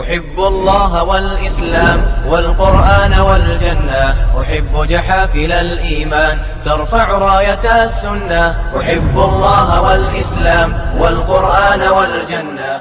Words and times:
أحب 0.00 0.38
الله 0.38 1.04
والإسلام 1.04 2.00
والقرآن 2.28 3.20
والجنة. 3.20 4.14
أحب 4.40 4.86
جحافل 4.88 5.52
الإيمان 5.52 6.38
ترفع 6.64 7.10
راية 7.10 7.84
السنة. 7.84 8.54
أحب 8.80 9.18
الله 9.18 9.82
والإسلام 9.82 10.72
والقرآن 10.98 11.80
والجنة. 11.80 12.80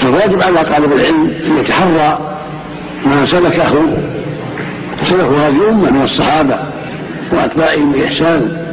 فالواجب 0.00 0.42
على 0.42 0.64
طالب 0.64 0.92
العلم 0.92 1.34
أن 1.46 1.58
يتحرى 1.60 2.18
ما 3.06 3.24
سلكه 3.24 3.72
سلكه 5.02 5.48
هذه 5.48 5.56
الأمة 5.56 5.90
من 5.90 6.02
الصحابة 6.02 6.58
وأتباعهم 7.32 7.92
بإحسان 7.92 8.66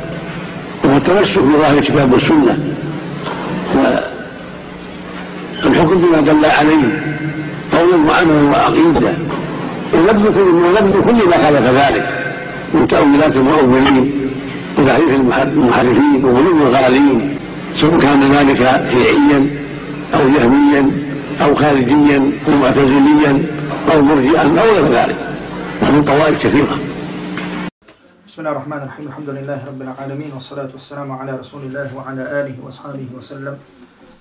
وهو 0.84 0.98
التمسك 0.98 1.40
بظاهر 1.40 1.78
الكتاب 1.78 2.14
والسنة. 2.14 2.58
والحكم 5.66 5.98
بما 5.98 6.22
دل 6.22 6.46
عليه 6.46 7.17
قولا 7.78 7.98
وعملا 8.08 8.44
وعقيده 8.52 9.14
ونبذ 9.94 10.96
كل 11.08 11.20
ما 11.30 11.38
خالف 11.44 11.66
ذلك. 11.82 12.06
من 12.74 12.88
تأويلات 12.88 13.36
المؤولين 13.38 13.98
وتحريف 14.78 15.12
المحرفين 15.56 16.26
وغلو 16.26 16.52
الغالين 16.68 17.20
سواء 17.76 18.00
كان 18.00 18.32
ذلك 18.32 18.56
شيعيا 18.94 19.40
أو 20.16 20.24
جهميا 20.36 20.92
أو 21.44 21.56
خارجيا 21.56 22.20
أو 22.48 22.54
معتزليا 22.62 23.34
أو 23.92 24.02
مرجئا 24.02 24.46
أو 24.62 24.68
غير 24.74 24.86
ذلك. 24.98 25.20
ومن 25.82 26.04
طوائف 26.04 26.36
كثيرة. 26.44 26.76
بسم 28.28 28.38
الله 28.42 28.52
الرحمن 28.52 28.78
الرحيم. 28.78 29.06
الحمد 29.08 29.30
لله 29.30 29.60
رب 29.68 29.82
العالمين 29.82 30.32
والصلاة 30.36 30.70
والسلام 30.74 31.12
على 31.12 31.32
رسول 31.42 31.62
الله 31.68 31.88
وعلى 31.98 32.24
آله 32.40 32.56
وأصحابه 32.64 33.08
وسلم 33.18 33.56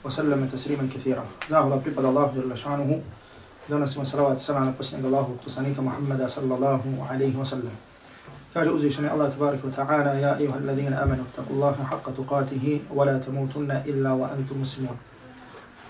وسلم 0.05 0.41
تسليما 0.53 0.89
كثيرا. 0.95 1.25
زاه 1.51 1.65
الله 1.65 1.81
بقد 1.87 2.05
الله 2.05 2.27
جل 2.37 2.53
شأنه 2.57 3.01
donosimo 3.69 4.05
salavat 4.05 4.41
salam 4.41 4.67
na 4.67 4.73
posljednog 4.73 5.13
Allahu 5.13 5.37
poslanika 5.45 5.83
Muhammada 5.83 6.29
sallallahu 6.29 6.89
alaihi 7.11 7.37
wa 7.37 7.45
sallam. 7.45 7.73
Kaže 8.55 8.71
uzvišeni 8.71 9.09
Allah 9.09 9.31
tabaraka 9.33 9.69
wa 9.69 9.75
ta'ala, 9.75 10.13
ja 10.21 10.39
ijuha 10.39 10.59
alladhina 10.59 11.03
amanu, 11.03 11.25
takullaha 11.37 11.85
haqqa 11.85 12.13
tuqatihi, 12.17 12.81
wa 12.95 13.05
la 13.05 13.21
tamutunna 13.21 13.83
illa 13.85 14.11
wa 14.11 14.31
antum 14.33 14.59
muslimun. 14.59 14.97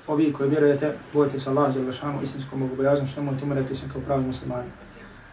Ovi 0.07 0.33
koji 0.33 0.51
vjerujete, 0.51 0.93
bojite 1.13 1.41
se 1.41 1.51
Allah 1.51 1.75
za 1.75 1.81
istinskom 2.23 2.61
bogobojaznom, 2.61 3.07
što 3.07 3.21
nemojte 3.21 3.45
umirati 3.45 3.75
se 3.75 3.87
kao 3.93 4.03
pravi 4.03 4.25
muslimani. 4.25 4.71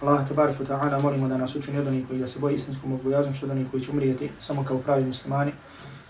Allah 0.02 0.28
tabaraka 0.28 0.64
wa 0.64 0.67
ta'ala 0.67 1.02
molimo 1.02 1.28
da 1.28 1.38
nas 1.38 1.56
učini 1.56 1.80
od 1.80 1.88
onih 1.88 2.08
koji 2.08 2.20
da 2.20 2.28
se 2.28 2.39
boji 2.39 2.56
istinskom 2.56 2.92
bogobojaznom, 2.92 3.34
što 3.34 3.45
od 3.45 3.52
onih 3.52 3.67
koji 3.72 3.84
će 3.84 3.92
umrijeti 3.92 4.32
samo 4.39 4.64
kao 4.66 4.78
pravi 4.78 5.06
muslimani. 5.06 5.52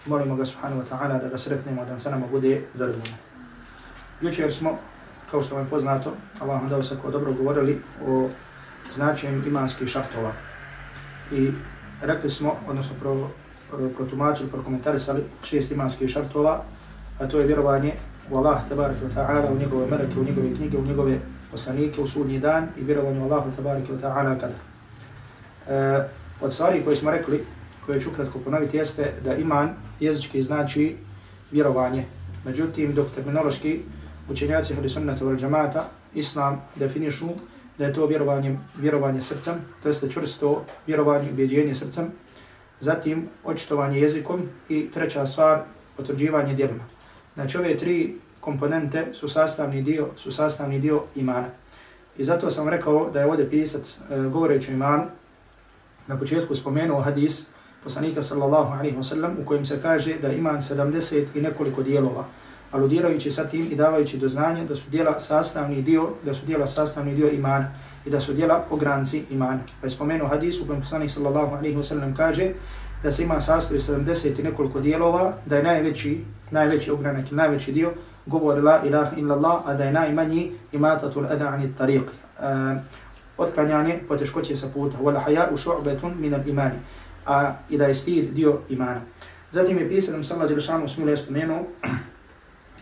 Molimo 0.05 0.35
ga 0.35 0.45
subhanahu 0.45 0.81
wa 0.81 0.85
ta'ala 0.89 1.21
da 1.21 1.27
ga 1.27 1.37
sretnemo, 1.37 1.85
da 1.85 1.91
nam 1.91 2.11
nama 2.11 2.27
bude 2.31 2.61
zadovoljno. 2.73 3.15
Jučer 4.21 4.53
smo 4.53 4.77
kao 5.33 5.41
što 5.41 5.55
vam 5.55 5.63
je 5.63 5.69
poznato, 5.69 6.13
Allah 6.39 6.61
vam 6.61 6.69
dao 6.69 6.83
sako 6.83 7.11
dobro 7.11 7.33
govorili 7.33 7.81
o 8.07 8.29
značenju 8.91 9.41
imanskih 9.47 9.87
šartova. 9.87 10.31
I 11.31 11.51
rekli 12.01 12.29
smo, 12.29 12.55
odnosno 12.67 12.95
pro, 12.99 13.13
eh, 13.13 13.89
protumačili, 13.95 14.49
prokomentarisali 14.49 15.23
šest 15.43 15.71
imanskih 15.71 16.09
šartova, 16.09 16.61
a 17.19 17.27
to 17.27 17.39
je 17.39 17.47
vjerovanje 17.47 17.93
u 18.29 18.37
Allah, 18.37 18.61
tabarik 18.69 18.97
wa 19.03 19.09
ta'ala, 19.15 19.53
u 19.53 19.57
njegove 19.57 19.87
meleke, 19.87 20.19
u 20.19 20.23
njegove 20.23 20.53
knjige, 20.55 20.77
u 20.77 20.85
njegove 20.85 21.17
poslanike, 21.51 22.01
u 22.01 22.07
sudnji 22.07 22.39
dan 22.39 22.67
i 22.77 22.83
vjerovanje 22.83 23.19
u 23.19 23.23
Allahu, 23.23 23.51
tabarik 23.55 23.89
wa 23.89 23.99
ta'ala, 24.01 24.37
kada. 24.39 24.55
E, 25.67 25.75
eh, 25.75 26.09
od 26.41 26.53
stvari 26.53 26.83
koje 26.83 26.95
smo 26.95 27.11
rekli, 27.11 27.43
koje 27.85 28.01
ću 28.01 28.11
kratko 28.15 28.39
ponoviti, 28.39 28.77
jeste 28.77 29.13
da 29.23 29.35
iman 29.35 29.73
jezički 29.99 30.43
znači 30.43 30.95
vjerovanje. 31.51 32.05
Međutim, 32.45 32.93
dok 32.93 33.11
terminološki 33.15 33.81
učenjaci 34.29 34.73
hali 34.73 34.89
sunnata 34.89 35.25
wal 35.25 35.39
džamata, 35.39 35.89
islam 36.13 36.61
definišu 36.75 37.27
da 37.77 37.85
je 37.85 37.93
to 37.93 38.05
vjerovanje, 38.05 38.57
vjerovanje 38.77 39.21
srcem, 39.21 39.53
to 39.83 39.89
jeste 39.89 40.09
čvrsto 40.09 40.65
vjerovanje, 40.87 41.31
ubjeđenje 41.31 41.75
srcem, 41.75 42.11
zatim 42.79 43.27
očitovanje 43.43 43.99
jezikom 43.99 44.41
i 44.69 44.91
treća 44.91 45.25
stvar, 45.25 45.61
potvrđivanje 45.97 46.53
djelima. 46.53 46.83
Znači 47.33 47.57
ove 47.57 47.77
tri 47.77 48.15
komponente 48.39 49.13
su 49.13 49.27
sastavni 49.27 49.81
dio, 49.81 50.07
su 50.15 50.31
sastavni 50.31 50.79
dio 50.79 51.03
imana. 51.15 51.47
I 52.17 52.23
zato 52.23 52.51
sam 52.51 52.69
rekao 52.69 53.09
da 53.09 53.19
je 53.19 53.25
ovdje 53.25 53.49
pisac 53.49 53.97
e, 53.97 54.19
govoreći 54.19 54.71
o 54.71 54.73
imanu, 54.73 55.03
na 56.07 56.19
početku 56.19 56.55
spomenuo 56.55 57.01
hadis 57.01 57.45
poslanika 57.83 58.23
sallallahu 58.23 58.73
alaihi 58.73 58.97
wa 58.97 59.03
sallam 59.03 59.37
u 59.41 59.45
kojem 59.45 59.65
se 59.65 59.81
kaže 59.81 60.13
da 60.21 60.31
iman 60.31 60.61
70 60.61 61.25
i 61.35 61.41
nekoliko 61.41 61.83
dijelova 61.83 62.25
aludirajući 62.73 63.31
sa 63.31 63.43
tim 63.43 63.67
i 63.71 63.75
davajući 63.75 64.17
do 64.17 64.27
znanja 64.27 64.63
da 64.63 64.75
su 64.75 64.89
djela 64.89 65.19
sastavni 65.19 65.81
dio, 65.81 66.09
da 66.25 66.33
su 66.33 66.45
djela 66.45 66.67
sastavni 66.67 67.15
dio 67.15 67.29
imana 67.29 67.71
i 68.05 68.09
da 68.09 68.19
su 68.19 68.33
djela 68.33 68.65
ogranci 68.69 69.23
imana. 69.29 69.59
Pa 69.81 69.87
je 69.87 69.91
spomenuo 69.91 70.27
hadis 70.27 70.61
u 70.61 70.65
kojem 70.65 70.81
poslanik 70.81 71.11
sallallahu 71.11 71.55
alaihi 71.55 71.77
wa 71.77 71.83
sallam 71.83 72.15
kaže 72.15 72.51
da 73.03 73.11
se 73.11 73.23
ima 73.23 73.41
sastoji 73.41 73.79
70 73.79 74.39
i 74.39 74.43
nekoliko 74.43 74.79
dijelova, 74.79 75.33
da 75.45 75.57
je 75.57 75.63
najveći, 75.63 76.23
najveći 76.51 76.91
ogranak 76.91 77.31
i 77.31 77.35
najveći 77.35 77.71
dio 77.71 77.91
govori 78.25 78.61
la 78.61 78.81
ilaha 78.85 79.15
illallah, 79.15 79.61
a 79.65 79.73
da 79.73 79.83
je 79.83 79.91
najmanji 79.91 80.51
imatatul 80.71 81.23
ada'ani 81.23 81.73
tariq. 81.79 82.03
Uh, 82.03 82.81
otklanjanje 83.37 83.99
poteškoće 84.07 84.55
sa 84.55 84.67
puta. 84.73 84.97
Wala 84.97 85.25
haya 85.25 85.47
u 85.53 85.57
šu'betun 85.57 86.15
minal 86.19 86.47
imani. 86.47 86.75
A 87.25 87.53
i 87.69 87.77
da 87.77 87.85
je 87.85 87.95
stid 87.95 88.33
dio 88.33 88.59
imana. 88.69 89.01
Zatim 89.51 89.77
je 89.77 89.89
pisanom 89.89 90.23
sallallahu 90.23 90.53
alaihi 90.53 90.61
wa 90.61 90.65
sallam 90.65 90.83
usmile 90.83 91.17
spomenuo 91.17 91.63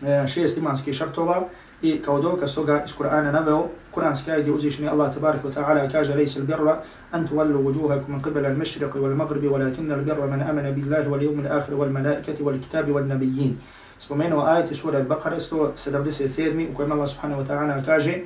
Eh, 0.06 0.26
šest 0.26 0.58
imanskih 0.58 0.94
šartova 0.94 1.44
i 1.82 2.00
kao 2.02 2.20
dokaz 2.20 2.54
toga 2.54 2.82
iz 2.84 2.92
Kur'ana 2.98 3.32
naveo 3.32 3.68
Kur'anski 3.94 4.30
ajd 4.30 4.46
je 4.46 4.52
uzvišeni 4.52 4.88
Allah 4.88 5.14
tabaraka 5.14 5.48
wa 5.48 5.54
ta'ala 5.54 5.92
kaže 5.92 6.14
lejse 6.14 6.38
il 6.38 6.44
birra 6.44 6.82
an 7.12 7.28
tuvallu 7.28 7.62
vujuhakum 7.62 8.14
min 8.14 8.22
qibala 8.22 8.48
al 8.48 8.56
mashriqi 8.56 8.98
wal 8.98 9.14
maghribi 9.14 9.48
walakinna 9.48 9.94
al 9.94 10.00
birra 10.00 10.26
man 10.26 10.42
amana 10.42 10.72
billahi 10.72 11.08
wal 11.08 11.22
yawmil 11.22 11.46
akhir 11.46 11.74
wal 11.74 11.90
malaikati 11.90 12.42
wal 12.42 12.58
kitabi 12.58 12.92
wal 12.92 13.06
nabiyyin 13.06 13.54
spomenuo 13.98 14.42
ajet 14.44 14.70
iz 14.70 14.78
sura 14.78 14.98
Al-Baqara 14.98 15.40
177 15.40 16.70
u 16.70 16.74
kojem 16.74 16.92
Allah 16.92 17.08
subhanahu 17.08 17.42
wa 17.42 17.46
ta'ala 17.46 17.84
kaže 17.84 18.18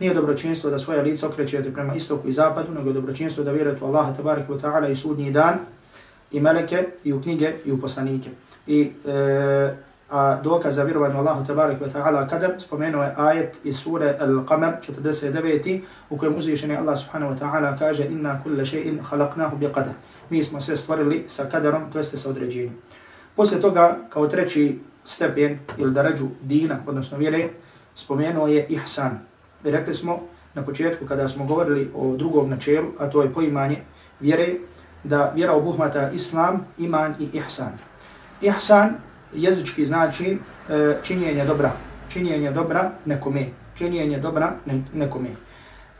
nije 0.00 0.14
dobročinstvo 0.14 0.70
da 0.70 0.78
svoje 0.78 1.02
lice 1.02 1.26
okrećete 1.26 1.72
prema 1.72 1.94
istoku 1.94 2.28
i 2.28 2.32
zapadu, 2.32 2.72
nego 2.72 2.92
dobročinstvo 2.92 3.44
da 3.44 3.52
vjerujete 3.52 3.84
u 3.84 3.86
Allaha 3.86 4.14
tabaraka 4.14 4.52
wa 4.52 4.60
ta'ala 4.60 4.90
i 4.90 4.94
sudnji 4.94 5.30
dan 5.30 5.58
i 6.32 6.40
meleke 6.40 6.84
i 7.04 7.12
u 7.12 7.22
knjige 7.22 7.52
i 7.64 7.72
u 7.72 7.80
poslanike. 7.80 8.30
I 8.66 8.90
e, 9.06 9.74
a 10.14 10.40
dokaz 10.42 10.74
za 10.74 10.82
vjerovanje 10.82 11.14
Allahu 11.14 11.46
tabarak 11.46 11.80
wa 11.80 11.90
ta'ala 11.92 12.28
kadar 12.28 12.54
spomenuo 12.58 13.02
je 13.02 13.14
ajet 13.16 13.58
iz 13.64 13.76
sure 13.76 14.16
Al-Qamar 14.20 14.72
49. 15.02 15.80
u 16.10 16.18
kojem 16.18 16.38
uzvišeni 16.38 16.76
Allah 16.76 16.98
subhanahu 16.98 17.34
wa 17.34 17.38
ta'ala 17.38 17.78
kaže 17.78 18.06
inna 18.06 18.40
kulle 18.42 18.62
shay'in 18.62 19.02
khalaqnahu 19.02 19.58
bi 19.58 19.66
qadar. 19.66 19.94
Mi 20.30 20.42
smo 20.42 20.60
sve 20.60 20.76
stvorili 20.76 21.24
sa 21.28 21.44
kadarom, 21.44 21.90
to 21.92 21.98
jeste 21.98 22.16
sa 22.16 22.30
određenjem. 22.30 22.76
Posle 23.36 23.60
toga, 23.60 23.96
kao 24.08 24.28
treći 24.28 24.78
stepen 25.04 25.58
ili 25.78 25.92
darađu 25.92 26.28
dina, 26.42 26.78
odnosno 26.86 27.18
vjere, 27.18 27.48
spomenuo 27.94 28.46
je 28.46 28.66
ihsan. 28.68 29.18
I 29.64 29.70
rekli 29.70 29.94
smo 29.94 30.20
na 30.54 30.62
početku 30.62 31.06
kada 31.06 31.28
smo 31.28 31.44
govorili 31.44 31.90
o 31.94 32.16
drugom 32.16 32.50
načelu, 32.50 32.86
a 32.98 33.10
to 33.10 33.22
je 33.22 33.32
poimanje 33.32 33.76
vjere, 34.20 34.46
da 35.04 35.32
vjera 35.34 35.52
obuhmata 35.52 36.10
islam, 36.10 36.66
iman 36.78 37.14
i 37.18 37.28
ihsan. 37.38 37.72
Ihsan 38.40 38.94
jezički 39.34 39.84
znači 39.84 40.38
e, 40.68 40.96
činjenje 41.02 41.44
dobra. 41.44 41.72
Činjenje 42.08 42.50
dobra 42.50 42.90
nekome. 43.04 43.46
Činjenje 43.74 44.18
dobra 44.18 44.52
ne, 44.66 44.82
nekome. 44.94 45.28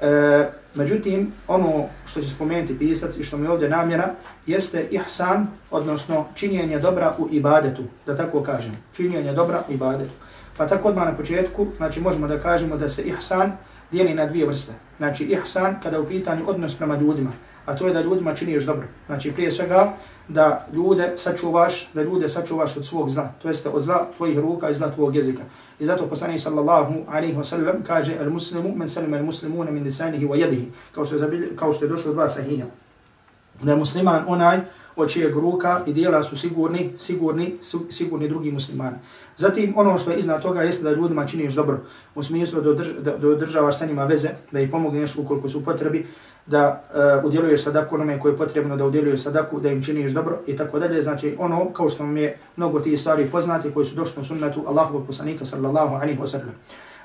E, 0.00 0.50
međutim, 0.74 1.32
ono 1.48 1.84
što 2.06 2.22
će 2.22 2.28
spomenuti 2.28 2.78
pisac 2.78 3.16
i 3.16 3.24
što 3.24 3.36
mi 3.36 3.46
ovdje 3.46 3.68
namjera, 3.68 4.14
jeste 4.46 4.86
ihsan, 4.90 5.46
odnosno 5.70 6.26
činjenje 6.34 6.78
dobra 6.78 7.14
u 7.18 7.28
ibadetu, 7.30 7.82
da 8.06 8.16
tako 8.16 8.42
kažem. 8.42 8.76
Činjenje 8.92 9.32
dobra 9.32 9.62
u 9.68 9.72
ibadetu. 9.72 10.12
Pa 10.56 10.66
tako 10.66 10.88
odmah 10.88 11.04
na 11.04 11.16
početku, 11.16 11.66
znači 11.76 12.00
možemo 12.00 12.26
da 12.26 12.38
kažemo 12.38 12.76
da 12.76 12.88
se 12.88 13.02
ihsan 13.02 13.52
dijeli 13.92 14.14
na 14.14 14.26
dvije 14.26 14.46
vrste. 14.46 14.72
Znači 14.98 15.24
ihsan 15.24 15.80
kada 15.82 16.00
u 16.00 16.06
pitanju 16.06 16.44
odnos 16.46 16.74
prema 16.74 16.96
ljudima, 16.96 17.32
a 17.66 17.76
to 17.76 17.86
je 17.86 17.92
da 17.92 18.02
ljudima 18.02 18.34
činiš 18.34 18.64
dobro. 18.64 18.86
Znači 19.06 19.32
prije 19.32 19.50
svega 19.50 19.96
da 20.28 20.66
ljude 20.72 21.12
sačuvaš, 21.16 21.90
da 21.94 22.02
ljude 22.02 22.28
sačuvaš 22.28 22.76
od 22.76 22.86
svog 22.86 23.10
zla, 23.10 23.32
to 23.42 23.48
jeste 23.48 23.68
od 23.68 23.82
zla 23.82 24.08
tvojih 24.16 24.38
ruka 24.38 24.70
i 24.70 24.74
zla 24.74 24.90
tvojeg 24.90 25.14
jezika. 25.14 25.42
I 25.78 25.86
zato 25.86 26.06
poslanik 26.06 26.40
sallallahu 26.40 26.94
alejhi 27.08 27.36
ve 27.36 27.44
sellem 27.44 27.82
kaže 27.86 28.18
al 28.20 28.30
muslimu 28.30 28.76
men 28.76 28.88
salima 28.88 29.16
al 29.16 29.24
muslimuna 29.24 29.70
min 29.70 29.84
lisanihi 29.84 30.26
wa 30.26 30.36
yadihi, 30.36 30.66
kao 30.92 31.04
što 31.04 31.14
je, 31.14 31.18
zabil, 31.18 31.56
kao 31.56 31.72
što 31.72 31.84
je 31.84 31.88
došlo 31.88 32.12
dva 32.12 32.28
sahija. 32.28 32.66
Da 33.62 33.70
je 33.70 33.76
musliman 33.76 34.24
onaj 34.26 34.60
od 34.96 35.10
čijeg 35.10 35.36
ruka 35.36 35.82
i 35.86 35.92
dijela 35.92 36.22
su 36.22 36.36
sigurni, 36.36 36.92
sigurni, 36.98 37.54
sigurni 37.90 38.28
drugi 38.28 38.52
muslimani. 38.52 38.96
Zatim 39.36 39.72
ono 39.76 39.98
što 39.98 40.10
je 40.10 40.18
iznad 40.18 40.42
toga 40.42 40.62
jeste 40.62 40.84
da 40.84 40.92
ljudima 40.92 41.26
činiš 41.26 41.54
dobro, 41.54 41.80
u 42.14 42.22
smislu 42.22 42.60
da, 42.60 42.72
drž, 42.72 42.88
da, 43.00 43.16
da 43.16 43.28
održavaš 43.28 43.78
sa 43.78 43.86
njima 43.86 44.04
veze, 44.04 44.28
da 44.52 44.60
ih 44.60 44.70
pomogneš 44.70 45.16
ukoliko 45.16 45.48
su 45.48 45.64
potrebi, 45.64 46.06
da 46.46 46.82
uh, 47.20 47.24
udjeluješ 47.24 47.64
sadaku 47.64 47.94
onome 47.94 48.18
koje 48.18 48.32
je 48.32 48.36
potrebno 48.36 48.76
da 48.76 48.86
udjeluješ 48.86 49.22
sadaku, 49.22 49.60
da 49.60 49.68
im 49.68 49.82
činiš 49.82 50.12
dobro 50.12 50.38
i 50.46 50.56
tako 50.56 50.78
dalje. 50.78 51.02
Znači 51.02 51.36
ono, 51.38 51.72
kao 51.72 51.88
što 51.88 52.02
vam 52.02 52.16
je 52.16 52.36
mnogo 52.56 52.80
tih 52.80 53.00
stvari 53.00 53.26
poznati 53.26 53.70
koji 53.70 53.86
su 53.86 53.94
došli 53.94 54.20
u 54.20 54.24
sunnetu 54.24 54.64
Allahovog 54.66 55.06
poslanika 55.06 55.44
sallallahu 55.44 55.94
alaihi 55.94 56.20
wa 56.20 56.26
sallam. 56.26 56.54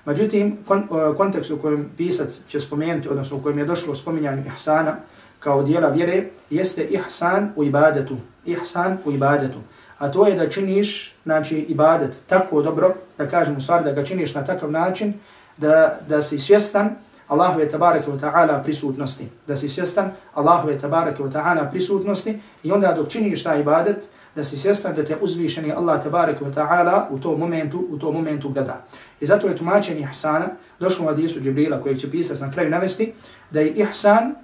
Međutim, 0.06 0.57
kon, 0.68 0.83
uh, 0.89 1.15
kontekst 1.18 1.51
u 1.51 1.57
kojem 1.57 1.89
pisac 1.97 2.39
će 2.47 2.59
spomenuti, 2.59 3.09
odnosno 3.09 3.38
u 3.38 3.41
kojem 3.41 3.59
je 3.59 3.65
došlo 3.65 3.95
spominjanje 3.95 4.44
ihsana 4.53 4.95
kao 5.39 5.63
dijela 5.63 5.89
vjere, 5.89 6.24
jeste 6.50 6.83
ihsan 6.83 7.51
u 7.56 7.63
ibadetu. 7.63 8.18
Ihsan 8.45 8.97
u 9.06 9.12
ibadetu. 9.12 9.57
A 9.97 10.12
to 10.12 10.27
je 10.27 10.35
da 10.35 10.50
činiš 10.50 11.15
znači, 11.24 11.57
ibadet 11.59 12.12
tako 12.27 12.62
dobro, 12.62 12.94
da 13.18 13.30
kažem 13.30 13.57
u 13.57 13.62
stvari 13.62 13.83
da 13.83 13.92
ga 13.92 14.03
činiš 14.03 14.33
na 14.33 14.45
takav 14.45 14.71
način, 14.71 15.13
da, 15.57 16.00
da 16.07 16.21
si 16.21 16.39
svjestan 16.39 16.95
Allahove 17.30 17.70
tabareke 17.70 18.12
wa 18.12 18.20
ta'ala 18.20 18.64
prisutnosti. 18.64 19.30
Da 19.48 19.56
si 19.56 19.70
svjestan 19.70 20.12
Allahove 20.34 20.80
tabareke 20.80 21.24
wa 21.24 21.31
ta'ala 21.31 21.70
prisutnosti 21.72 22.40
i 22.64 22.72
onda 22.72 22.94
dok 22.94 23.08
činiš 23.08 23.44
taj 23.44 23.60
ibadet, 23.62 23.98
da 24.36 24.44
si 24.44 24.58
svjestan 24.58 24.96
da 24.96 25.06
te 25.06 25.18
uzvišeni 25.22 25.72
Allah 25.72 26.04
tabareke 26.04 26.46
wa 26.46 26.54
ta'ala 26.54 27.08
u 27.10 27.20
tom 27.20 27.40
momentu, 27.40 27.86
u 27.90 28.00
tom 28.00 28.16
momentu 28.16 28.50
gleda. 28.50 28.81
I 29.20 29.26
zato 29.26 29.48
je 29.48 29.56
tumačenje 29.56 30.02
ihsana, 30.02 30.46
došlo 30.80 31.06
u 31.06 31.08
hadisu 31.08 31.40
Džibrila 31.40 31.81
kojeg 31.81 31.98
će 32.00 32.12
pisati 32.12 32.42
na 32.42 32.52
kraju 32.52 32.70
navesti, 32.70 33.14
da 33.52 33.60
je 33.60 33.70
ihsan 33.70 34.36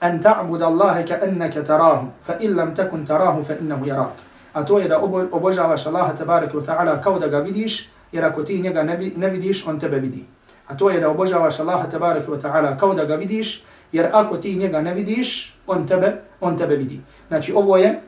an 0.00 0.22
ta'bud 0.22 0.62
Allahe 0.62 1.06
ka 1.06 1.18
enneke 1.22 1.64
tarahu, 1.64 2.06
fa 2.22 2.34
in 2.40 2.56
lam 2.56 2.74
takun 2.74 3.06
tarahu, 3.06 3.44
fa 3.44 3.54
innahu 3.60 3.86
jarak. 3.86 4.12
A 4.52 4.64
to 4.64 4.78
je 4.78 4.88
da 4.88 4.98
obožavaš 5.32 5.86
Allaha 5.86 6.16
tabareke 6.16 6.56
wa 6.56 6.64
ta'ala 6.64 7.02
kao 7.02 7.18
da 7.18 7.28
ga 7.28 7.38
vidiš, 7.38 7.88
jer 8.12 8.24
ako 8.24 8.42
ti 8.42 8.60
njega 8.60 8.82
ne 9.16 9.28
vidiš, 9.30 9.66
on 9.66 9.80
tebe 9.80 9.98
vidi. 9.98 10.24
A 10.66 10.76
to 10.76 10.90
je 10.90 11.00
da 11.00 11.10
obožavaš 11.10 11.60
Allaha 11.60 11.90
tabaraka 11.90 12.26
wa 12.26 12.40
ta'ala 12.40 12.76
kao 12.78 12.94
da 12.94 13.04
ga 13.04 13.14
vidiš, 13.14 13.64
jer 13.92 14.08
ako 14.12 14.36
ti 14.36 14.56
njega 14.56 14.80
ne 14.80 14.94
vidiš, 14.94 15.54
on 15.66 15.86
tebe, 15.86 16.12
on 16.40 16.58
tebe 16.58 16.76
vidi. 16.76 17.00
Znači 17.28 17.52
ovo 17.52 17.76
je 17.76 18.02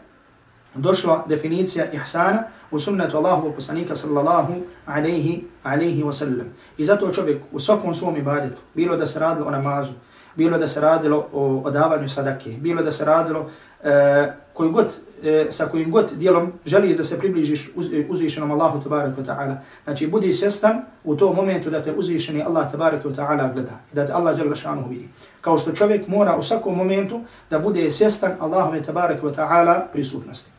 došla 0.74 1.24
definicija 1.28 1.86
ihsana 1.92 2.42
u 2.70 2.78
sunnetu 2.78 3.16
Allahu 3.16 3.52
poslanika 3.52 3.96
sallallahu 3.96 4.52
alaihi, 4.86 5.44
alaihi 5.62 6.02
wa 6.02 6.12
sallam. 6.12 6.46
I 6.78 6.84
zato 6.84 7.12
čovjek 7.12 7.42
u 7.52 7.58
svakom 7.58 7.94
svom 7.94 8.16
ibadetu, 8.16 8.60
bilo 8.74 8.96
da 8.96 9.06
se 9.06 9.18
radilo 9.18 9.46
o 9.46 9.50
namazu, 9.50 9.92
bilo 10.36 10.58
da 10.58 10.68
se 10.68 10.80
radilo 10.80 11.28
o 11.32 11.62
odavanju 11.64 12.08
sadake, 12.08 12.50
bilo 12.50 12.82
da 12.82 12.92
se 12.92 13.04
radilo 13.04 13.50
e, 13.82 14.32
koju 14.52 14.70
god, 14.70 14.86
e, 15.22 15.46
sa 15.50 15.66
kojim 15.66 15.90
god 15.90 16.12
dijelom 16.16 16.52
želiš 16.66 16.96
da 16.96 17.04
se 17.04 17.18
približiš 17.18 17.70
uz, 17.74 17.86
e, 17.92 18.06
uzvišenom 18.08 18.50
Allahu 18.50 18.82
tabarak 18.82 19.18
wa 19.18 19.24
ta'ala. 19.26 19.56
Znači, 19.84 20.06
budi 20.06 20.32
svjestan 20.32 20.82
u 21.04 21.16
tom 21.16 21.36
momentu 21.36 21.70
da 21.70 21.82
te 21.82 21.92
uzvišeni 21.92 22.42
Allah 22.42 22.70
tabarak 22.70 23.04
wa 23.04 23.14
ta'ala 23.14 23.52
gleda 23.52 23.80
i 23.92 23.94
da 23.94 24.06
te 24.06 24.12
Allah 24.12 24.38
jalla 24.38 24.56
šanuhu 24.56 24.88
vidi. 24.88 25.08
Kao 25.40 25.58
što 25.58 25.72
čovjek 25.72 26.08
mora 26.08 26.36
u 26.36 26.42
svakom 26.42 26.76
momentu 26.76 27.20
da 27.50 27.58
bude 27.58 27.90
svjestan 27.90 28.32
Allahove 28.40 28.82
tabarak 28.82 29.22
wa 29.22 29.34
ta'ala 29.34 29.82
prisutnosti. 29.92 30.50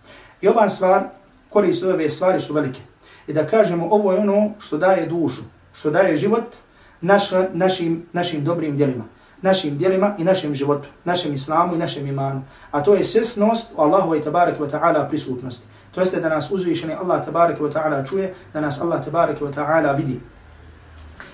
I 0.42 0.48
ova 0.48 0.70
stvar, 0.70 1.04
korist 1.50 1.84
ove 1.84 2.10
stvari 2.10 2.40
su 2.40 2.54
velike. 2.54 2.82
I 3.28 3.34
da 3.34 3.48
kažemo, 3.48 3.88
ovo 3.92 4.12
je 4.12 4.20
ono 4.20 4.52
što 4.60 4.78
daje 4.78 5.06
dušu, 5.06 5.42
što 5.74 5.92
daje 5.92 6.18
život 6.18 6.56
naš, 7.02 7.30
našim, 7.54 8.06
našim 8.14 8.44
dobrim 8.44 8.78
djelima 8.78 9.19
našim 9.42 9.78
djelima 9.78 10.16
i 10.18 10.24
našem 10.24 10.56
životu, 10.56 10.90
našem 11.06 11.34
islamu 11.34 11.76
i 11.76 11.78
našem 11.78 12.08
imanu. 12.08 12.42
A 12.72 12.84
to 12.84 12.94
je 12.94 13.04
svjesnost 13.04 13.72
o 13.76 13.82
Allahu 13.84 14.16
i 14.16 14.22
tabaraka 14.22 14.60
wa 14.60 14.70
ta'ala 14.70 15.08
prisutnosti. 15.10 15.66
To 15.96 16.02
jeste 16.02 16.20
da 16.20 16.30
nas 16.30 16.52
uzvišeni 16.52 16.94
Allah 16.94 17.26
tabaraka 17.26 17.64
wa 17.64 17.72
ta'ala 17.72 18.06
čuje, 18.10 18.34
da 18.54 18.62
nas 18.62 18.82
Allah 18.82 19.06
tabaraka 19.06 19.46
wa 19.46 19.54
ta'ala 19.54 19.98
vidi. 19.98 20.20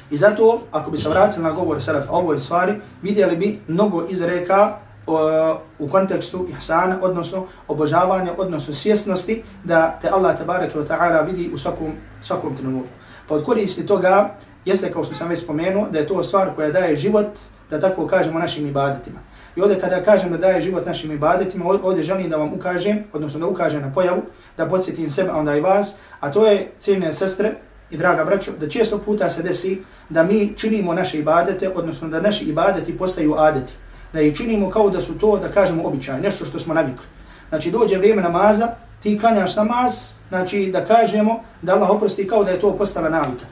I 0.10 0.18
zato, 0.18 0.62
ako 0.72 0.92
bi 0.92 0.98
se 0.98 1.10
vratili 1.10 1.44
na 1.44 1.52
govor 1.52 1.82
salafa 1.82 2.12
o 2.12 2.18
ovoj 2.18 2.40
stvari, 2.40 2.74
vidjeli 3.02 3.38
bi 3.38 3.60
mnogo 3.68 4.06
izreka 4.10 4.78
uh, 5.08 5.16
u 5.80 5.90
kontekstu 5.90 6.48
ihsana, 6.58 6.98
odnosno 7.02 7.46
obožavanja, 7.68 8.32
odnosno 8.38 8.74
svjesnosti 8.74 9.44
da 9.64 10.00
te 10.02 10.10
Allah 10.10 10.38
tabaraka 10.38 10.80
wa 10.80 10.88
ta'ala 10.88 11.26
vidi 11.26 11.50
u 11.54 11.58
svakom, 11.58 11.92
svakom 12.22 12.58
trenutku. 12.58 12.94
Pa 13.28 13.36
od 13.36 13.44
koristi 13.44 13.86
toga 13.86 14.36
jeste, 14.66 14.92
kao 14.92 15.04
što 15.04 15.16
sam 15.16 15.30
već 15.30 15.44
spomenuo, 15.44 15.88
da 15.92 16.00
je 16.00 16.08
to 16.08 16.24
stvar 16.24 16.56
koja 16.56 16.72
daje 16.72 16.96
život 16.96 17.28
da 17.70 17.80
tako 17.80 18.08
kažemo 18.08 18.40
našim 18.40 18.66
ibadetima. 18.66 19.20
I 19.56 19.62
ovdje 19.62 19.80
kada 19.80 20.04
kažem 20.04 20.32
da 20.32 20.38
daje 20.38 20.62
život 20.62 20.86
našim 20.86 21.12
ibadetima, 21.12 21.66
ovdje 21.84 22.04
želim 22.04 22.30
da 22.30 22.38
vam 22.38 22.54
ukažem, 22.54 23.04
odnosno 23.14 23.40
da 23.40 23.48
ukažem 23.48 23.82
na 23.82 23.92
pojavu, 23.94 24.22
da 24.58 24.66
podsjetim 24.66 25.10
sebe, 25.10 25.30
a 25.30 25.38
onda 25.38 25.56
i 25.56 25.62
vas, 25.62 25.96
a 26.20 26.32
to 26.32 26.48
je 26.48 26.68
ciljne 26.80 27.14
sestre 27.14 27.52
i 27.92 27.98
draga 27.98 28.26
braćo, 28.26 28.52
da 28.60 28.70
često 28.70 28.98
puta 28.98 29.30
se 29.30 29.44
desi 29.44 29.82
da 30.10 30.24
mi 30.24 30.54
činimo 30.58 30.94
naše 30.94 31.20
ibadete, 31.20 31.70
odnosno 31.76 32.08
da 32.08 32.22
naši 32.22 32.46
ibadeti 32.46 32.98
postaju 32.98 33.36
adeti. 33.38 33.74
Da 34.14 34.22
ih 34.22 34.36
činimo 34.36 34.70
kao 34.70 34.90
da 34.90 35.02
su 35.02 35.18
to, 35.18 35.38
da 35.38 35.48
kažemo, 35.48 35.84
običaj, 35.84 36.22
nešto 36.22 36.46
što 36.46 36.60
smo 36.60 36.74
navikli. 36.74 37.06
Znači 37.50 37.72
dođe 37.72 37.98
vrijeme 37.98 38.22
namaza, 38.22 38.68
ti 39.04 39.20
klanjaš 39.20 39.56
namaz, 39.56 39.94
znači 40.30 40.70
da 40.74 40.86
kažemo 40.86 41.44
da 41.62 41.76
Allah 41.76 41.90
oprosti 41.90 42.28
kao 42.28 42.44
da 42.44 42.52
je 42.52 42.60
to 42.60 42.78
postala 42.78 43.10
navika. 43.10 43.46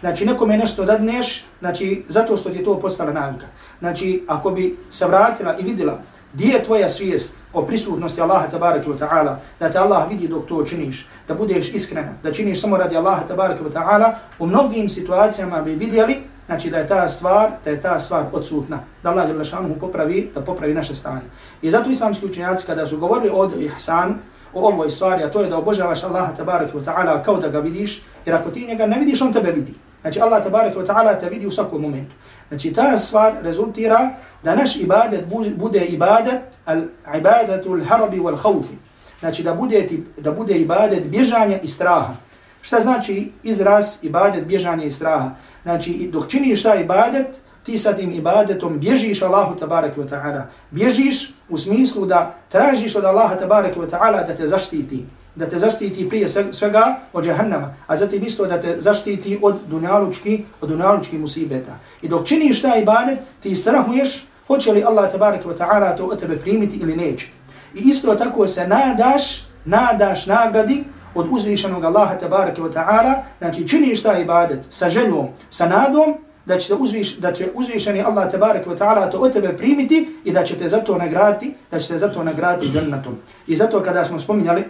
Znači, 0.00 0.26
nekome 0.26 0.56
nešto 0.56 0.84
dadneš, 0.84 1.44
znači, 1.60 2.04
zato 2.08 2.36
što 2.36 2.50
ti 2.50 2.64
to 2.64 2.80
postala 2.80 3.12
navika. 3.12 3.46
Znači, 3.78 4.24
ako 4.28 4.50
bi 4.50 4.76
se 4.90 5.06
vratila 5.06 5.58
i 5.58 5.62
vidjela 5.62 5.98
gdje 6.32 6.46
je 6.52 6.64
tvoja 6.64 6.88
svijest 6.88 7.36
o 7.52 7.62
prisutnosti 7.62 8.20
Allaha 8.20 8.46
tabaraka 8.46 8.90
wa 8.90 8.98
ta'ala, 8.98 9.36
da 9.60 9.70
te 9.70 9.78
Allah 9.78 10.08
vidi 10.10 10.28
dok 10.28 10.46
to 10.46 10.64
činiš, 10.64 11.06
da 11.28 11.34
budeš 11.34 11.74
iskrena, 11.74 12.12
da 12.22 12.32
činiš 12.32 12.60
samo 12.60 12.76
radi 12.76 12.96
Allaha 12.96 13.26
tabaraka 13.26 13.64
wa 13.64 13.72
ta'ala, 13.72 14.12
u 14.38 14.46
mnogim 14.46 14.88
situacijama 14.88 15.62
bi 15.62 15.74
vidjeli, 15.74 16.16
znači, 16.46 16.70
da 16.70 16.78
je 16.78 16.86
ta 16.86 17.08
stvar, 17.08 17.50
da 17.64 17.70
je 17.70 17.80
ta 17.80 18.00
stvar 18.00 18.24
odsutna, 18.32 18.78
da 19.02 19.10
Allah 19.10 19.28
je 19.28 19.44
šanuhu 19.44 19.80
popravi, 19.80 20.30
da 20.34 20.40
popravi 20.40 20.74
naše 20.74 20.94
stanje. 20.94 21.28
I 21.62 21.70
zato 21.70 21.90
islamski 21.90 22.26
učenjaci, 22.26 22.66
kada 22.66 22.86
su 22.86 22.98
govorili 22.98 23.30
o 23.32 23.50
ihsan, 23.58 24.18
o 24.54 24.68
ovoj 24.68 24.90
stvari, 24.90 25.22
a 25.22 25.30
to 25.30 25.40
je 25.40 25.48
da 25.48 25.58
obožavaš 25.58 26.04
Allaha 26.04 26.36
tabaraka 26.36 26.78
wa 26.78 26.84
ta'ala 26.84 27.22
kao 27.22 27.36
da 27.36 27.48
ga 27.48 27.60
vidiš, 27.60 28.02
jer 28.26 28.34
ako 28.34 28.50
ti 28.50 28.66
njega 28.66 28.86
ne 28.86 28.98
vidiš, 28.98 29.22
on 29.22 29.32
tebe 29.32 29.52
vidi. 29.52 29.74
Znači 30.00 30.20
Allah 30.20 30.42
tabarak 30.42 30.76
wa 30.76 30.86
ta'ala 30.86 31.20
te 31.20 31.28
vidi 31.28 31.46
u 31.46 31.50
svakom 31.50 31.82
momentu. 31.82 32.14
Znači 32.48 32.72
ta 32.72 32.98
stvar 32.98 33.34
rezultira 33.42 34.10
da 34.42 34.54
naš 34.54 34.76
ibadet 34.76 35.24
bude 35.56 35.84
ibadet 35.84 36.38
al 36.64 36.82
ibadatu 37.16 37.72
al 37.72 37.84
harbi 37.84 38.18
wal 38.18 38.36
khawfi. 38.36 38.74
Znači 39.20 39.42
da 39.42 39.54
bude 39.54 39.88
da 40.16 40.32
bude 40.32 40.54
ibadet 40.54 41.06
bježanja 41.06 41.58
i 41.62 41.68
straha. 41.68 42.14
Šta 42.62 42.80
znači 42.80 43.32
izraz 43.42 43.96
ibadet 44.02 44.44
bježanja 44.44 44.84
i 44.84 44.90
straha? 44.90 45.30
Znači 45.62 46.10
dok 46.12 46.28
činiš 46.28 46.62
ta 46.62 46.74
ibadet, 46.74 47.26
ti 47.62 47.78
sa 47.78 47.92
tim 47.92 48.12
ibadetom 48.12 48.78
bježiš 48.78 49.22
Allahu 49.22 49.56
tabarak 49.56 49.96
wa 49.96 50.08
ta'ala. 50.08 50.42
Bježiš 50.70 51.34
u 51.48 51.58
smislu 51.58 52.06
da 52.06 52.34
tražiš 52.48 52.96
od 52.96 53.04
Allaha 53.04 53.36
tabarak 53.36 53.76
wa 53.76 53.90
ta'ala 53.90 54.26
da 54.26 54.36
te 54.36 54.48
zaštiti 54.48 55.04
da 55.38 55.46
te 55.46 55.58
zaštiti 55.58 56.08
prije 56.08 56.28
svega 56.52 57.00
od 57.12 57.24
džahannama, 57.24 57.74
a 57.86 57.96
zatim 57.96 58.22
isto 58.22 58.46
da 58.46 58.60
te 58.60 58.76
zaštiti 58.80 59.38
od 59.42 59.56
dunjalučki, 59.66 60.44
od 60.60 60.68
dunjalučki 60.68 61.18
musibeta. 61.18 61.78
I 62.02 62.08
dok 62.08 62.26
činiš 62.26 62.62
taj 62.62 62.80
ibadet, 62.80 63.18
ti 63.40 63.56
strahuješ 63.56 64.26
hoće 64.46 64.72
li 64.72 64.84
Allah 64.84 65.12
tabarak 65.12 65.44
wa 65.44 65.56
ta'ala 65.56 65.96
to 65.96 66.04
od 66.04 66.20
tebe 66.20 66.36
primiti 66.36 66.76
ili 66.76 66.96
neće. 66.96 67.28
I 67.74 67.78
isto 67.78 68.14
tako 68.14 68.46
se 68.46 68.66
nadaš, 68.66 69.44
nadaš 69.64 70.26
nagradi 70.26 70.84
od 71.14 71.26
uzvišenog 71.30 71.84
Allaha 71.84 72.14
tabarak 72.14 72.58
wa 72.58 72.72
ta'ala, 72.72 73.14
znači 73.38 73.68
činiš 73.68 74.02
taj 74.02 74.22
ibadet 74.22 74.66
sa 74.70 74.90
željom, 74.90 75.28
sa 75.50 75.68
nadom, 75.68 76.14
da 76.46 76.58
će, 76.58 76.74
uzviš, 76.74 77.16
da 77.16 77.32
će 77.32 77.48
uzvišeni 77.54 78.02
Allah 78.02 78.30
tabarak 78.32 78.66
wa 78.66 78.78
ta'ala 78.78 79.10
to 79.10 79.18
od 79.18 79.32
tebe 79.32 79.56
primiti 79.56 80.16
i 80.24 80.32
da 80.32 80.44
će 80.44 80.54
te 80.58 80.68
zato 80.68 80.98
nagraditi, 80.98 81.54
da 81.70 81.78
će 81.78 81.88
te 81.88 81.98
zato 81.98 82.24
nagraditi 82.24 82.72
džennatom. 82.72 83.16
I 83.46 83.56
zato 83.56 83.82
kada 83.82 84.04
smo 84.04 84.18
spominjali 84.18 84.64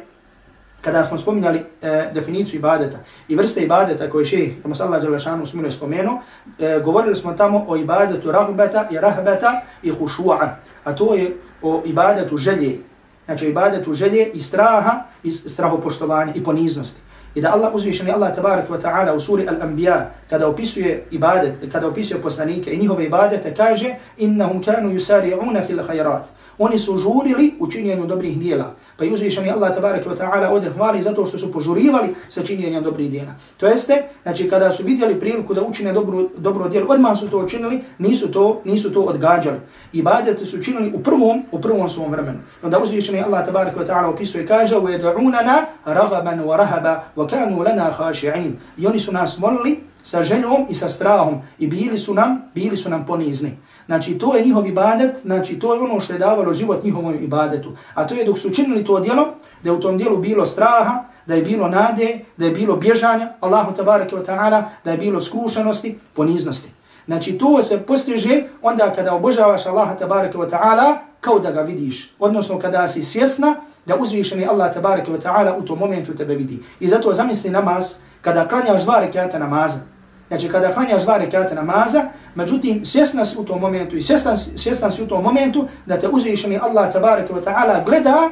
kada 0.81 1.05
smo 1.05 1.19
spominjali 1.19 1.59
e, 1.83 2.11
definiciju 2.15 2.59
ibadeta 2.59 2.99
i 3.29 3.37
vrste 3.37 3.61
ibadeta 3.61 4.11
koje 4.11 4.25
šejih 4.25 4.63
Tamo 4.63 4.75
sallallahu 4.75 5.07
alejhi 5.07 5.13
ve 5.13 5.47
sellem 5.47 5.71
spomenu, 5.71 6.19
e, 6.59 6.81
govorili 6.85 7.17
smo 7.17 7.33
tamo 7.33 7.65
o 7.69 7.77
ibadetu 7.77 8.33
rahbeta 8.33 8.89
i 8.91 8.99
rahbeta 8.99 9.61
i 9.83 9.91
hušu'a, 9.91 10.49
A 10.85 10.95
to 10.95 11.15
je 11.15 11.37
o 11.63 11.83
ibadetu 11.85 12.37
želje. 12.37 12.79
Znači 13.27 13.47
ibadetu 13.47 13.95
želje 13.95 14.31
i 14.35 14.41
straha 14.41 15.03
i 15.23 15.31
strahopoštovanja 15.31 16.33
i 16.35 16.45
poniznosti. 16.45 17.01
I 17.35 17.41
da 17.41 17.53
Allah 17.53 17.75
uzvišeni 17.75 18.11
Allah 18.11 18.35
tabarak 18.35 18.71
wa 18.71 18.81
ta'ala 18.81 19.13
u 19.15 19.21
suri 19.21 19.47
Al-Anbiya 19.47 20.05
kada 20.31 20.49
opisuje 20.49 21.05
ibadet, 21.11 21.73
kada 21.73 21.89
opisuje 21.89 22.23
poslanike 22.23 22.73
i 22.73 22.79
njihove 22.79 23.05
ibadete 23.05 23.55
kaže 23.55 23.95
innahum 24.17 24.63
kanu 24.63 24.91
yusari'una 24.91 25.67
fil 25.67 25.79
khayrat 25.79 26.38
Oni 26.58 26.80
su 26.80 26.98
žurili 26.98 27.54
u 27.60 27.72
činjenju 27.72 28.06
dobrih 28.06 28.40
dijela. 28.40 28.76
Pa 28.98 29.06
i 29.06 29.14
uzvišeni 29.14 29.50
Allah 29.50 29.76
tabaraka 29.76 30.10
wa 30.10 30.18
ta'ala 30.18 30.52
ovdje 30.54 30.70
hvali 30.70 31.02
zato 31.02 31.26
što 31.26 31.38
su 31.38 31.52
požurivali 31.52 32.16
sa 32.30 32.44
činjenjem 32.44 32.84
dobrih 32.84 33.12
djela. 33.12 33.32
To 33.58 33.68
jeste, 33.68 34.04
znači 34.24 34.50
kada 34.50 34.72
su 34.72 34.84
vidjeli 34.84 35.20
priliku 35.20 35.54
da 35.54 35.64
učine 35.64 35.94
dobro, 35.94 36.30
dobro 36.38 36.70
djelo, 36.70 36.86
odmah 36.90 37.18
su 37.20 37.30
to 37.30 37.38
učinili, 37.46 37.80
nisu 37.98 38.32
to, 38.32 38.62
nisu 38.66 38.94
to 38.94 39.02
odgađali. 39.02 39.60
Ibadete 39.94 40.46
su 40.46 40.58
učinili 40.58 40.92
u 40.96 41.04
prvom, 41.04 41.46
u 41.52 41.62
prvom 41.62 41.90
svom 41.90 42.12
vremenu. 42.12 42.40
Onda 42.64 42.80
uzvišeni 42.80 43.22
Allah 43.22 43.46
tabaraka 43.46 43.80
wa 43.80 43.88
ta'ala 43.88 44.14
opisuje 44.14 44.48
kaže 44.48 44.76
وَيَدْعُونَنَا 44.76 45.66
رَغَبًا 45.88 46.44
وَرَهَبًا 46.44 47.00
وَكَانُوا 47.16 47.64
لَنَا 47.66 47.92
خَاشِعِينَ 47.98 48.54
I 48.78 48.88
oni 48.88 49.00
su 49.00 49.12
nas 49.12 49.38
molili 49.38 49.80
sa 50.09 50.25
željom 50.25 50.67
i 50.69 50.75
sa 50.75 50.89
strahom 50.89 51.41
i 51.59 51.67
bili 51.67 51.99
su 51.99 52.15
nam, 52.15 52.43
bili 52.55 52.77
su 52.77 52.91
nam 52.91 53.07
ponizni. 53.07 53.59
Znači, 53.87 54.19
to 54.19 54.37
je 54.37 54.45
njihov 54.45 54.67
ibadet, 54.67 55.17
znači, 55.23 55.59
to 55.59 55.75
je 55.75 55.81
ono 55.81 56.01
što 56.01 56.13
je 56.13 56.19
davalo 56.19 56.55
život 56.55 56.85
njihovom 56.85 57.15
ibadetu. 57.15 57.73
A 57.95 58.07
to 58.07 58.15
je 58.15 58.25
dok 58.25 58.39
su 58.39 58.51
činili 58.51 58.85
to 58.85 59.01
djelo, 59.01 59.27
da 59.63 59.71
je 59.71 59.77
u 59.77 59.81
tom 59.81 59.99
djelu 59.99 60.17
bilo 60.17 60.47
straha, 60.47 61.05
da 61.27 61.35
je 61.35 61.43
bilo 61.43 61.69
nade, 61.69 62.25
da 62.37 62.45
je 62.45 62.51
bilo 62.51 62.77
bježanja 62.77 63.29
Allahu 63.41 63.75
tabaraka 63.75 64.17
wa 64.17 64.25
ta'ala, 64.25 64.63
da 64.85 64.91
je 64.91 64.99
bilo 64.99 65.21
skrušenosti, 65.21 65.99
poniznosti. 66.15 66.71
Znači 67.07 67.39
to 67.39 67.63
se 67.63 67.81
postiže 67.81 68.43
onda 68.63 68.93
kada 68.93 69.15
obožavaš 69.15 69.67
Allaha 69.67 69.95
tabaraka 69.95 70.39
wa 70.39 70.51
ta'ala 70.51 70.97
kao 71.21 71.39
da 71.39 71.51
ga 71.51 71.61
vidiš. 71.61 72.15
Odnosno 72.19 72.59
kada 72.59 72.89
si 72.89 73.05
svjesna 73.05 73.55
da 73.87 73.97
uzvišeni 73.97 74.47
Allah 74.47 74.75
tabaraka 74.75 75.13
wa 75.13 75.21
ta'ala 75.21 75.59
u 75.59 75.63
tom 75.63 75.79
momentu 75.79 76.17
tebe 76.17 76.35
vidi. 76.35 76.63
I 76.81 76.89
zato 76.89 77.15
zamisli 77.15 77.51
namaz 77.51 77.97
kada 78.21 78.49
klanjaš 78.49 78.83
dva 78.83 79.01
rekata 79.01 79.39
namaza. 79.39 79.98
Znači 80.29 80.49
kada 80.49 80.75
klanjaš 80.75 81.03
dva 81.03 81.19
rekata 81.19 81.55
namaza, 81.55 82.05
međutim 82.35 82.87
svjesna 82.87 83.25
si 83.25 83.39
u 83.39 83.45
tom 83.45 83.61
momentu 83.61 83.97
i 83.97 84.03
svjesna, 84.03 84.37
svjesna 84.37 84.91
si 84.91 85.03
u 85.03 85.07
tom 85.07 85.23
momentu 85.23 85.69
da 85.87 86.01
te 86.01 86.09
uzvišeni 86.09 86.59
Allah 86.63 86.93
tabaraka 86.93 87.35
wa 87.35 87.45
ta'ala 87.45 87.85
gleda 87.85 88.31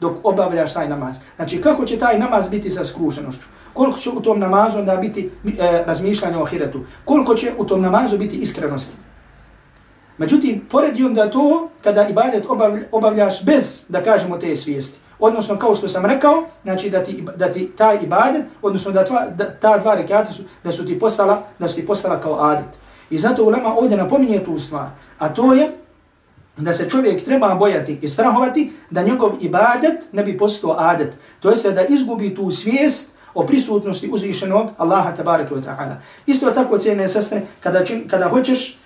dok 0.00 0.16
obavljaš 0.22 0.74
taj 0.74 0.88
namaz. 0.88 1.16
Znači 1.36 1.60
kako 1.60 1.84
će 1.84 1.98
taj 1.98 2.18
namaz 2.18 2.48
biti 2.48 2.70
sa 2.70 2.84
skrušenošću? 2.84 3.46
Koliko 3.72 3.98
će 3.98 4.10
u 4.10 4.20
tom 4.20 4.40
namazu 4.40 4.78
onda 4.78 4.96
biti 4.96 5.30
e, 5.58 5.82
razmišljanje 5.86 6.36
o 6.36 6.42
ahiretu? 6.42 6.80
Koliko 7.04 7.34
će 7.34 7.52
u 7.58 7.64
tom 7.64 7.82
namazu 7.82 8.18
biti 8.18 8.36
iskrenosti? 8.36 8.96
Međutim, 10.18 10.66
pored 10.70 10.96
da 10.96 11.30
to, 11.30 11.68
kada 11.84 12.08
ibadet 12.08 12.44
obavljaš 12.92 13.44
bez, 13.44 13.84
da 13.88 14.02
kažemo, 14.02 14.38
te 14.38 14.56
svijesti, 14.56 14.98
odnosno 15.18 15.58
kao 15.58 15.74
što 15.74 15.88
sam 15.88 16.06
rekao, 16.06 16.44
znači 16.62 16.90
da 16.90 17.04
ti, 17.04 17.24
da 17.36 17.52
ti 17.52 17.72
taj 17.76 17.98
ibadet, 18.02 18.44
odnosno 18.62 18.92
da, 18.92 19.04
tva, 19.04 19.26
da 19.36 19.50
ta 19.50 19.78
dva 19.78 19.94
rekata 19.94 20.32
su, 20.32 20.42
da 20.64 20.72
su 20.72 20.86
ti 20.86 20.98
postala, 20.98 21.42
da 21.58 21.68
su 21.68 21.74
ti 21.76 21.86
postala 21.86 22.20
kao 22.20 22.44
adet. 22.44 22.68
I 23.10 23.18
zato 23.18 23.44
ulema 23.44 23.74
ovdje 23.76 23.96
napominje 23.96 24.44
tu 24.44 24.58
stvar, 24.58 24.88
a 25.18 25.28
to 25.28 25.52
je 25.52 25.72
da 26.56 26.72
se 26.72 26.90
čovjek 26.90 27.24
treba 27.24 27.54
bojati 27.54 27.98
i 28.02 28.08
strahovati 28.08 28.72
da 28.90 29.02
njegov 29.02 29.32
ibadet 29.40 30.12
ne 30.12 30.22
bi 30.22 30.38
postao 30.38 30.76
adet. 30.78 31.14
To 31.40 31.50
jest 31.50 31.66
da 31.66 31.84
izgubi 31.88 32.34
tu 32.34 32.50
svijest 32.50 33.10
o 33.34 33.46
prisutnosti 33.46 34.08
uzvišenog 34.12 34.68
Allaha 34.78 35.14
tabaraka 35.14 35.54
wa 35.54 35.62
ta'ala. 35.62 35.94
Isto 36.26 36.50
tako 36.50 36.78
cijene 36.78 37.08
sestre, 37.08 37.42
kada, 37.60 37.84
čin, 37.84 38.08
kada 38.08 38.28
hoćeš, 38.28 38.78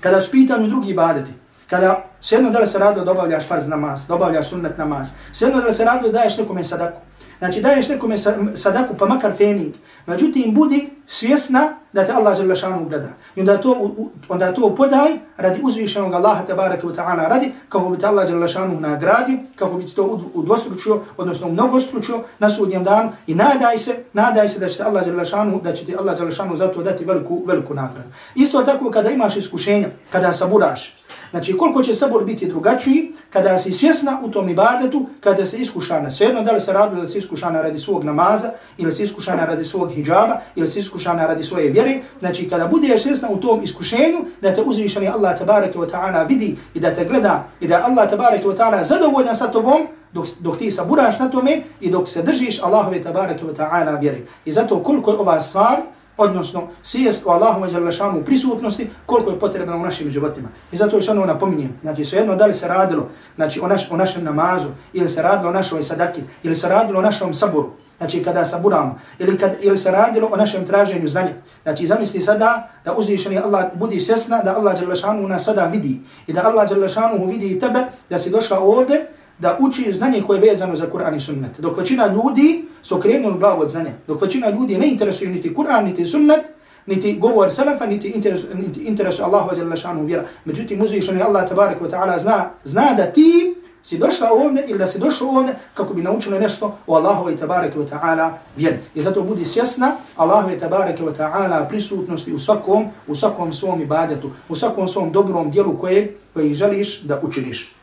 kada 0.00 0.20
su 0.20 0.30
pitanju 0.30 0.68
drugi 0.68 0.90
ibadeti, 0.90 1.30
kada 1.72 2.04
svejedno 2.20 2.50
da 2.50 2.58
li 2.58 2.66
se 2.66 2.78
radilo 2.78 3.04
da 3.04 3.10
obavljaš 3.10 3.48
farz 3.48 3.68
namaz, 3.68 4.06
da 4.08 4.14
obavljaš 4.14 4.48
sunnet 4.48 4.78
namaz, 4.78 5.08
svejedno 5.32 5.60
da 5.60 5.66
li 5.66 5.74
se 5.74 5.84
radilo 5.84 6.12
da 6.12 6.18
daješ 6.18 6.38
nekome 6.38 6.64
sadaku, 6.64 7.00
Znači 7.38 7.60
daješ 7.60 7.88
nekome 7.88 8.18
sadaku 8.54 8.94
pa 8.98 9.06
makar 9.06 9.32
fening, 9.38 9.74
Međutim, 10.06 10.54
budi 10.54 10.90
svjesna 11.06 11.74
da 11.92 12.06
te 12.06 12.12
Allah 12.12 12.36
žele 12.36 12.56
šanu 12.56 12.88
gleda. 12.88 13.08
I 13.36 13.40
onda 13.40 13.60
to, 13.60 13.90
onda 14.28 14.54
to 14.54 14.74
podaj 14.74 15.10
radi 15.36 15.60
uzvišenog 15.64 16.14
Allaha 16.14 16.46
tabaraka 16.46 16.86
wa 16.86 16.94
ta'ala 16.94 17.28
radi 17.28 17.52
kako 17.68 17.90
bi 17.90 17.98
te 17.98 18.06
Allah 18.06 18.28
žele 18.28 18.48
šanu 18.48 18.80
nagradi, 18.80 19.38
kako 19.56 19.76
bi 19.76 19.86
to 19.86 20.20
udvostručio, 20.34 21.00
odnosno 21.16 21.48
mnogostručio 21.48 22.20
na 22.38 22.50
sudnjem 22.50 22.84
danu 22.84 23.12
i 23.26 23.34
nadaj 23.34 23.78
se, 23.78 23.96
nadaj 24.12 24.48
se 24.48 24.58
da 24.58 24.68
će 24.68 24.76
te 24.76 24.82
Allah 24.82 25.04
žele 25.04 25.26
šanu, 25.26 25.60
da 25.64 25.72
će 25.72 25.84
ti 25.84 25.96
Allah 25.98 26.18
žele 26.18 26.32
šanu 26.32 26.56
zato 26.56 26.82
dati 26.82 27.04
veliku, 27.04 27.42
veliku 27.46 27.74
nagradu. 27.74 28.08
Isto 28.34 28.62
tako 28.62 28.90
kada 28.90 29.10
imaš 29.10 29.36
iskušenja, 29.36 29.88
kada 30.10 30.32
saburaš, 30.32 31.02
Znači, 31.30 31.56
koliko 31.56 31.82
će 31.82 31.94
sabor 31.94 32.24
biti 32.24 32.46
drugačiji 32.46 33.12
kada 33.30 33.58
si 33.58 33.72
svjesna 33.72 34.20
u 34.24 34.30
tom 34.30 34.48
ibadetu, 34.48 35.06
kada 35.20 35.46
se 35.46 35.56
iskušana. 35.56 36.10
Svejedno 36.10 36.42
da 36.42 36.52
li 36.52 36.60
se 36.60 36.72
radi 36.72 37.00
da 37.00 37.06
se 37.06 37.18
iskušana 37.18 37.62
radi 37.62 37.78
svog 37.78 38.04
namaza, 38.04 38.50
ili 38.78 38.92
se 38.92 39.02
iskušana 39.02 39.44
radi 39.44 39.64
svog 39.64 39.92
hijjaba, 39.92 40.40
ili 40.56 40.66
se 40.66 40.78
iskušana 40.92 41.26
radi 41.26 41.42
svoje 41.42 41.70
vjere. 41.70 42.00
Znači, 42.20 42.48
kada 42.48 42.66
budeš 42.66 43.02
svjesna 43.02 43.28
u 43.30 43.36
tom 43.36 43.62
iskušenju, 43.62 44.18
da 44.40 44.54
te 44.54 44.62
uzvišeni 44.62 45.08
Allah 45.08 45.38
tabaraka 45.38 45.78
wa 45.78 45.88
ta'ala 45.90 46.28
vidi 46.28 46.56
i 46.74 46.80
da 46.80 46.94
te 46.94 47.04
gleda 47.04 47.44
i 47.60 47.68
da 47.68 47.84
Allah 47.86 48.10
tabaraka 48.10 48.48
wa 48.48 48.56
ta'ala 48.56 48.84
zadovoljan 48.84 49.36
sa 49.36 49.48
tobom, 49.48 49.86
dok, 50.12 50.26
dok 50.40 50.58
ti 50.58 50.70
saburaš 50.70 51.18
na 51.18 51.30
tome 51.30 51.62
i 51.80 51.90
dok 51.90 52.08
se 52.08 52.22
držiš 52.22 52.62
Allahove 52.62 53.02
tabaraka 53.02 53.44
wa 53.44 53.54
ta'ala 53.56 54.00
vjere. 54.00 54.18
I 54.44 54.52
zato 54.52 54.82
koliko 54.82 55.10
je 55.10 55.16
ova 55.16 55.40
stvar, 55.40 55.80
odnosno 56.16 56.68
svijest 56.82 57.26
o 57.26 57.30
Allahu 57.30 57.66
i 57.66 57.92
šanu 57.92 58.24
prisutnosti, 58.24 58.90
koliko 59.06 59.30
je 59.30 59.38
potrebno 59.38 59.76
u 59.76 59.82
našim 59.82 60.10
životima. 60.10 60.48
I 60.72 60.76
zato 60.76 60.96
još 60.96 61.08
ono 61.08 61.24
napominjem, 61.24 61.78
znači 61.82 62.04
svejedno 62.04 62.36
da 62.36 62.46
li 62.46 62.54
se 62.54 62.68
radilo 62.68 63.08
znači, 63.36 63.60
o, 63.60 63.68
naš, 63.68 63.90
o 63.90 63.96
našem 63.96 64.24
namazu, 64.24 64.68
ili 64.92 65.08
se 65.08 65.22
radilo 65.22 65.50
o 65.50 65.52
našoj 65.52 65.82
sadaki, 65.82 66.20
ili 66.42 66.56
se 66.56 66.68
radilo 66.68 66.98
o 66.98 67.02
našom 67.02 67.34
saboru, 67.34 67.70
znači 68.02 68.22
kada 68.22 68.44
saburamo, 68.44 68.98
ili, 69.18 69.38
kad, 69.38 69.52
ili 69.60 69.78
se 69.78 69.90
radilo 69.90 70.28
o 70.32 70.36
našem 70.36 70.66
traženju 70.66 71.08
znanja. 71.08 71.32
Znači 71.62 71.86
zamisli 71.86 72.20
sada 72.20 72.68
da 72.84 72.94
uzvišeni 72.94 73.38
Allah 73.38 73.64
budi 73.74 74.00
svjesna 74.00 74.42
da 74.42 74.56
Allah 74.56 74.98
šanu 75.00 75.28
nas 75.28 75.44
sada 75.44 75.66
vidi 75.66 76.00
i 76.26 76.32
da 76.32 76.42
Allah 76.44 76.90
šanu 76.94 77.26
vidi 77.26 77.60
tebe 77.60 77.84
da 78.10 78.18
si 78.18 78.30
došla 78.30 78.58
ovde, 78.60 79.06
da 79.38 79.56
uči 79.60 79.92
znanje 79.92 80.22
koje 80.26 80.38
je 80.38 80.50
vezano 80.50 80.76
za 80.76 80.86
Kur'an 80.90 81.16
i 81.16 81.20
sunnet. 81.20 81.60
Dok 81.60 81.78
većina 81.78 82.06
ljudi 82.06 82.64
su 82.82 83.00
krenuli 83.00 83.38
glavu 83.38 83.60
od 83.60 83.68
znanja. 83.68 83.90
Dok 84.06 84.22
većina 84.22 84.50
ljudi 84.50 84.78
ne 84.78 84.88
interesuju 84.88 85.30
niti 85.30 85.54
Kur'an, 85.54 85.84
niti 85.84 86.06
sunnet, 86.06 86.40
niti 86.86 87.18
govor 87.18 87.52
salafa, 87.52 87.86
niti 87.86 88.08
interesu, 88.08 88.46
niti 88.54 88.80
interesu 88.80 89.22
Allahu 89.24 89.50
wa 89.50 90.06
vjera. 90.06 90.24
Međutim, 90.44 90.80
uzvišeni 90.80 91.22
Allah 91.22 91.48
tabarak 91.48 91.80
wa 91.80 91.90
ta'ala 91.90 92.18
zna, 92.18 92.50
zna 92.64 92.94
da 92.96 93.06
ti 93.06 93.54
si 93.82 93.98
došla 93.98 94.28
ovdje 94.32 94.64
ili 94.68 94.78
da 94.78 94.86
si 94.86 94.98
došao 94.98 95.28
ovdje 95.28 95.54
kako 95.74 95.94
bi 95.94 96.02
naučila 96.02 96.38
nešto 96.38 96.78
o 96.86 96.94
Allahu 96.94 97.24
wa 97.24 97.38
tabarik 97.38 97.74
wa 97.74 97.88
ta'ala 97.88 98.30
vjeri. 98.56 98.78
I 98.94 99.02
zato 99.02 99.22
budi 99.22 99.44
svjesna 99.44 99.96
Allahu 100.16 100.48
wa 100.48 100.60
tabarik 100.60 100.98
wa 100.98 101.16
ta'ala 101.16 101.68
prisutnosti 101.68 102.32
u 102.32 102.38
svakom, 102.38 102.86
u 103.06 103.14
svakom 103.14 103.52
svom 103.52 103.82
ibadetu, 103.82 104.30
u 104.48 104.56
svakom 104.56 104.88
svom 104.88 105.12
dobrom 105.12 105.50
dijelu 105.50 105.78
koje, 105.78 106.16
koje 106.34 106.54
želiš 106.54 107.02
da 107.02 107.20
učiniš. 107.22 107.74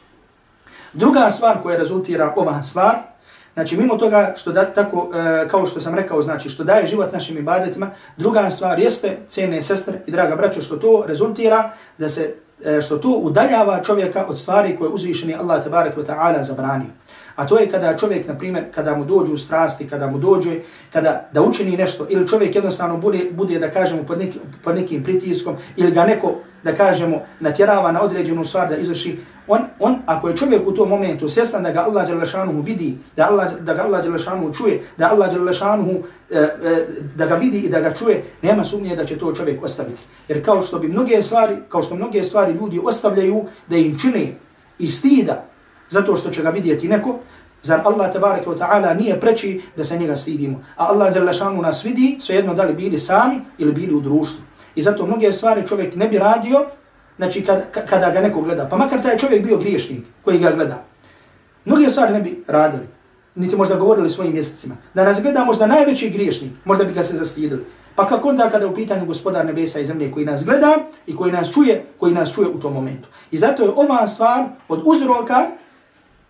Druga 0.94 1.32
stvar 1.32 1.62
koja 1.62 1.78
rezultira 1.78 2.34
ova 2.36 2.64
stvar, 2.64 2.96
znači 3.54 3.78
mimo 3.78 3.98
toga 3.98 4.34
što 4.38 4.52
da, 4.52 4.66
tako, 4.66 5.10
e, 5.16 5.48
kao 5.48 5.66
što 5.66 5.82
sam 5.82 5.96
rekao, 5.96 6.22
znači 6.22 6.50
što 6.50 6.64
daje 6.64 6.88
život 6.88 7.14
našim 7.14 7.38
ibadetima, 7.38 7.90
druga 8.18 8.50
stvar 8.50 8.80
jeste, 8.80 9.18
cene 9.28 9.62
sestre 9.62 10.02
i 10.08 10.12
draga 10.12 10.36
braćo, 10.36 10.62
što 10.62 10.78
to 10.78 11.04
rezultira 11.08 11.72
da 11.98 12.10
se 12.10 12.36
E, 12.66 12.82
što 12.82 12.98
to 12.98 13.10
udaljava 13.10 13.84
čovjeka 13.84 14.26
od 14.28 14.38
stvari 14.38 14.76
koje 14.76 14.90
uzvišeni 14.90 15.36
Allah 15.36 15.64
tabaraka 15.64 16.02
wa 16.02 16.06
ta'ala 16.06 16.44
zabranio. 16.44 16.90
A 17.36 17.48
to 17.48 17.60
je 17.60 17.70
kada 17.72 17.98
čovjek, 17.98 18.28
na 18.28 18.38
primjer, 18.38 18.64
kada 18.72 18.96
mu 18.96 19.06
dođu 19.06 19.38
strasti, 19.38 19.88
kada 19.88 20.08
mu 20.08 20.18
dođe, 20.18 20.60
kada 20.94 21.30
da 21.34 21.42
učini 21.42 21.78
nešto, 21.78 22.06
ili 22.10 22.28
čovjek 22.28 22.56
jednostavno 22.56 22.98
bude, 22.98 23.20
bude 23.32 23.60
da 23.60 23.72
kažemo, 23.72 24.04
pod, 24.04 24.20
neki, 24.20 24.40
pod 24.64 24.76
nekim 24.76 25.04
pritiskom, 25.04 25.56
ili 25.76 25.92
ga 25.92 26.04
neko, 26.04 26.36
da 26.64 26.76
kažemo, 26.76 27.22
natjerava 27.40 27.92
na 27.92 28.02
određenu 28.02 28.46
stvar 28.46 28.70
da 28.70 28.78
izvrši, 28.78 29.20
on, 29.48 29.60
on, 29.80 29.96
ako 30.06 30.30
je 30.30 30.38
čovjek 30.38 30.68
u 30.68 30.72
tom 30.72 30.90
momentu 30.90 31.30
svjestan 31.30 31.64
da 31.64 31.72
ga 31.72 31.80
Allah 31.80 32.08
Đalešanuhu 32.08 32.62
vidi, 32.62 32.98
da, 33.16 33.28
Allah, 33.30 33.54
da 33.60 33.74
ga 33.74 33.84
Allah 33.84 34.04
Đalešanuhu 34.04 34.54
čuje, 34.54 34.84
da 34.98 35.10
Allah 35.12 35.34
Đalešanuhu 35.34 36.04
E, 36.32 36.40
e, 36.40 36.86
da 37.16 37.26
ga 37.26 37.36
vidi 37.36 37.58
i 37.58 37.70
da 37.70 37.80
ga 37.80 37.94
čuje, 37.94 38.24
nema 38.42 38.64
sumnje 38.64 38.96
da 38.96 39.06
će 39.06 39.18
to 39.18 39.34
čovjek 39.34 39.64
ostaviti. 39.64 40.02
Jer 40.28 40.46
kao 40.46 40.62
što 40.62 40.80
bi 40.80 40.88
mnoge 40.88 41.22
stvari, 41.24 41.56
kao 41.70 41.84
što 41.84 41.96
mnoge 41.96 42.24
stvari 42.24 42.54
ljudi 42.54 42.80
ostavljaju 42.84 43.46
da 43.68 43.76
im 43.76 44.00
čine 44.00 44.34
i 44.80 44.88
stida 44.88 45.46
zato 45.90 46.16
što 46.16 46.30
će 46.30 46.42
ga 46.42 46.50
vidjeti 46.50 46.88
neko, 46.88 47.20
zar 47.62 47.82
Allah 47.84 48.14
tabaraka 48.14 48.50
wa 48.50 48.58
ta'ala 48.58 48.98
nije 48.98 49.20
preći 49.20 49.62
da 49.78 49.84
se 49.84 49.98
njega 49.98 50.16
stidimo. 50.16 50.64
A 50.76 50.86
Allah 50.86 51.14
Đalešanuhu 51.14 51.62
nas 51.62 51.86
vidi 51.86 52.18
svejedno 52.22 52.54
da 52.54 52.64
li 52.64 52.74
bili 52.74 52.98
sami 52.98 53.42
ili 53.58 53.72
bili 53.72 53.94
u 53.94 54.02
društvu. 54.02 54.44
I 54.76 54.82
zato 54.82 55.06
mnoge 55.06 55.34
stvari 55.34 55.68
čovjek 55.68 55.96
ne 55.96 56.08
bi 56.08 56.18
radio 56.18 56.66
znači 57.18 57.42
kada, 57.42 57.62
kada 57.90 58.10
ga 58.10 58.22
neko 58.22 58.42
gleda, 58.42 58.68
pa 58.70 58.78
makar 58.78 59.02
taj 59.02 59.18
čovjek 59.18 59.46
bio 59.46 59.58
griješnik 59.58 60.00
koji 60.24 60.40
ga 60.40 60.52
gleda, 60.52 60.84
Mnoge 61.66 61.90
stvari 61.90 62.14
ne 62.14 62.22
bi 62.22 62.44
radili, 62.48 62.88
niti 63.36 63.56
možda 63.56 63.76
govorili 63.76 64.10
svojim 64.10 64.34
mjesecima. 64.34 64.76
Da 64.94 65.04
nas 65.04 65.22
gleda 65.22 65.44
možda 65.44 65.68
najveći 65.68 66.10
griješnik, 66.10 66.52
možda 66.66 66.84
bi 66.84 66.94
ga 66.94 67.04
se 67.04 67.18
zastidili. 67.18 67.66
Pa 67.96 68.08
kako 68.08 68.30
onda 68.30 68.50
kada 68.50 68.66
je 68.66 68.72
u 68.72 68.76
pitanju 68.76 69.06
gospodar 69.06 69.46
nebesa 69.46 69.80
i 69.80 69.86
zemlje 69.86 70.12
koji 70.12 70.26
nas 70.26 70.46
gleda 70.46 70.78
i 71.08 71.16
koji 71.16 71.32
nas 71.32 71.54
čuje, 71.54 71.86
koji 71.98 72.14
nas 72.14 72.34
čuje 72.34 72.48
u 72.48 72.60
tom 72.60 72.74
momentu. 72.74 73.08
I 73.32 73.38
zato 73.38 73.64
je 73.64 73.70
ova 73.76 74.08
stvar 74.08 74.46
od 74.68 74.82
uzroka 74.86 75.48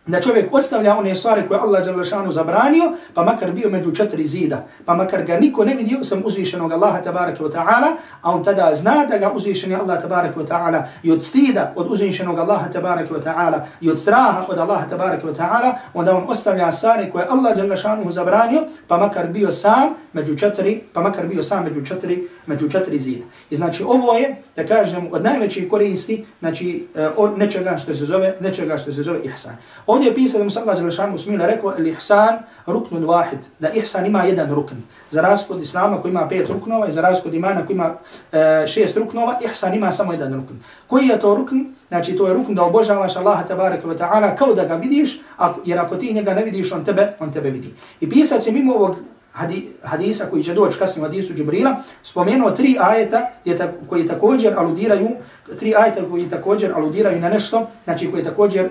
da 0.10 0.22
čovjek 0.22 0.54
ostavlja 0.54 0.98
one 0.98 1.16
stvari 1.16 1.48
koje 1.48 1.60
Allah 1.60 1.86
Đalešanu 1.86 2.32
zabranio, 2.32 2.92
pa 3.14 3.24
makar 3.24 3.52
bio 3.52 3.70
među 3.70 3.92
četiri 3.92 4.26
zida, 4.26 4.66
pa 4.86 4.94
makar 4.94 5.24
ga 5.24 5.38
niko 5.38 5.66
ne 5.66 5.74
vidio 5.74 6.04
sam 6.04 6.22
uzvišenog 6.26 6.72
Allaha 6.72 7.02
tabaraka 7.02 7.44
wa 7.44 7.52
ta'ala, 7.52 7.96
a 8.22 8.32
on 8.32 8.44
tada 8.44 8.76
zna 8.76 9.06
da 9.06 9.18
ga 9.18 9.32
uzvišeni 9.32 9.76
Allah 9.76 10.02
tabaraka 10.02 10.40
wa 10.40 10.48
ta'ala 10.48 10.84
i 11.04 11.12
od 11.12 11.24
stida 11.24 11.74
od 11.76 11.88
uzvišenog 11.92 12.40
Allaha 12.40 12.72
tabaraka 12.72 13.14
wa 13.14 13.24
ta'ala 13.24 13.60
i 13.82 13.90
od 13.90 14.00
straha 14.00 14.46
od 14.48 14.58
Allaha 14.58 14.90
tabaraka 14.90 15.28
wa 15.28 15.36
ta'ala, 15.36 15.74
onda 15.94 16.18
on 16.18 16.24
ostavlja 16.28 16.72
stvari 16.72 17.10
koje 17.12 17.26
Allah 17.30 17.56
Đalešanu 17.56 18.12
zabranio, 18.12 18.62
pa 18.88 18.98
makar 18.98 19.28
bio 19.28 19.52
sam 19.52 19.90
među 20.14 20.36
četiri, 20.36 20.84
pa 20.94 21.02
makar 21.02 21.28
bio 21.28 21.44
sam 21.44 21.64
među 21.64 21.86
četiri, 21.86 22.28
među 22.50 22.70
četiri 22.70 23.00
zida. 23.00 23.24
I 23.50 23.56
znači 23.56 23.84
ovo 23.84 24.14
je, 24.14 24.36
da 24.56 24.66
kažem, 24.66 25.08
od 25.12 25.24
najvećih 25.24 25.70
koristi, 25.70 26.26
znači 26.40 26.88
eh, 26.96 27.10
od 27.18 27.38
nečega 27.38 27.78
što 27.78 27.96
se 27.96 28.06
zove, 28.06 28.36
nečega 28.40 28.78
što 28.78 28.92
se 28.92 29.04
zove 29.04 29.20
ihsan. 29.24 29.58
Ovdje 29.88 30.08
je 30.10 30.16
pisao 30.16 30.38
da 30.38 30.44
mu 30.44 30.50
sallallahu 30.50 30.82
alejhi 30.82 31.02
ve 31.02 31.16
usmila 31.16 31.46
rekao 31.46 31.74
el 31.78 31.88
ihsan 31.88 32.40
ruknun 32.66 33.04
wahid, 33.06 33.42
da 33.60 33.70
ihsan 33.70 34.06
ima 34.06 34.24
jedan 34.24 34.56
rukn. 34.56 34.76
Za 35.12 35.22
razliku 35.22 35.54
od 35.54 35.62
islama 35.62 36.02
koji 36.02 36.10
ima 36.10 36.28
pet 36.28 36.50
ruknova 36.50 36.88
i 36.88 36.92
za 36.92 37.02
razliku 37.02 37.28
od 37.28 37.34
imana 37.34 37.66
koji 37.66 37.76
ima 37.76 37.94
e, 38.32 38.68
šest 38.68 38.98
ruknova, 38.98 39.40
ihsan 39.46 39.74
ima 39.74 39.92
samo 39.92 40.12
jedan 40.12 40.34
rukn. 40.34 40.54
Koji 40.88 41.08
je 41.08 41.20
to 41.20 41.36
rukn? 41.36 41.60
Znači 41.88 42.16
to 42.16 42.28
je 42.28 42.34
rukn 42.34 42.54
da 42.54 42.64
obožavaš 42.64 43.16
Allaha 43.16 43.44
tabaraka 43.44 43.88
wa 43.88 43.98
ta'ala 43.98 44.36
kao 44.36 44.54
da 44.54 44.66
ga 44.66 44.76
vidiš, 44.76 45.22
jer 45.66 45.80
ako 45.80 45.96
ti 45.96 46.14
njega 46.14 46.34
ne 46.34 46.44
vidiš, 46.44 46.72
on 46.72 46.86
tebe, 46.86 47.14
on 47.20 47.32
tebe 47.32 47.50
vidi. 47.50 47.74
I 48.00 48.10
pisac 48.10 48.48
je 48.48 48.52
mimo 48.52 48.74
ovog 48.74 48.96
hadisa 49.84 50.26
koji 50.26 50.44
će 50.44 50.54
doći 50.54 50.80
kasnije 50.80 51.06
u 51.06 51.08
hadisu 51.08 51.34
Džibrila, 51.34 51.76
spomenuo 52.04 52.52
tri 52.52 52.76
ajeta 52.80 53.30
koji 53.90 54.08
također 54.08 54.54
aludiraju, 54.58 55.10
tri 55.60 55.76
ajta 55.76 56.02
koji 56.10 56.30
također 56.30 56.72
aludiraju 56.76 57.20
na 57.20 57.30
nešto, 57.30 57.68
znači 57.84 58.12
koji 58.12 58.24
također 58.24 58.66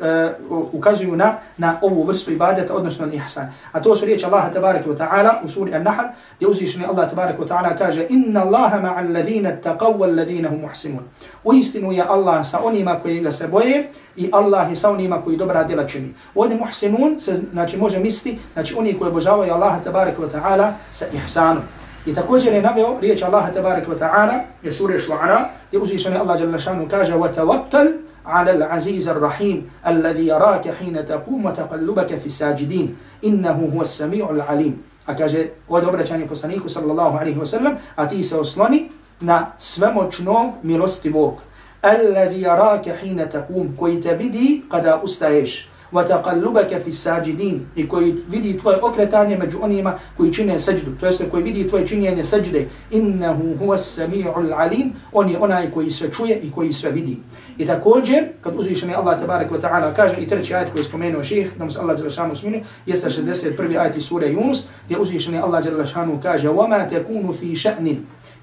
uh, 0.50 0.74
ukazuju 0.74 1.16
na, 1.16 1.34
na 1.56 1.78
ovu 1.82 2.02
vrstu 2.02 2.32
ibadeta, 2.32 2.74
odnosno 2.74 3.06
na 3.06 3.12
ihsan. 3.12 3.52
A 3.72 3.82
to 3.82 3.96
su 3.96 4.04
riječi 4.04 4.26
Allaha 4.26 4.50
tabaraka 4.50 4.90
wa 4.90 4.96
ta'ala 4.96 5.30
u 5.44 5.48
suri 5.48 5.74
An-Nahl, 5.74 6.04
gdje 6.36 6.48
uzvišeni 6.48 6.84
Allah 6.84 7.08
tabaraka 7.10 7.42
wa 7.42 7.48
ta'ala 7.48 7.78
kaže 7.78 8.06
Inna 8.08 8.42
Allaha 8.42 8.80
ma'al 8.80 9.12
ladhina 9.12 9.50
taqaw 9.64 9.98
wal 9.98 10.16
ladhina 10.16 10.48
hum 10.48 10.60
muhsimun. 10.60 11.04
U 11.44 11.54
istinu 11.54 11.92
je 11.92 12.04
Allah 12.08 12.46
sa 12.46 12.60
onima 12.64 12.94
koji 13.02 13.20
ga 13.20 13.32
se 13.32 13.48
boje, 13.48 13.88
i 14.16 14.30
Allah 14.32 14.70
je 14.70 14.76
sa 14.76 14.90
onima 14.90 15.22
koji 15.22 15.36
dobra 15.36 15.64
djela 15.64 15.86
čini. 15.86 16.14
Ovdje 16.34 16.56
muhsinun 16.56 17.20
se 17.20 17.40
znači, 17.52 17.76
može 17.76 17.98
misliti, 17.98 18.38
znači 18.52 18.74
oni 18.78 18.94
koji 18.94 19.08
obožavaju 19.08 19.52
Allaha 19.52 19.80
tabaraka 19.84 20.22
wa 20.22 20.28
ta'ala 20.30 20.72
sa 20.92 21.06
ihsanom. 21.12 21.62
I 22.08 22.14
također 22.14 22.52
je 22.52 22.62
naveo 22.62 23.00
riječ 23.00 23.22
Allaha 23.22 23.52
tabaraka 23.52 23.90
wa 23.92 23.98
ta'ala, 23.98 24.40
je 24.62 24.72
sura 24.72 24.98
Šu'ara, 24.98 25.44
gdje 25.68 25.78
uzvišeni 25.78 26.16
Allah 26.16 26.40
jalla 26.40 26.58
šanu 26.58 26.88
kaže 26.88 27.14
وَتَوَكَّلْ 27.14 28.08
على 28.28 28.50
العزيز 28.50 29.08
الرحيم 29.08 29.70
الذي 29.86 30.26
يراك 30.26 30.68
حين 30.68 31.06
تقوم 31.06 31.44
وتقلبك 31.44 32.18
في 32.18 32.26
الساجدين 32.26 32.96
إنه 33.24 33.72
هو 33.74 33.82
السميع 33.82 34.30
العليم 34.30 34.82
أكاجة 35.08 35.48
ودبرة 35.68 36.04
poslaniku 36.28 36.68
sallallahu 36.68 37.16
alaihi 37.18 37.38
wa 37.38 37.46
sallam, 37.46 37.76
a 37.96 38.08
ti 38.08 38.22
se 38.24 38.36
osloni 38.36 38.90
na 39.20 39.52
svemoćnog 39.58 40.54
milostivog 40.62 41.40
الذي 41.84 42.42
يراك 42.42 42.90
حين 42.90 43.28
تقوم 43.30 43.76
كي 43.80 43.96
تبدي 43.96 44.64
قد 44.70 44.86
أستعيش 44.86 45.68
وتقلبك 45.93 46.77
في 46.77 46.87
الساجدين 46.87 47.65
كي 47.75 48.15
فيدي 48.31 48.53
توي 48.53 48.75
أكرتاني 48.75 49.35
مجؤنيما 49.35 49.97
كي 50.17 50.31
چيني 50.31 50.57
سجد 50.59 50.97
تو 51.01 51.07
يست 51.07 51.23
كي 51.23 51.43
فيدي 51.43 51.63
توي 51.63 51.85
چيني 51.85 52.23
سجد 52.23 52.67
إنه 52.93 53.55
هو 53.61 53.73
السميع 53.73 54.39
العليم 54.39 54.93
أني 55.17 55.37
أنا 55.37 55.65
كي 55.65 55.89
سوچوية 55.89 56.41
كي 56.55 56.71
سويدي 56.71 57.17
I 57.57 57.65
također, 57.65 58.23
kad 58.41 58.55
uzvišeni 58.59 58.95
Allah 58.95 59.19
tabarak 59.19 59.51
wa 59.51 59.61
ta'ala 59.61 59.93
kaže 59.93 60.15
i 60.17 60.27
treći 60.27 60.53
ajit 60.55 60.71
koji 60.71 60.79
je 60.79 60.83
spomenuo 60.83 61.23
ših, 61.23 61.51
da 61.57 61.65
mu 61.65 61.71
se 61.71 61.79
Allah 61.79 61.99
jala 61.99 62.09
šanu 62.09 62.35
smini, 62.35 62.63
jeste 62.85 63.09
61. 63.09 63.79
ajit 63.79 63.97
iz 63.97 64.03
sure 64.03 64.27
Yunus, 64.27 64.63
gdje 64.85 64.97
uzvišeni 64.97 65.37
Allah 65.37 65.65
jala 65.65 65.85
šanu 65.85 66.19
kaže 66.23 66.49
وَمَا 66.49 66.89
تَكُونُ 66.89 67.33
فِي 67.33 67.55
شَأْنٍ 67.55 67.95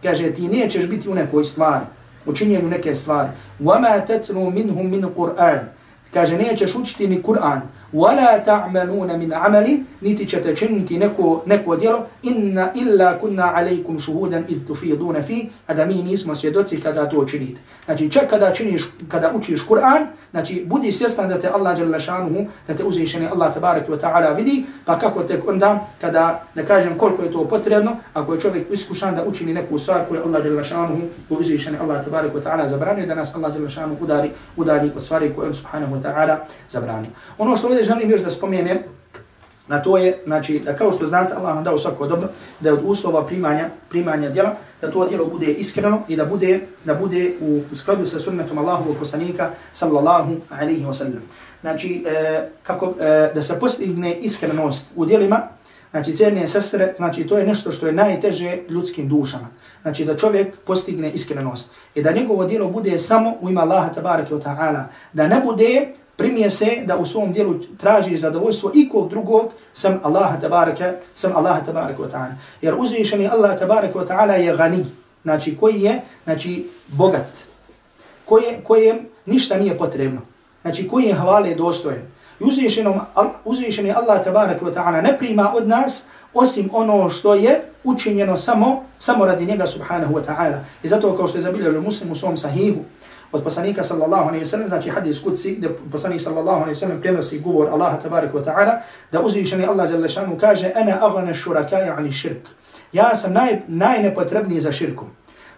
Kaže, 0.03 0.31
ti 0.31 0.49
nećeš 0.49 0.87
biti 0.87 1.09
u 1.09 1.15
nekoj 1.15 1.45
stvari 1.45 1.85
učinjenju 2.27 2.69
neke 2.69 2.95
stvari. 2.95 3.29
وَمَا 3.61 4.07
تَتْنُوا 4.07 4.51
مِنْهُمْ 4.51 4.91
مِنْ 4.91 5.07
قُرْآنِ 5.17 5.74
Kaže, 6.16 6.38
nećeš 6.38 6.76
učiti 6.76 7.08
ni 7.08 7.22
Kur'an. 7.24 7.62
وَلَا 7.95 8.39
تَعْمَلُونَ 8.39 9.19
مِنْ 9.19 9.33
عَمَلٍ 9.33 9.85
Niti 10.01 10.29
ćete 10.29 10.57
činiti 10.57 10.99
neko, 10.99 11.43
neko 11.47 11.77
djelo. 11.77 11.99
إِنَّا 12.25 12.73
إِلَّا 12.77 13.19
كُنَّا 13.21 13.43
عَلَيْكُمْ 13.43 13.99
شُهُودًا 13.99 14.45
إِذْ 14.49 14.59
تُفِيدُونَ 14.69 15.23
فِي 15.23 15.49
A 15.67 15.75
da 15.75 15.85
mi 15.85 16.03
nismo 16.03 16.35
svjedoci 16.35 16.81
kada 16.81 17.09
to 17.09 17.25
činite. 17.25 17.61
Znači, 17.85 18.11
čak 18.11 18.31
kada, 18.31 18.51
činiš, 18.51 18.83
kada 19.09 19.33
učiš 19.35 19.63
Kur'an, 19.63 20.07
znači, 20.31 20.65
budi 20.67 20.93
svjestan 20.93 21.29
da 21.29 21.41
te 21.41 21.49
Allah 21.49 21.79
jalla 21.79 21.99
šanuhu, 21.99 22.47
da 22.69 22.75
te 22.75 22.85
uzvišeni 22.85 23.27
Allah 23.27 23.55
tabarak 23.55 23.89
wa 23.89 24.01
ta'ala 24.01 24.37
vidi, 24.37 24.65
pa 24.85 24.99
kako 24.99 25.23
tek 25.23 25.49
onda, 25.49 25.87
kada, 26.01 26.43
da 26.55 26.65
kažem 26.65 26.99
koliko 26.99 27.23
je 27.23 27.33
to 27.33 27.45
potrebno, 27.45 27.97
ako 28.15 28.35
je 28.35 28.41
čovjek 28.41 28.67
iskušan 28.71 29.15
da 29.15 29.25
učini 29.25 29.55
neku 29.55 29.79
stvar 29.79 30.01
koju 30.09 30.23
Allah 30.25 30.45
jalla 30.45 30.65
šanuhu, 30.65 31.01
uzvišeni 31.31 31.79
Allah 31.79 32.05
tabarak 32.05 32.35
wa 32.35 32.43
ta'ala 32.43 32.69
zabranio, 32.69 33.07
da 33.07 33.15
nas 33.15 33.35
Allah 33.35 33.55
jalla 33.55 33.69
šanuhu 33.69 34.05
udari, 34.05 34.31
udari 34.57 34.91
od 34.97 35.03
stvari 35.03 35.33
koje 35.35 35.47
on 35.47 35.55
subhanahu 35.55 35.95
wa 35.95 36.03
ta'ala 36.03 36.37
zabranio. 36.69 37.11
Ono 37.39 37.57
što 37.57 37.67
ovdje 37.67 37.84
želim 37.86 38.10
još 38.10 38.22
da 38.22 38.30
spomenem, 38.30 38.80
na 39.68 39.82
to 39.82 39.98
je, 39.98 40.18
znači, 40.26 40.60
da 40.60 40.76
kao 40.76 40.92
što 40.92 41.06
znate, 41.06 41.34
Allah 41.34 41.56
nam 41.56 41.64
dao 41.64 41.78
svako 41.78 42.08
dobro, 42.08 42.28
da 42.60 42.70
je 42.70 42.74
od 42.74 42.82
uslova 42.84 43.26
primanja, 43.26 43.70
primanja 43.90 44.30
djela, 44.30 44.56
da 44.82 44.92
to 44.92 45.08
djelo 45.08 45.26
bude 45.26 45.46
iskreno 45.46 46.02
i 46.08 46.16
da 46.16 46.26
bude, 46.26 46.60
da 46.86 46.94
bude 46.96 47.34
u 47.42 47.76
skladu 47.76 48.06
sa 48.06 48.20
sunnetom 48.20 48.58
Allahovog 48.58 48.98
poslanika, 49.00 49.50
sallallahu 49.74 50.36
alaihi 50.50 50.86
wa 50.86 50.94
sallam. 50.94 51.24
Znači, 51.62 52.04
e, 52.08 52.50
kako, 52.64 52.94
e, 53.00 53.32
da 53.36 53.42
se 53.42 53.60
postigne 53.60 54.16
iskrenost 54.16 54.86
u 54.96 55.06
djelima, 55.06 55.42
znači, 55.92 56.16
cijelne 56.16 56.48
sestre, 56.48 56.94
znači, 56.98 57.24
to 57.28 57.38
je 57.38 57.48
nešto 57.48 57.72
što 57.72 57.88
je 57.88 57.94
najteže 57.94 58.58
ljudskim 58.70 59.10
dušama. 59.10 59.48
Znači, 59.82 60.06
da 60.06 60.18
čovjek 60.18 60.58
postigne 60.66 61.12
iskrenost. 61.12 61.72
I 61.96 62.02
da 62.02 62.12
njegovo 62.12 62.46
djelo 62.46 62.70
bude 62.70 63.00
samo 63.00 63.36
u 63.42 63.50
ima 63.50 63.62
Allaha 63.62 63.94
tabaraka 63.94 64.36
wa 64.36 64.42
ta'ala. 64.44 64.84
Da 65.14 65.28
ne 65.28 65.42
bude 65.46 65.88
primije 66.16 66.52
se 66.52 66.84
da 66.86 66.98
u 66.98 67.06
svom 67.06 67.34
dijelu 67.34 67.56
traži 67.78 68.18
zadovoljstvo 68.18 68.72
ikog 68.74 69.10
drugog 69.10 69.54
sam 69.74 70.00
Allaha 70.04 70.40
tabaraka, 70.40 70.94
sam 71.16 71.32
Allaha 71.36 71.62
tabaraka 71.66 72.02
wa 72.02 72.12
ta'ala. 72.12 72.34
Jer 72.62 72.76
uzvišeni 72.78 73.28
Allah 73.28 73.60
tabaraka 73.60 74.00
wa 74.00 74.08
ta'ala 74.08 74.34
je 74.34 74.58
gani, 74.58 74.86
znači 75.24 75.58
koji 75.58 75.82
je, 75.82 76.02
znači 76.24 76.68
bogat, 76.88 77.28
koje, 78.26 78.60
kojem 78.64 78.98
ništa 79.26 79.58
nije 79.58 79.78
potrebno, 79.78 80.22
znači 80.62 80.88
koji 80.88 81.04
je 81.04 81.14
hvale 81.14 81.56
dostojen. 81.56 82.02
I 82.40 82.44
uzvišeni 83.46 83.92
Allah 83.92 84.24
tabaraka 84.24 84.66
wa 84.66 84.74
ta'ala 84.74 85.02
ne 85.02 85.18
prima 85.18 85.54
od 85.56 85.68
nas 85.68 86.06
osim 86.34 86.70
ono 86.74 87.10
što 87.10 87.34
je 87.34 87.62
učinjeno 87.84 88.38
samo, 88.38 88.84
samo 89.00 89.26
radi 89.26 89.46
njega 89.46 89.68
subhanahu 89.68 90.14
wa 90.14 90.26
ta'ala. 90.26 90.60
I 90.84 90.88
zato 90.88 91.18
kao 91.18 91.28
što 91.28 91.38
je 91.38 91.42
zabilježio 91.42 91.82
muslim 91.82 92.12
u 92.12 92.16
svom 92.16 92.38
sahihu, 92.38 92.80
od 93.32 93.44
poslanika 93.44 93.84
sallallahu 93.84 94.24
alejhi 94.28 94.40
ve 94.40 94.46
sellem 94.46 94.68
znači 94.68 94.90
hadis 94.90 95.22
kutsi 95.24 95.56
gdje 95.56 95.70
poslanik 95.92 96.22
sallallahu 96.22 96.58
alejhi 96.58 96.70
ve 96.70 96.76
sellem 96.76 97.02
prenosi 97.02 97.40
govor 97.40 97.68
Allaha 97.70 97.98
tebarek 97.98 98.34
ve 98.34 98.44
taala 98.44 98.82
da 99.12 99.22
uzvišeni 99.22 99.66
Allah 99.66 99.88
dželle 99.88 100.10
šanu 100.10 100.38
kaže 100.38 100.72
ana 100.76 100.98
aghna 101.02 101.34
shuraka 101.34 101.96
ani 101.98 102.12
shirk. 102.12 102.48
Ja 102.94 103.16
sam 103.16 103.34
naj 103.34 103.62
najnepotrebniji 103.68 104.62
za 104.62 104.72
širkom. 104.72 105.08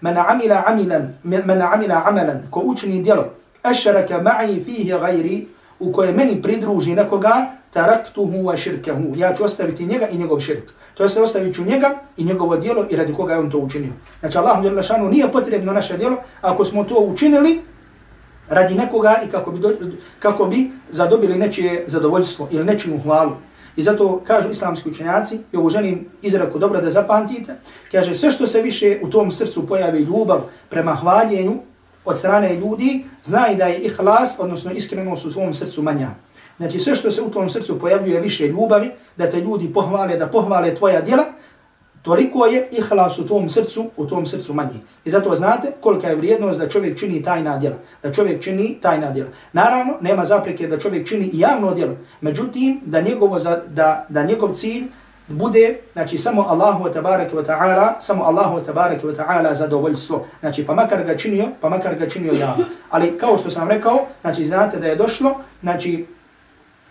Man 0.01 0.17
amila 0.17 0.63
amilan 0.65 1.13
man 1.23 1.61
amila 1.61 2.03
amalan 2.05 2.47
ko 2.49 2.59
učini 2.59 3.03
djelo 3.03 3.25
ashraka 3.63 4.21
ma'i 4.21 4.63
fihi 4.65 4.89
ghairi 4.89 5.47
u 5.79 5.91
koje 5.91 6.11
meni 6.11 6.41
pridruži 6.41 6.95
nekoga 6.95 7.56
taraktuhu 7.73 8.37
wa 8.43 8.57
shirkahu 8.57 9.15
ja 9.15 9.33
ću 9.33 9.43
ostaviti 9.43 9.85
njega 9.85 10.07
i 10.07 10.17
njegov 10.17 10.39
širk 10.39 10.71
to 10.93 11.03
jest 11.03 11.17
ostavit 11.17 11.55
ću 11.55 11.63
njega 11.63 11.99
i 12.17 12.23
njegovo 12.23 12.57
djelo 12.57 12.85
i 12.89 12.95
radi 12.95 13.13
koga 13.13 13.33
je 13.33 13.39
on 13.39 13.51
to 13.51 13.57
učinio 13.57 13.91
znači 14.19 14.37
Allahu 14.37 14.63
dželle 14.63 14.83
šanu 14.83 15.09
nije 15.09 15.31
potrebno 15.31 15.73
naše 15.73 15.97
djelo 15.97 16.17
ako 16.41 16.65
smo 16.65 16.83
to 16.83 16.99
učinili 16.99 17.61
radi 18.49 18.75
nekoga 18.75 19.15
i 19.27 19.31
kako 19.31 19.51
bi, 19.51 19.59
do, 19.59 19.71
kako 20.19 20.45
bi 20.45 20.71
zadobili 20.89 21.35
nečije 21.35 21.83
zadovoljstvo 21.87 22.47
ili 22.51 22.65
nečiju 22.65 22.99
hvalu. 23.03 23.31
I 23.75 23.83
zato 23.83 24.21
kažu 24.23 24.49
islamski 24.49 24.89
učenjaci, 24.89 25.39
i 25.53 25.57
ovo 25.57 25.69
želim 25.69 26.05
izraku 26.21 26.59
dobro 26.59 26.81
da 26.81 26.91
zapamtite, 26.91 27.55
kaže 27.91 28.15
sve 28.15 28.31
što 28.31 28.47
se 28.47 28.61
više 28.61 28.99
u 29.03 29.09
tom 29.09 29.31
srcu 29.31 29.67
pojavi 29.67 29.99
ljubav 29.99 30.41
prema 30.69 30.95
hvaljenju 30.95 31.59
od 32.05 32.17
strane 32.17 32.55
ljudi, 32.55 33.05
znaj 33.23 33.55
da 33.55 33.65
je 33.65 33.79
ihlas, 33.79 34.35
odnosno 34.39 34.71
iskrenost 34.71 35.25
u 35.25 35.31
svom 35.31 35.53
srcu 35.53 35.83
manja. 35.83 36.09
Znači 36.57 36.79
sve 36.79 36.95
što 36.95 37.11
se 37.11 37.21
u 37.21 37.29
tom 37.29 37.49
srcu 37.49 37.79
pojavljuje 37.79 38.19
više 38.21 38.47
ljubavi, 38.47 38.91
da 39.17 39.29
te 39.29 39.41
ljudi 39.41 39.73
pohvale, 39.73 40.17
da 40.17 40.27
pohvale 40.27 40.75
tvoja 40.75 41.01
djela, 41.01 41.23
toliko 42.01 42.45
je 42.45 42.67
ihlas 42.71 43.19
u 43.19 43.27
tom 43.27 43.49
srcu, 43.49 43.89
u 43.97 44.05
tom 44.07 44.25
srcu 44.25 44.53
manji. 44.53 44.79
I 45.05 45.09
zato 45.09 45.35
znate 45.35 45.71
kolika 45.81 46.07
je 46.07 46.15
vrijednost 46.15 46.59
da 46.59 46.69
čovjek 46.69 46.97
čini 46.99 47.23
tajna 47.23 47.57
djela. 47.57 47.75
Da 48.03 48.11
čovjek 48.11 48.43
čini 48.43 48.77
tajna 48.81 49.11
djela. 49.11 49.29
Naravno, 49.53 49.93
nema 50.01 50.25
zapreke 50.25 50.67
da 50.67 50.79
čovjek 50.79 51.07
čini 51.07 51.29
javno 51.33 51.73
djelo. 51.73 51.95
Međutim, 52.21 52.81
da, 52.85 53.01
njegovo, 53.01 53.39
da, 53.67 54.05
da 54.09 54.23
njegov 54.23 54.53
cilj 54.53 54.83
bude, 55.27 55.79
znači, 55.93 56.17
samo 56.17 56.45
Allahu 56.47 56.83
wa 56.83 56.93
tabaraka 56.93 57.35
wa 57.35 57.45
ta'ala, 57.45 57.93
samo 57.99 58.23
Allahu 58.23 58.57
wa 58.57 58.65
tabaraka 58.65 59.07
wa 59.07 59.15
ta'ala 59.15 59.53
zadovoljstvo. 59.53 60.25
Znači, 60.39 60.65
pa 60.65 60.75
makar 60.75 61.03
ga 61.03 61.17
činio, 61.17 61.45
pa 61.61 61.69
makar 61.69 61.95
ga 61.95 62.09
činio 62.09 62.33
javno. 62.33 62.65
Ali 62.89 63.17
kao 63.17 63.37
što 63.37 63.49
sam 63.49 63.69
rekao, 63.69 64.05
znači, 64.21 64.43
znate 64.43 64.79
da 64.79 64.87
je 64.87 64.95
došlo, 64.95 65.35
znači, 65.61 66.05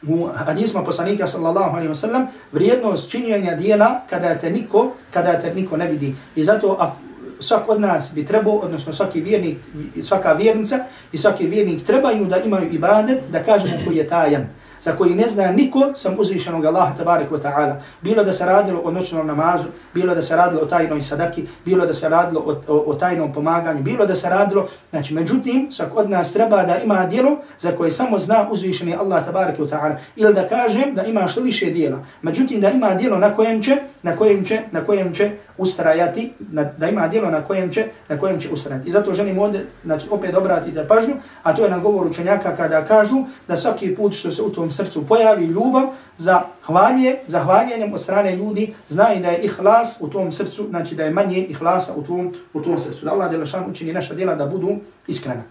u 0.09 0.29
hadisma 0.35 0.85
poslanika 0.85 1.27
sallallahu 1.27 1.71
alaihi 1.71 1.89
wa 1.89 1.95
sallam 1.95 2.27
vrijednost 2.53 3.11
činjenja 3.11 3.55
dijela 3.55 4.01
kada 4.11 4.39
te 4.39 4.51
niko, 4.51 4.93
kada 5.11 5.41
te 5.41 5.55
niko 5.55 5.77
ne 5.77 5.89
vidi. 5.89 6.15
I 6.37 6.45
zato 6.45 6.77
a, 6.81 6.95
svak 7.41 7.69
od 7.69 7.81
nas 7.81 8.11
bi 8.15 8.27
trebao, 8.27 8.55
odnosno 8.55 8.93
svaki 8.93 9.21
vjernik, 9.21 9.59
svaka 10.03 10.33
vjernica 10.33 10.79
i 11.13 11.19
svaki 11.19 11.47
vjernik 11.47 11.85
trebaju 11.85 12.25
da 12.25 12.39
imaju 12.39 12.73
ibadet, 12.73 13.19
da 13.33 13.43
kažemo 13.43 13.75
koji 13.85 13.97
je 13.97 14.09
tajan 14.09 14.47
za 14.87 14.93
koji 14.93 15.15
ne 15.15 15.29
zna 15.29 15.51
niko 15.51 15.93
sam 15.97 16.15
uzvišenog 16.19 16.65
Allaha 16.65 16.95
tabarik 16.97 17.31
wa 17.31 17.41
ta'ala. 17.43 17.75
Bilo 18.03 18.25
da 18.25 18.33
se 18.33 18.47
radilo 18.47 18.81
o 18.85 18.91
noćnom 18.91 19.27
namazu, 19.27 19.67
bilo 19.95 20.15
da 20.15 20.23
se 20.23 20.37
radilo 20.37 20.63
o 20.63 20.67
tajnoj 20.67 21.03
sadaki, 21.03 21.47
bilo 21.65 21.87
da 21.87 21.93
se 21.93 22.09
radilo 22.09 22.41
o, 22.41 22.75
o, 22.75 22.85
o 22.87 22.95
tajnom 22.95 23.33
pomaganju, 23.33 23.83
bilo 23.83 24.07
da 24.07 24.15
se 24.15 24.31
radilo, 24.31 24.67
znači 24.91 25.15
međutim, 25.15 25.73
svak 25.73 25.97
od 25.97 26.11
nas 26.11 26.33
treba 26.33 26.63
da 26.63 26.79
ima 26.79 27.07
dijelo 27.07 27.39
za 27.59 27.73
koje 27.73 27.91
samo 27.91 28.19
zna 28.19 28.47
uzvišeni 28.51 28.95
Allah 28.95 29.25
tabarik 29.25 29.59
wa 29.59 29.69
ta'ala. 29.69 29.97
Ili 30.17 30.35
da 30.35 30.49
kažem 30.49 30.95
da 30.95 31.03
ima 31.05 31.29
što 31.29 31.41
više 31.41 31.67
dijela. 31.67 31.99
Međutim, 32.23 32.61
da 32.61 32.71
ima 32.71 32.95
dijelo 32.95 33.19
na 33.19 33.35
kojem 33.35 33.63
će, 33.63 33.77
na 34.07 34.17
kojem 34.17 34.45
će, 34.45 34.61
na 34.73 34.85
kojem 34.85 35.15
će 35.15 35.31
ustrajati, 35.59 36.33
na, 36.39 36.65
da 36.65 36.89
ima 36.89 37.09
djelo 37.09 37.31
na 37.31 37.43
kojem 37.43 37.73
će, 37.73 37.85
na 38.09 38.19
kojem 38.19 38.41
će 38.41 38.51
ustrajati. 38.51 38.89
I 38.89 38.93
zato 38.93 39.15
želim 39.15 39.39
ovdje, 39.39 39.67
znači, 39.85 40.07
opet 40.11 40.37
obratiti 40.37 40.79
pažnju, 40.89 41.15
a 41.43 41.55
to 41.55 41.65
je 41.65 41.71
na 41.71 41.79
govor 41.79 42.07
učenjaka 42.07 42.57
kada 42.57 42.85
kažu 42.85 43.17
da 43.49 43.57
svaki 43.57 43.95
put 43.95 44.15
što 44.15 44.31
se 44.31 44.43
u 44.43 44.51
tom 44.51 44.71
srcu 44.71 45.07
pojavi 45.07 45.47
ljubav 45.47 45.87
za 46.19 46.43
hvalje, 46.67 47.17
za 47.27 47.41
hvaljenjem 47.45 47.93
od 47.93 48.01
strane 48.01 48.37
ljudi, 48.37 48.75
znaj 48.89 49.21
da 49.21 49.29
je 49.29 49.43
ihlas 49.43 49.97
u 50.01 50.09
tom 50.09 50.33
srcu, 50.33 50.67
znači 50.69 50.95
da 50.95 51.05
je 51.05 51.11
manje 51.11 51.39
ihlasa 51.39 51.93
u 51.97 52.03
tom, 52.03 52.35
u 52.55 52.63
tom 52.63 52.79
srcu. 52.79 53.05
Da 53.05 53.13
Allah 53.13 53.31
Đelešan 53.31 53.71
učini 53.71 53.93
naša 53.93 54.15
djela 54.15 54.35
da 54.35 54.47
budu 54.47 54.77
iskrena. 55.07 55.43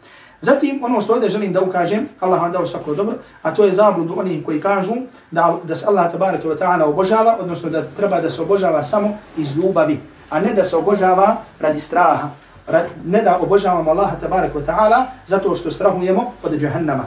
Zatim, 0.42 0.84
ono 0.84 1.02
što 1.02 1.14
ovdje 1.14 1.30
želim 1.30 1.54
da 1.54 1.62
ukažem, 1.62 2.10
Allah 2.20 2.42
vam 2.42 2.52
dao 2.52 2.66
svako 2.66 2.94
dobro, 2.94 3.16
a 3.42 3.54
to 3.54 3.66
je 3.66 3.72
zabludu 3.72 4.14
onih 4.18 4.46
koji 4.46 4.62
kažu 4.62 4.94
da, 5.32 5.58
da 5.64 5.76
se 5.76 5.86
Allah 5.88 6.12
tabaraka 6.12 6.48
wa 6.48 6.58
ta'ala 6.58 6.84
obožava, 6.84 7.38
odnosno 7.40 7.70
da 7.70 7.84
treba 7.98 8.22
da 8.22 8.30
se 8.30 8.42
obožava 8.42 8.84
samo 8.84 9.18
iz 9.38 9.58
ljubavi, 9.58 10.00
a 10.30 10.40
ne 10.40 10.54
da 10.54 10.64
se 10.64 10.76
obožava 10.76 11.38
radi 11.60 11.80
straha. 11.80 12.30
Rad, 12.68 12.86
ne 13.06 13.22
da 13.22 13.40
obožavamo 13.42 13.92
Allaha 13.92 14.16
tabaraka 14.16 14.60
wa 14.60 14.66
ta'ala 14.66 15.06
zato 15.26 15.56
što 15.56 15.72
strahujemo 15.72 16.32
od 16.44 16.60
džahannama. 16.60 17.04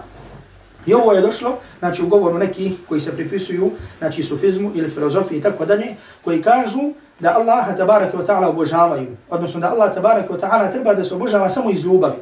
I 0.87 0.95
ovo 0.95 1.13
je 1.13 1.21
došlo, 1.21 1.59
znači 1.79 2.03
u 2.03 2.09
govoru 2.09 2.39
nekih 2.39 2.73
koji 2.89 3.01
se 3.01 3.17
pripisuju, 3.17 3.71
znači 3.99 4.23
sufizmu 4.23 4.71
ili 4.75 4.91
filozofiji 4.91 5.39
i 5.39 5.43
tako 5.43 5.65
dalje, 5.65 5.97
koji 6.25 6.43
kažu 6.43 6.81
da 7.21 7.35
Allaha 7.37 7.73
tabaraka 7.77 8.19
wa 8.19 8.27
ta'ala 8.27 8.49
obožavaju, 8.49 9.17
odnosno 9.31 9.61
da 9.61 9.71
Allah 9.71 9.95
tabaraka 9.95 10.35
wa 10.35 10.41
ta'ala 10.41 10.73
treba 10.73 10.95
da 10.95 11.05
se 11.05 11.15
obožava 11.15 11.49
samo 11.49 11.71
iz 11.71 11.85
ljubavi. 11.85 12.17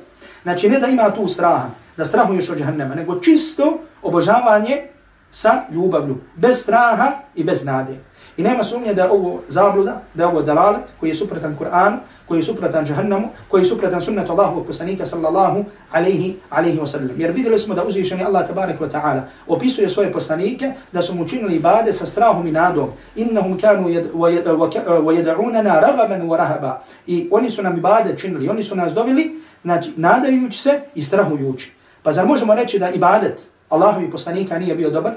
Znači 0.47 0.69
ne 0.69 0.79
da 0.79 0.87
ima 0.87 1.11
tu 1.11 1.29
straha, 1.29 1.69
da 1.97 2.05
strahuješ 2.05 2.51
od 2.51 2.59
džahnama, 2.59 2.95
nego 2.95 3.21
čisto 3.21 3.79
obožavanje 4.03 4.83
sa 5.31 5.63
ljubavlju, 5.71 6.17
bez 6.37 6.63
straha 6.63 7.13
i 7.35 7.45
bez 7.45 7.65
nade. 7.65 7.97
I 8.37 8.43
nema 8.43 8.65
sumnje 8.65 8.95
da 8.95 9.03
je 9.03 9.11
ovo 9.11 9.43
zabluda, 9.49 10.03
da 10.15 10.23
je 10.23 10.27
ovo 10.27 10.43
dalalet 10.43 10.83
koji 11.01 11.11
je 11.11 11.15
suprotan 11.15 11.57
Kur'anu, 11.59 11.97
koji 12.27 12.39
je 12.39 12.43
suprotan 12.43 12.87
džahannamu, 12.87 13.29
koji 13.49 13.61
je 13.61 13.65
suprotan 13.65 14.01
sunnetu 14.01 14.33
Allahovog 14.33 14.67
poslanika 14.67 15.07
sallallahu 15.07 15.65
alaihi, 15.93 16.37
alaihi 16.51 16.79
wa 16.79 16.87
sallam. 16.87 17.21
Jer 17.21 17.31
vidjeli 17.31 17.59
smo 17.59 17.75
da 17.75 17.85
uzvišeni 17.85 18.25
Allah 18.25 18.47
tabarik 18.47 18.81
wa 18.81 18.91
ta'ala 18.91 19.23
opisuje 19.47 19.89
svoje 19.89 20.13
poslanike 20.13 20.73
da 20.93 21.03
su 21.03 21.15
mu 21.15 21.29
činili 21.29 21.57
ibade 21.57 21.93
sa 21.93 22.07
strahom 22.07 22.47
i 22.47 22.53
nadom. 22.53 22.91
Innahum 23.17 23.59
kanu 23.59 23.89
wa 24.15 25.13
jeda'unana 25.13 25.81
ragaban 25.81 26.23
wa 26.23 26.37
rahaba. 26.37 26.83
I 27.07 27.29
oni 27.33 27.51
su 27.51 27.63
nam 27.63 27.79
ibade 27.79 28.17
činili, 28.19 28.49
oni 28.49 28.63
su 28.63 28.77
nas 28.77 28.95
dovili 28.95 29.46
znači 29.62 29.92
nadajući 29.97 30.59
se 30.59 30.81
i 30.95 31.03
strahujući. 31.03 31.73
Pa 32.03 32.12
zar 32.12 32.27
možemo 32.27 32.55
reći 32.55 32.79
da 32.79 32.90
ibadet 32.90 33.40
Allahovi 33.69 34.11
poslanika 34.11 34.59
nije 34.59 34.75
bio 34.75 34.90
dobar? 34.90 35.12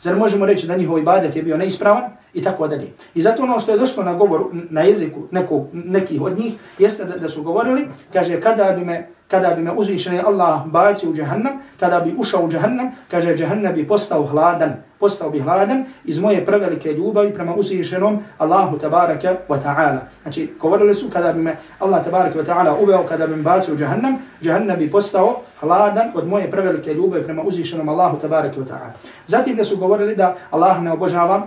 Zar 0.00 0.16
možemo 0.16 0.46
reći 0.46 0.66
da 0.66 0.76
njihov 0.76 0.98
ibadet 0.98 1.36
je 1.36 1.42
bio 1.42 1.56
neispravan? 1.56 2.04
I 2.34 2.42
tako 2.42 2.68
dalje. 2.68 2.92
I 3.14 3.22
zato 3.22 3.42
ono 3.42 3.60
što 3.60 3.72
je 3.72 3.78
došlo 3.78 4.02
na 4.02 4.14
govor, 4.14 4.44
na 4.52 4.80
jeziku 4.80 5.22
nekog, 5.30 5.68
nekih 5.72 6.22
od 6.22 6.38
njih, 6.38 6.54
jeste 6.78 7.04
da, 7.04 7.16
da 7.18 7.28
su 7.28 7.42
govorili, 7.42 7.88
kaže, 8.12 8.40
kada 8.40 8.72
bi 8.72 8.84
me 8.84 9.08
kada 9.28 9.50
bi 9.50 9.62
me 9.62 9.72
uzvišeni 9.72 10.20
Allah 10.26 10.66
bacio 10.66 11.10
u 11.10 11.14
džahannam, 11.14 11.52
kada 11.80 12.00
bi 12.00 12.14
ušao 12.18 12.44
u 12.44 12.50
džahannam, 12.50 12.90
kaže 13.10 13.36
džahannam 13.36 13.74
bi 13.74 13.86
postao 13.86 14.26
hladan, 14.26 14.76
postao 15.00 15.30
bih 15.30 15.42
hladan 15.42 15.84
iz 16.04 16.18
moje 16.18 16.46
prevelike 16.46 16.92
ljubavi 16.92 17.34
prema 17.34 17.54
uzvišenom 17.54 18.18
Allahu 18.38 18.78
tabaraka 18.78 19.34
wa 19.48 19.62
ta'ala. 19.62 19.98
Znači, 20.22 20.52
govorili 20.60 20.94
su 20.94 21.10
kada 21.12 21.32
bi 21.32 21.40
me 21.40 21.56
Allah 21.78 22.04
tabaraka 22.04 22.38
wa 22.38 22.46
ta'ala 22.46 22.82
uveo, 22.82 23.02
kada 23.08 23.26
bi 23.26 23.36
me 23.36 23.42
bacio 23.42 23.74
u 23.74 23.76
džahannam, 23.76 24.18
džahannam 24.42 24.78
bi 24.78 24.90
postao 24.90 25.40
hladan 25.60 26.10
od 26.14 26.28
moje 26.28 26.50
prevelike 26.50 26.94
ljubavi 26.94 27.24
prema 27.24 27.42
uzvišenom 27.42 27.88
Allahu 27.88 28.18
tabaraka 28.18 28.56
wa 28.56 28.66
ta'ala. 28.66 28.92
Zatim 29.26 29.56
da 29.56 29.64
su 29.64 29.76
govorili 29.76 30.16
da 30.16 30.34
Allah 30.50 30.82
ne 30.82 30.92
obožavam, 30.92 31.42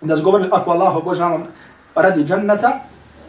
da 0.00 0.16
su 0.16 0.22
govorili 0.22 0.50
ako 0.52 0.70
Allah 0.70 0.96
obožavam 0.96 1.44
radi 1.94 2.24
džannata, 2.24 2.80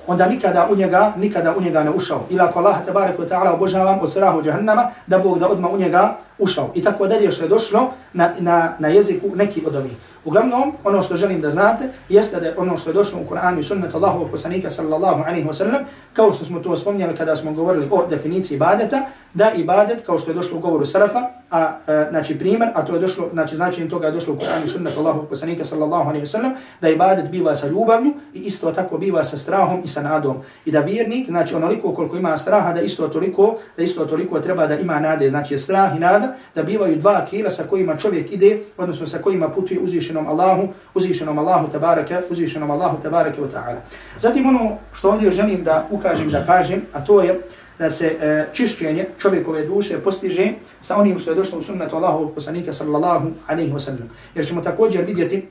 onda 0.08 0.26
nikada 0.26 0.68
u 0.72 0.76
njega, 0.76 1.14
nikada 1.18 1.56
u 1.58 1.62
njega 1.62 1.84
ne 1.84 1.92
ušao. 1.92 2.22
Ila 2.30 2.46
ako 2.46 2.60
Allah 2.60 2.86
tabaraka 2.86 3.24
wa 3.24 3.30
ta'ala 3.30 3.54
obožavam 3.54 4.00
od 4.02 4.12
srahu 4.12 4.42
džahannama, 4.44 4.92
da 5.08 5.20
Bog 5.20 5.40
da 5.40 5.48
odma 5.48 5.70
u 5.70 5.78
njega 5.78 6.16
ušao. 6.40 6.72
I 6.76 6.84
tako 6.84 7.08
dalje 7.08 7.32
što 7.32 7.44
je 7.44 7.50
došlo 7.50 7.92
na, 8.14 8.32
na, 8.40 8.74
na 8.80 8.88
jeziku 8.88 9.36
neki 9.36 9.64
od 9.66 9.76
ovih. 9.76 9.92
Uglavnom, 10.28 10.74
ono 10.84 11.02
što 11.02 11.18
želim 11.18 11.42
da 11.42 11.52
znate, 11.52 11.90
jeste 12.10 12.40
da 12.40 12.54
ono 12.58 12.78
što 12.78 12.90
je 12.90 12.94
došlo 12.94 13.20
u 13.20 13.34
Kur'anu 13.34 13.60
i 13.60 13.64
sunnetu 13.64 13.98
Allahu 13.98 14.28
poslanika 14.32 14.70
sallallahu 14.70 15.24
alaihi 15.28 15.48
wasallam, 15.48 15.84
kao 16.14 16.34
što 16.34 16.46
smo 16.46 16.60
to 16.60 16.76
spomnjali 16.76 17.16
kada 17.16 17.36
smo 17.36 17.52
govorili 17.52 17.88
o 17.92 18.06
definiciji 18.10 18.56
ibadeta, 18.56 19.06
da 19.34 19.52
ibadet, 19.52 20.06
kao 20.06 20.20
što 20.20 20.32
je 20.32 20.36
došlo 20.36 20.58
u 20.58 20.62
govoru 20.62 20.86
Sarafa, 20.86 21.20
a, 21.52 21.78
e, 21.88 22.08
znači 22.10 22.40
primjer, 22.40 22.70
a 22.74 22.86
to 22.86 22.94
je 22.94 23.00
došlo, 23.00 23.30
znači 23.34 23.56
značenje 23.56 23.90
toga 23.90 24.08
je 24.08 24.12
došlo 24.12 24.34
u 24.34 24.38
Kur'anu 24.38 24.64
i 24.64 24.68
sunnetu 24.68 25.00
Allahu 25.00 25.28
poslanika 25.30 25.66
sallallahu 25.66 26.10
alaihi 26.10 26.26
wasallam, 26.26 26.52
da 26.82 26.90
ibadet 26.90 27.30
biva 27.30 27.56
sa 27.56 27.68
ljubavlju 27.68 28.14
i 28.34 28.40
isto 28.40 28.72
tako 28.72 28.98
biva 28.98 29.24
sa 29.24 29.38
strahom 29.38 29.82
i 29.84 29.88
sa 29.88 30.02
nadom. 30.02 30.38
I 30.66 30.72
da 30.72 30.80
vjernik, 30.80 31.30
znači 31.30 31.56
onoliko 31.56 31.94
koliko 31.94 32.18
ima 32.18 32.38
straha, 32.38 32.74
da 32.74 32.82
isto 32.82 33.08
toliko, 33.08 33.58
da 33.78 33.84
isto 33.84 34.06
toliko 34.06 34.40
treba 34.40 34.68
da 34.68 34.80
ima 34.80 35.00
nade, 35.00 35.30
znači 35.30 35.58
strah 35.58 35.96
i 35.96 36.00
nada, 36.00 36.27
da 36.56 36.64
bivaju 36.64 36.96
dva 36.96 37.26
krila 37.30 37.52
sa 37.52 37.64
kojima 37.64 37.98
čovjek 37.98 38.34
ide, 38.34 38.60
odnosno 38.78 39.08
sa 39.08 39.18
kojima 39.18 39.50
putuje 39.50 39.80
uzvišenom 39.80 40.28
Allahu, 40.28 40.68
uzvišenom 40.94 41.40
Allahu 41.40 41.72
tabaraka, 41.72 42.22
uzvišenom 42.30 42.72
Allahu 42.72 43.02
tabaraka 43.04 43.42
wa 43.42 43.50
ta'ala. 43.54 43.80
Zatim 44.18 44.48
ono 44.48 44.78
što 44.94 45.10
ovdje 45.10 45.32
želim 45.32 45.64
da 45.64 45.88
ukažem, 45.92 46.32
da 46.32 46.46
kažem, 46.46 46.82
a 46.94 47.06
to 47.06 47.22
je 47.22 47.42
da 47.80 47.90
se 47.90 48.08
e, 48.08 48.46
čišćenje 48.54 49.06
čovjekove 49.20 49.66
duše 49.66 50.00
postiže 50.00 50.48
sa 50.82 50.98
onim 50.98 51.20
što 51.20 51.32
je 51.32 51.36
došlo 51.36 51.60
u 51.60 51.62
sunnetu 51.62 51.96
Allahu 51.96 52.32
poslanika 52.36 52.74
sallallahu 52.74 53.28
alaihi 53.48 53.74
wa 53.74 53.80
sallam. 53.80 54.10
Jer 54.36 54.48
ćemo 54.48 54.62
također 54.62 55.06
vidjeti 55.06 55.48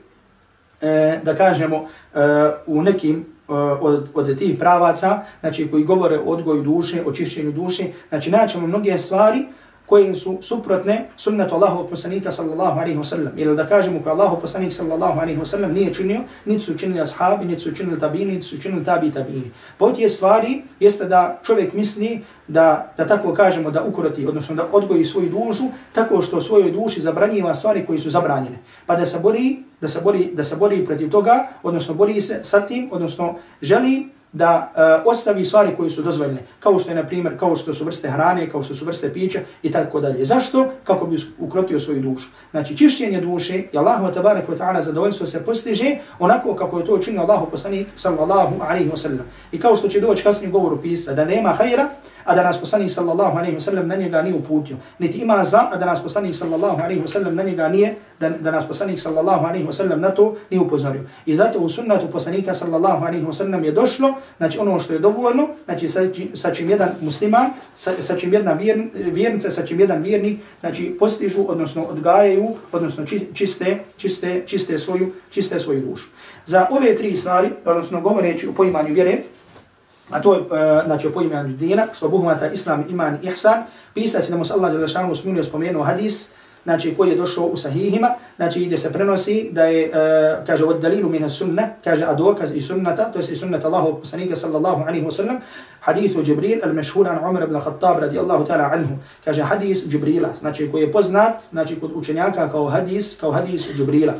e, 0.80 1.20
da 1.22 1.34
kažemo 1.34 1.76
e, 1.76 2.18
u 2.66 2.82
nekim 2.82 3.16
e, 3.16 3.52
od, 3.80 4.08
od 4.14 4.38
tih 4.38 4.58
pravaca, 4.58 5.22
znači 5.40 5.70
koji 5.70 5.84
govore 5.84 6.18
o 6.18 6.22
odgoju 6.22 6.62
duše, 6.62 7.02
o 7.06 7.12
čišćenju 7.12 7.52
duše, 7.52 7.84
znači 8.08 8.30
naćemo 8.30 8.66
mnoge 8.66 8.98
stvari 8.98 9.46
koje 9.86 10.16
su 10.16 10.38
suprotne 10.40 11.08
sunnetu 11.16 11.54
Allahu 11.54 11.88
poslanika 11.90 12.30
sallallahu 12.30 12.80
alaihi 12.80 12.98
ve 12.98 13.04
sellem. 13.04 13.32
Ili 13.36 13.56
da 13.56 13.66
kažemo 13.66 14.02
ko 14.02 14.10
Allahu 14.10 14.40
poslanik 14.40 14.72
sallallahu 14.72 15.20
alaihi 15.20 15.38
ve 15.38 15.46
sellem 15.46 15.72
nije 15.72 15.94
činio, 15.94 16.20
niti 16.44 16.64
su 16.64 16.78
činili 16.78 17.00
ashabi, 17.00 17.44
niti 17.44 17.60
su 17.60 17.74
činili 17.74 18.00
tabini, 18.00 18.32
niti 18.32 18.46
su 18.46 18.58
činili 18.58 18.84
tabi 18.84 19.10
tabini. 19.10 19.50
Po 19.78 19.90
tije 19.90 20.08
stvari 20.08 20.62
jeste 20.80 21.04
da 21.04 21.40
čovjek 21.42 21.72
misli 21.72 22.24
da, 22.48 22.92
da 22.96 23.06
tako 23.06 23.34
kažemo 23.34 23.70
da 23.70 23.82
ukroti, 23.82 24.26
odnosno 24.26 24.54
da 24.54 24.66
odgoji 24.72 25.04
svoju 25.04 25.30
dušu, 25.30 25.64
tako 25.92 26.22
što 26.22 26.40
svojoj 26.40 26.70
duši 26.70 27.00
zabranjiva 27.00 27.54
stvari 27.54 27.86
koji 27.86 27.98
su 27.98 28.10
zabranjene. 28.10 28.58
Pa 28.86 28.96
da 28.96 29.06
se 29.06 29.18
bori, 29.18 29.64
da 29.80 29.88
se 29.88 30.00
bori, 30.00 30.30
da 30.32 30.44
se 30.44 30.56
bori 30.56 30.84
protiv 30.84 31.10
toga, 31.10 31.46
odnosno 31.62 31.94
bori 31.94 32.20
se 32.20 32.40
sa 32.42 32.66
tim, 32.66 32.88
odnosno 32.92 33.34
želi 33.62 34.15
da 34.36 34.72
uh, 35.04 35.12
ostavi 35.12 35.44
stvari 35.44 35.70
koje 35.76 35.90
su 35.90 36.02
dozvoljene, 36.02 36.42
kao 36.60 36.78
što 36.78 36.90
je, 36.90 36.94
na 36.94 37.06
primjer, 37.06 37.38
kao 37.38 37.56
što 37.56 37.74
su 37.74 37.84
vrste 37.84 38.10
hrane, 38.10 38.50
kao 38.50 38.62
što 38.62 38.74
su 38.74 38.84
vrste 38.84 39.12
pića 39.12 39.40
i 39.62 39.70
tako 39.70 40.00
dalje. 40.00 40.24
Zašto? 40.24 40.68
Kako 40.84 41.06
bi 41.06 41.16
ukrotio 41.38 41.80
svoju 41.80 42.02
dušu. 42.02 42.28
Znači, 42.50 42.76
čišćenje 42.76 43.20
duše 43.20 43.58
i 43.72 43.78
Allahu 43.78 44.12
tabarak 44.14 44.48
wa 44.48 44.58
ta'ala 44.58 44.82
zadovoljstvo 44.82 45.26
se 45.26 45.44
postiže 45.44 45.96
onako 46.18 46.54
kako 46.54 46.78
je 46.78 46.84
to 46.84 46.94
učinio 46.94 47.20
Allahu 47.20 47.50
poslanik 47.50 47.88
sallallahu 47.94 48.54
alaihi 48.60 48.90
wa 48.90 48.96
sallam. 48.96 49.24
I 49.52 49.60
kao 49.60 49.76
što 49.76 49.88
će 49.88 50.00
doći 50.00 50.22
kasnije 50.22 50.50
govoru 50.50 50.82
pisa 50.82 51.12
da 51.12 51.24
nema 51.24 51.48
hajra, 51.48 51.88
a 52.26 52.34
da 52.34 52.42
nas 52.42 52.58
poslanik 52.58 52.90
sallallahu 52.90 53.38
alaihi 53.38 53.56
wasallam 53.56 53.86
na 53.86 53.96
njega 53.96 54.22
nije 54.22 54.34
uputio. 54.34 54.76
Niti 54.98 55.18
ima 55.18 55.44
zla, 55.44 55.70
a 55.72 55.76
da 55.76 55.86
nas 55.86 56.02
poslanik 56.02 56.34
sallallahu 56.34 56.82
alaihi 56.82 57.02
wasallam 57.02 57.30
na 57.30 57.42
njega 57.42 57.68
nije, 57.68 57.94
da, 58.20 58.28
da 58.30 58.50
nas 58.50 58.66
poslanik 58.68 59.00
sallallahu 59.00 59.46
alaihi 59.46 59.66
wasallam 59.66 59.96
na 59.96 60.10
to 60.10 60.36
nije 60.50 60.60
upozorio. 60.60 61.02
I 61.26 61.36
zato 61.36 61.58
u 61.58 61.68
sunnatu 61.68 62.08
poslanika 62.12 62.54
sallallahu 62.54 63.04
alaihi 63.04 63.24
wasallam 63.24 63.64
je 63.64 63.72
došlo, 63.72 64.14
znači 64.36 64.58
ono 64.58 64.80
što 64.80 64.92
je 64.92 64.98
dovoljno, 64.98 65.48
znači 65.64 65.88
sa, 65.88 66.00
sa 66.34 66.54
čim 66.54 66.70
jedan 66.70 66.88
musliman, 67.00 67.50
sa, 67.74 67.92
sa 68.00 68.16
čim 68.16 68.32
jedna 68.32 68.58
vjernica, 68.94 69.50
sa 69.50 69.66
čim 69.66 69.80
jedan 69.80 70.02
vjernik, 70.02 70.40
znači 70.60 70.96
postižu, 70.98 71.44
odnosno 71.48 71.82
odgajaju, 71.82 72.54
odnosno 72.72 73.04
čiste, 73.34 73.78
čiste, 73.96 74.42
čiste, 74.46 74.78
svoju, 74.78 75.12
čiste 75.30 75.60
svoju 75.60 75.80
dušu. 75.80 76.08
Za 76.46 76.66
ove 76.70 76.96
tri 76.96 77.16
stvari, 77.16 77.48
odnosno 77.64 78.00
govoreći 78.00 78.48
o 78.48 78.52
poimanju 78.52 78.94
vjere, 78.94 79.18
A 80.10 80.22
to 80.22 80.34
je, 80.34 80.40
e, 80.40 80.82
znači, 80.86 81.08
po 81.14 81.22
imenu 81.22 81.48
dina, 81.48 81.86
što 81.92 82.08
buhmata 82.08 82.50
islam, 82.50 82.84
iman 82.90 83.18
i 83.22 83.26
ihsan, 83.26 83.64
pisac 83.94 84.28
da 84.28 84.36
mu 84.36 84.44
se 84.44 84.52
Allah 84.52 84.72
Đelešanu 84.72 85.14
smilio 85.14 85.44
spomenuo 85.44 85.82
hadis, 85.82 86.28
znači 86.66 86.94
koji 86.96 87.10
je 87.10 87.16
došao 87.16 87.44
u 87.44 87.56
sahihima, 87.56 88.08
znači 88.36 88.62
ide 88.62 88.78
se 88.78 88.92
prenosi 88.92 89.50
da 89.52 89.64
je, 89.64 89.88
uh, 89.88 90.46
kaže, 90.46 90.64
od 90.64 90.80
dalilu 90.80 91.08
mina 91.08 91.28
sunna, 91.28 91.68
kaže, 91.84 92.04
a 92.04 92.14
dokaz 92.14 92.56
i 92.56 92.60
sunnata, 92.60 93.12
to 93.12 93.18
je 93.18 93.24
i 93.32 93.36
sunnata 93.36 93.66
Allahu 93.68 94.00
poslanika 94.00 94.36
sallallahu 94.36 94.82
alaihi 94.82 95.06
wa 95.06 95.12
sallam, 95.12 95.38
hadithu 95.80 96.22
Jibril 96.26 96.58
al-mashhur 96.64 97.06
an 97.08 97.30
Umar 97.30 97.42
ibn 97.42 97.60
Khattab 97.60 98.00
radijallahu 98.00 98.44
ta'ala 98.46 98.70
anhu, 98.72 98.98
kaže, 99.24 99.42
hadis 99.42 99.84
Jibrila, 99.86 100.34
znači 100.40 100.68
koji 100.72 100.82
je 100.82 100.92
poznat, 100.92 101.42
znači 101.52 101.80
kod 101.80 101.90
učenjaka 101.94 102.48
kao 102.50 102.64
hadis, 102.64 103.16
kao 103.20 103.30
hadis 103.30 103.68
Jibrila 103.78 104.14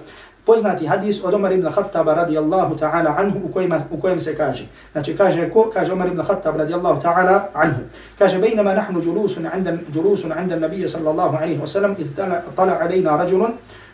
poznati 0.46 0.87
hadis 0.87 1.18
od 1.24 1.35
Omar 1.35 1.52
ibn 1.52 1.66
Khattaba 1.66 2.14
radijallahu 2.14 2.78
ta'ala 2.78 3.18
anhu 3.18 3.40
u 3.44 3.52
kojem, 3.52 3.72
u 3.90 4.00
kojem 4.00 4.20
se 4.20 4.37
kaže. 4.37 4.64
Znači 4.92 5.16
kaže 5.16 5.50
ko? 5.50 5.70
Kaže 5.74 5.92
Omar 5.92 6.06
ibn 6.06 6.22
Khattab 6.22 6.56
radijallahu 6.56 7.02
ta'ala 7.02 7.48
anhu. 7.54 7.82
Kaže 8.18 8.38
bejnama 8.38 8.74
nahnu 8.74 9.02
julusun 9.02 9.46
عند 9.46 9.78
julusun 9.90 10.32
عند 10.32 10.52
النبي 10.52 10.87
صلى 10.87 11.11
الله 11.11 11.37
عليه 11.37 11.59
وسلم 11.59 11.94
إذ 11.98 12.06
طلع 12.56 12.72
علينا 12.72 13.16
رجل 13.16 13.42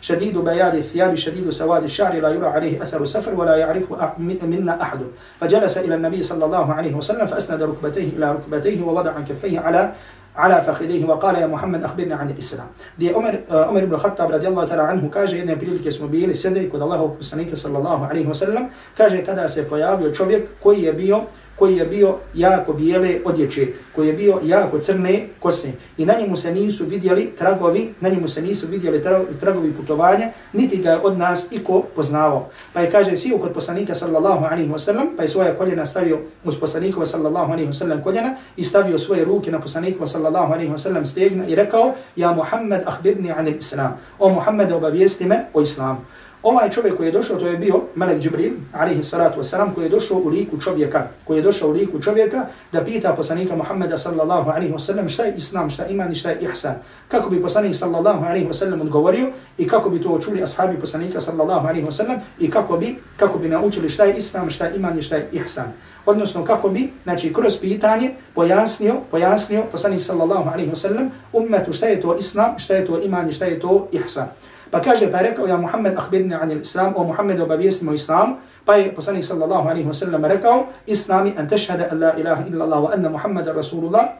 شديد 0.01 0.37
بياض 0.37 0.75
الثياب 0.75 1.15
شديد 1.15 1.49
سواد 1.49 1.83
الشعر 1.83 2.13
لا 2.19 2.29
يرى 2.29 2.47
عليه 2.47 2.83
أثر 2.83 3.01
السفر 3.01 3.33
ولا 3.33 3.55
يعرفه 3.55 4.13
منا 4.19 4.81
أحد 4.81 4.99
فجلس 5.39 5.77
إلى 5.77 5.95
النبي 5.95 6.23
صلى 6.23 6.45
الله 6.45 6.73
عليه 6.73 6.93
وسلم 6.95 7.25
فأسند 7.27 7.63
ركبتيه 7.63 8.09
إلى 8.17 8.31
ركبتيه 8.31 8.83
ووضع 8.83 9.11
كفيه 9.11 9.59
على 9.59 9.91
ala 10.35 10.61
fakhidehi 10.65 11.05
wa 11.05 11.19
qala 11.19 11.39
ya 11.39 11.47
Muhammad 11.47 11.83
akhbirna 11.83 12.15
an 12.19 12.27
al-Islam. 12.27 12.67
Di 12.97 13.13
Umar 13.13 13.37
Umar 13.69 13.81
eh, 13.81 13.85
ibn 13.85 13.97
Khattab 13.97 14.31
radiyallahu 14.31 14.67
ta'ala 14.67 14.89
anhu 14.89 15.09
kaže 15.09 15.37
jedne 15.37 15.55
prilike 15.59 15.91
smo 15.91 16.07
bili 16.07 16.35
sjedili 16.35 16.69
kod 16.69 16.81
Allahovog 16.81 17.17
poslanika 17.17 17.57
sallallahu 17.57 18.09
alejhi 18.09 18.27
wa 18.27 18.33
sallam, 18.33 18.69
kaže 18.97 19.23
kada 19.25 19.49
se 19.49 19.69
pojavio 19.69 20.13
čovjek 20.13 20.49
koji 20.59 20.81
je 20.81 20.93
bio 20.93 21.21
koji 21.55 21.77
je 21.77 21.85
bio 21.85 22.15
jako 22.33 22.73
bijele 22.73 23.19
odjeće, 23.25 23.67
koji 23.95 24.07
je 24.07 24.13
bio 24.13 24.39
jako 24.43 24.79
crne 24.79 25.27
kose 25.39 25.71
i 25.97 26.05
na 26.05 26.13
njemu 26.19 26.37
se 26.37 26.51
nisu 26.51 26.85
vidjeli 26.85 27.31
tragovi, 27.37 27.93
na 28.01 28.09
njemu 28.09 28.27
se 28.27 28.41
nisu 28.41 28.67
vidjeli 28.67 29.03
tragovi 29.39 29.73
putovanja, 29.73 30.29
niti 30.53 30.77
ga 30.77 30.91
je 30.91 30.99
od 31.03 31.17
nas 31.17 31.47
iko 31.51 31.81
poznavao. 31.95 32.49
Pa 32.73 32.81
je 32.81 32.91
kaže 32.91 33.17
sio 33.17 33.37
kod 33.37 33.53
poslanika 33.53 33.95
sallallahu 33.95 34.45
alaihi 34.45 34.71
wa 34.71 34.79
sallam, 34.79 35.07
pa 35.17 35.23
je 35.23 35.29
svoje 35.29 35.55
koljena 35.57 35.85
stavio 35.85 36.19
uz 36.43 36.59
poslanikova 36.59 37.05
sallallahu 37.05 37.51
alaihi 37.51 37.69
wa 37.69 37.73
sallam 37.73 38.03
koljena 38.03 38.35
i 38.57 38.63
stavio 38.63 38.97
svoje 38.97 39.25
ruke 39.25 39.51
na 39.51 39.59
poslanikova 39.59 40.07
sallallahu 40.07 40.53
alaihi 40.53 40.71
wa 40.71 40.77
sallam 40.77 41.05
stegna 41.05 41.47
i 41.47 41.55
rekao, 41.55 41.93
ja 42.15 42.31
Muhammed 42.31 42.81
ahbirni 42.85 43.31
anil 43.31 43.55
islam, 43.57 43.99
o 44.19 44.29
Muhammed 44.29 44.71
obavijesti 44.71 45.25
me 45.25 45.45
o 45.53 45.61
islamu. 45.61 46.01
Ovaj 46.43 46.69
čovjek 46.69 46.97
koji 46.97 47.07
je 47.07 47.11
došao, 47.11 47.37
to 47.39 47.47
je 47.47 47.57
bio 47.57 47.81
Melek 47.95 48.21
Džibril, 48.21 48.51
alaihi 48.73 49.03
salatu 49.03 49.39
wasalam, 49.39 49.73
koji 49.73 49.85
je 49.85 49.89
došao 49.89 50.17
u 50.17 50.27
liku 50.27 50.59
čovjeka, 50.59 51.07
koji 51.23 51.37
je 51.37 51.41
došao 51.41 51.69
u 51.69 51.71
liku 51.71 52.01
čovjeka 52.01 52.45
da 52.71 52.83
pita 52.83 53.13
poslanika 53.13 53.55
Muhammeda 53.55 53.97
sallallahu 53.97 54.49
alaihi 54.49 54.73
wasallam 54.73 55.09
šta 55.09 55.23
je 55.23 55.33
islam, 55.37 55.69
šta 55.69 55.83
je 55.83 55.91
iman 55.91 56.11
i 56.11 56.15
šta 56.15 56.29
je 56.29 56.39
ihsan. 56.41 56.75
Kako 57.07 57.29
bi 57.29 57.41
poslanik 57.41 57.75
sallallahu 57.75 58.25
alaihi 58.25 58.47
wasallam 58.47 58.81
odgovorio 58.81 59.27
i 59.57 59.67
kako 59.67 59.89
bi 59.89 60.01
to 60.01 60.19
čuli 60.19 60.43
ashabi 60.43 60.79
poslanika 60.79 61.21
sallallahu 61.21 61.67
alaihi 61.67 61.87
wasallam 61.87 62.19
i 62.39 62.51
kako 62.51 62.77
bi, 62.77 62.95
kako 63.17 63.39
bi 63.39 63.49
naučili 63.49 63.89
šta 63.89 64.03
je 64.03 64.17
islam, 64.17 64.49
šta 64.49 64.65
je 64.65 64.75
iman 64.75 64.99
i 64.99 65.01
šta 65.01 65.15
je 65.15 65.29
ihsan. 65.31 65.71
Odnosno 66.05 66.43
kako 66.43 66.69
bi, 66.69 66.91
znači 67.03 67.33
kroz 67.33 67.57
pitanje 67.57 68.11
pojasnio, 68.35 68.95
pojasnio 69.11 69.63
poslanik 69.71 70.03
sallallahu 70.03 70.49
alaihi 70.49 70.71
wasallam 70.71 71.09
ummetu 71.33 71.73
šta 71.73 71.85
je 71.85 72.01
to 72.01 72.17
islam, 72.17 72.59
šta 72.59 72.73
je 72.75 72.85
to 72.85 73.01
iman 73.01 73.29
i 73.29 73.33
šta 73.33 73.45
je 73.45 73.59
to 73.59 73.87
ihsan. 73.91 74.27
Pa 74.73 74.81
kaže, 74.81 75.05
pa 75.11 75.21
je 75.21 75.29
rekao, 75.29 75.45
ja 75.45 75.57
Muhammed, 75.57 75.93
ahbirni 75.93 76.33
anil 76.33 76.65
islam, 76.65 76.93
o 76.97 77.03
Muhammed, 77.03 77.37
obavijestimo 77.41 77.93
islam, 77.93 78.41
pa 78.65 78.75
je 78.75 78.89
poslanik 78.95 79.21
sallallahu 79.25 79.69
alaihi 79.69 79.85
wa 79.85 79.93
sallam 79.93 80.25
rekao, 80.25 80.65
islami 80.89 81.33
an 81.37 81.45
tešhada 81.49 81.93
an 81.93 81.99
la 82.01 82.17
ilaha 82.17 82.41
illa 82.49 82.65
Allah 82.65 82.81
wa 82.81 82.89
anna 82.93 83.09
Muhammeda 83.09 83.53
Rasulullah, 83.53 84.17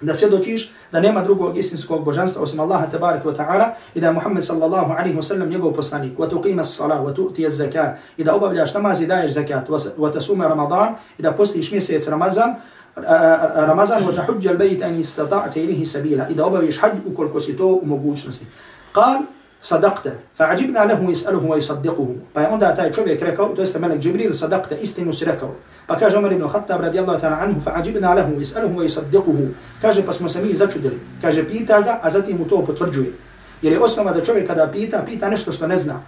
da 0.00 0.14
svjedočiš 0.14 0.72
da 0.92 1.00
nema 1.00 1.22
drugog 1.22 1.58
istinskog 1.58 2.04
božanstva 2.04 2.42
osim 2.42 2.60
Allaha 2.60 2.86
tabarik 2.92 3.24
wa 3.24 3.36
ta'ala 3.36 3.72
i 3.94 4.00
da 4.00 4.06
je 4.06 4.12
Muhammed 4.12 4.44
sallallahu 4.44 4.92
alaihi 4.92 5.16
wa 5.16 5.22
sallam 5.22 5.48
njegov 5.48 5.72
poslanik, 5.72 6.18
wa 6.18 6.28
tuqima 6.28 6.64
s-salah, 6.64 7.00
wa 7.00 7.16
tu'ti 7.16 7.50
z-zakat, 7.50 7.96
i 8.16 8.24
da 8.24 8.34
obavljaš 8.34 8.74
namaz 8.74 9.00
i 9.00 9.06
daješ 9.06 9.32
zakat, 9.32 9.68
wa 9.96 10.12
tasume 10.12 10.48
Ramadan, 10.48 10.94
i 11.18 11.22
da 11.22 11.32
postiš 11.32 11.70
mjesec 11.72 12.08
Ramazan, 12.08 12.54
Ramazan, 13.66 14.04
wa 14.04 14.16
tahudja 14.16 14.52
al-bayt 14.52 14.84
an 14.84 15.00
istata'te 15.00 15.56
ilihi 15.62 15.86
sabila, 15.86 16.28
i 16.28 16.34
da 16.34 16.46
obaviš 16.46 16.80
hađ 16.80 16.92
ukoliko 17.06 17.40
si 17.40 17.56
to 17.56 17.66
u 17.66 17.86
mogućnosti. 17.86 18.46
Qal, 18.94 19.24
sadaqta 19.62 20.10
fa'ajibna 20.38 20.84
lahu 20.84 21.10
yas'aluhu 21.12 21.48
wa 21.48 21.56
yusaddiquhu 21.56 22.14
pa 22.32 22.48
onda 22.48 22.74
taj 22.74 22.92
čovjek 22.92 23.22
rekao 23.22 23.48
to 23.48 23.62
jest 23.62 23.78
melek 23.78 24.00
džibril 24.00 24.32
sadaqta 24.32 24.74
istinu 24.80 25.12
si 25.12 25.24
rekao 25.24 25.54
pa 25.86 25.96
kaže 25.96 26.16
Omer 26.16 26.32
ibn 26.32 26.48
Khattab 26.48 26.80
radijallahu 26.80 27.20
ta'ala 27.20 27.44
anhu 27.44 27.60
fa'ajibna 27.60 28.14
lahu 28.14 28.40
yas'aluhu 28.40 28.76
wa 28.80 28.84
yusaddiquhu 28.84 29.48
kaže 29.82 30.06
pa 30.06 30.12
smo 30.12 30.28
se 30.28 30.42
mi 30.42 30.54
začudili 30.54 30.98
kaže 31.22 31.44
pita 31.48 31.80
ga 31.80 32.00
a 32.02 32.10
zatim 32.10 32.38
mu 32.38 32.48
to 32.48 32.64
potvrđuje 32.66 33.12
jer 33.62 33.72
je 33.72 33.80
osnova 33.80 34.12
da 34.12 34.24
čovjek 34.24 34.46
kada 34.46 34.66
pita 34.66 35.02
pita 35.06 35.28
nešto 35.28 35.52
što 35.52 35.66
ne 35.66 35.78
zna 35.78 36.00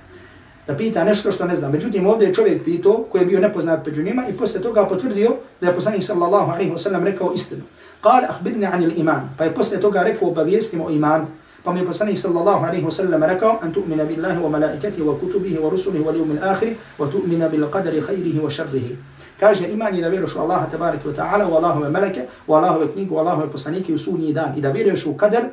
da 0.66 0.76
pita 0.76 1.04
nešto 1.04 1.32
što 1.32 1.44
ne 1.44 1.56
zna. 1.56 1.68
Međutim, 1.68 2.06
ovdje 2.06 2.26
je 2.26 2.34
čovjek 2.34 2.64
pitao 2.64 3.04
koji 3.10 3.22
je 3.22 3.26
bio 3.26 3.40
nepoznat 3.40 3.86
među 3.86 4.02
njima 4.02 4.24
i 4.28 4.32
posle 4.32 4.60
toga 4.60 4.84
potvrdio 4.84 5.30
da 5.60 5.66
je 5.66 5.74
poslanik 5.74 6.04
sallallahu 6.04 6.50
alaihi 6.50 6.70
wasallam 6.70 7.04
rekao 7.04 7.32
istinu. 7.34 7.62
Kale, 8.00 8.26
ahbidni 8.28 8.66
anil 8.66 8.92
iman. 8.96 9.28
Pa 9.38 9.44
je 9.44 9.54
posle 9.54 9.80
toga 9.80 10.02
rekao, 10.02 10.28
obavijestimo 10.28 10.84
o 10.84 10.90
imanu. 10.90 11.26
Pa 11.64 11.72
mi 11.72 11.80
je 11.80 11.86
poslanik 11.86 12.18
sallallahu 12.18 12.64
alaihi 12.64 12.84
wa 12.84 12.90
sallam 12.90 13.22
rekao 13.22 13.58
an 13.62 13.72
tu'mina 13.72 14.04
billahi 14.04 14.42
wa 14.42 14.48
malaikatihi 14.50 15.02
wa 15.02 15.14
kutubihi 15.14 15.58
wa 15.58 15.70
rusulihi 15.70 16.04
wa 16.04 16.12
liyumil 16.12 16.42
akhiri 16.42 16.76
wa 16.98 17.06
tu'mina 17.06 17.48
bil 17.48 17.66
qadari 17.70 18.02
khayrihi 18.02 18.40
wa 18.40 18.50
sharrihi. 18.50 18.96
Kaže 19.40 19.68
iman 19.68 19.94
je 19.94 20.02
da 20.02 20.08
vjeruješ 20.08 20.36
u 20.36 20.40
Allaha 20.40 20.66
tabaraka 20.70 21.08
wa 21.08 21.14
ta'ala 21.14 21.48
u 21.48 21.54
Allahove 21.54 21.90
meleke, 21.90 22.26
u 22.46 22.54
Allahove 22.54 22.92
knjigu, 22.92 23.14
u 23.14 23.18
Allahove 23.18 23.50
poslanike 23.50 23.92
i 23.92 23.94
u 23.94 23.98
sudnji 23.98 24.32
dan. 24.32 24.58
I 24.58 24.60
da 24.60 24.70
vjeruješ 24.70 25.06
u 25.06 25.16
kader, 25.16 25.44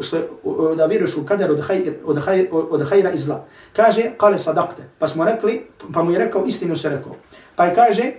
što, 0.00 0.16
da 0.76 0.86
vjeruješ 0.86 1.16
u 1.16 1.26
kader 1.26 1.50
od, 1.50 1.60
hajr, 1.60 1.92
od, 2.04 2.18
hajr, 2.24 2.46
od 2.50 2.88
hajra 2.88 3.10
i 3.12 3.18
zla. 3.18 3.44
Kaže, 3.76 4.10
kale 4.18 4.38
sadakte. 4.38 4.82
Pa 4.98 5.08
smo 5.08 5.24
rekli, 5.24 5.66
pa 5.94 6.02
mu 6.02 6.10
je 6.10 6.18
rekao, 6.18 6.46
istinu 6.46 6.76
se 6.76 6.88
rekao. 6.88 7.14
Pa 7.56 7.64
je 7.64 7.74
kaže, 7.74 8.12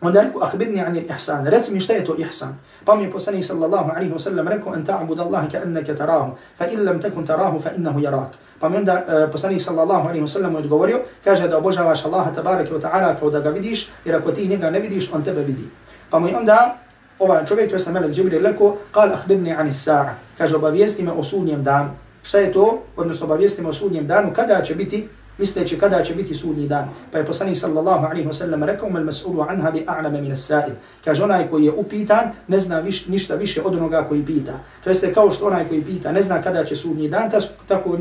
Onda 0.00 0.22
rekao, 0.22 0.42
ahbirni 0.42 0.80
anil 0.80 1.04
ihsan. 1.04 1.46
Reci 1.46 1.72
mi 1.72 1.80
šta 1.80 1.92
je 1.92 2.04
to 2.04 2.14
ihsan. 2.18 2.56
Pa 2.84 2.94
mi 2.96 3.02
je 3.02 3.10
poslanik 3.12 3.44
sallallahu 3.44 3.90
alaihi 3.90 4.12
wa 4.12 4.18
sallam 4.18 4.48
rekao, 4.48 4.74
en 4.74 4.84
ta'bud 4.84 5.20
Allahi 5.20 5.50
ka 5.50 5.58
enneke 5.64 5.96
tarahu, 5.96 6.32
fa 6.58 6.66
in 6.66 6.84
lam 6.84 7.00
tekun 7.00 7.26
tarahu, 7.26 7.60
fa 7.60 7.70
innahu 7.76 8.00
jarak. 8.00 8.32
Pa 8.60 8.68
mi 8.68 8.76
onda 8.76 8.94
uh, 8.94 9.32
poslanik 9.32 9.62
sallallahu 9.62 10.08
alaihi 10.08 10.24
wa 10.24 10.28
sallam 10.28 10.56
odgovorio, 10.56 11.00
kaže 11.24 11.48
da 11.48 11.58
obožavaš 11.58 12.04
Allaha 12.04 12.32
tabaraka 12.32 12.74
wa 12.74 12.80
ta'ala 12.80 13.16
kao 13.20 13.30
da 13.30 13.40
ga 13.40 13.50
vidiš, 13.50 13.88
jer 14.04 14.16
ako 14.16 14.32
ti 14.32 14.48
njega 14.48 14.70
ne 14.70 14.80
vidiš, 14.80 15.12
on 15.12 15.24
tebe 15.24 15.42
vidi. 15.42 15.68
Pa 16.10 16.20
mi 16.20 16.34
onda 16.34 16.76
ovaj 17.18 17.44
čovjek, 17.46 17.70
to 17.70 17.76
je 17.76 17.92
melek 17.92 18.12
Džibril, 18.12 18.42
rekao, 18.42 18.76
kal 18.92 19.12
ahbirni 19.12 19.52
anil 19.52 19.72
sa'a. 19.72 20.14
Kaže, 20.38 20.56
obavijesti 20.56 21.02
me 21.02 21.12
o 21.12 21.22
sudnjem 21.22 21.64
danu. 21.64 21.90
Šta 22.22 22.38
je 22.38 22.52
to? 22.52 22.82
Odnosno, 22.96 23.26
obavijesti 23.26 23.62
me 23.62 23.68
o 23.68 23.72
sudnjem 23.72 24.06
danu, 24.06 24.32
kada 24.32 24.62
će 24.62 24.74
biti 24.74 25.08
misleći 25.40 25.78
kada 25.78 26.02
će 26.02 26.14
biti 26.14 26.34
sudnji 26.34 26.68
dan. 26.68 26.88
Pa 27.12 27.18
je 27.18 27.26
poslanik 27.26 27.58
sallallahu 27.58 28.06
alaihi 28.06 28.28
wa 28.28 28.32
sallam 28.32 28.64
rekao, 28.64 28.90
mal 28.90 29.02
mas'ulu 29.02 29.46
anha 29.48 29.70
bi 29.70 29.84
a'lama 29.86 30.20
min 30.20 30.32
as-sa'il. 30.32 30.74
Kaže, 31.04 31.24
onaj 31.24 31.48
koji 31.48 31.64
je 31.64 31.72
upitan, 31.72 32.30
ne 32.48 32.58
zna 32.58 32.80
viš, 32.80 33.06
ništa 33.06 33.34
više 33.34 33.62
od 33.62 33.74
onoga 33.74 34.04
koji 34.08 34.24
pita. 34.24 34.52
To 34.84 34.90
jeste 34.90 35.12
kao 35.12 35.30
što 35.30 35.46
onaj 35.46 35.68
koji 35.68 35.84
pita, 35.84 36.12
ne 36.12 36.22
zna 36.22 36.42
kada 36.42 36.64
će 36.64 36.76
sudnji 36.76 37.08
dan, 37.08 37.30
tako 37.68 37.98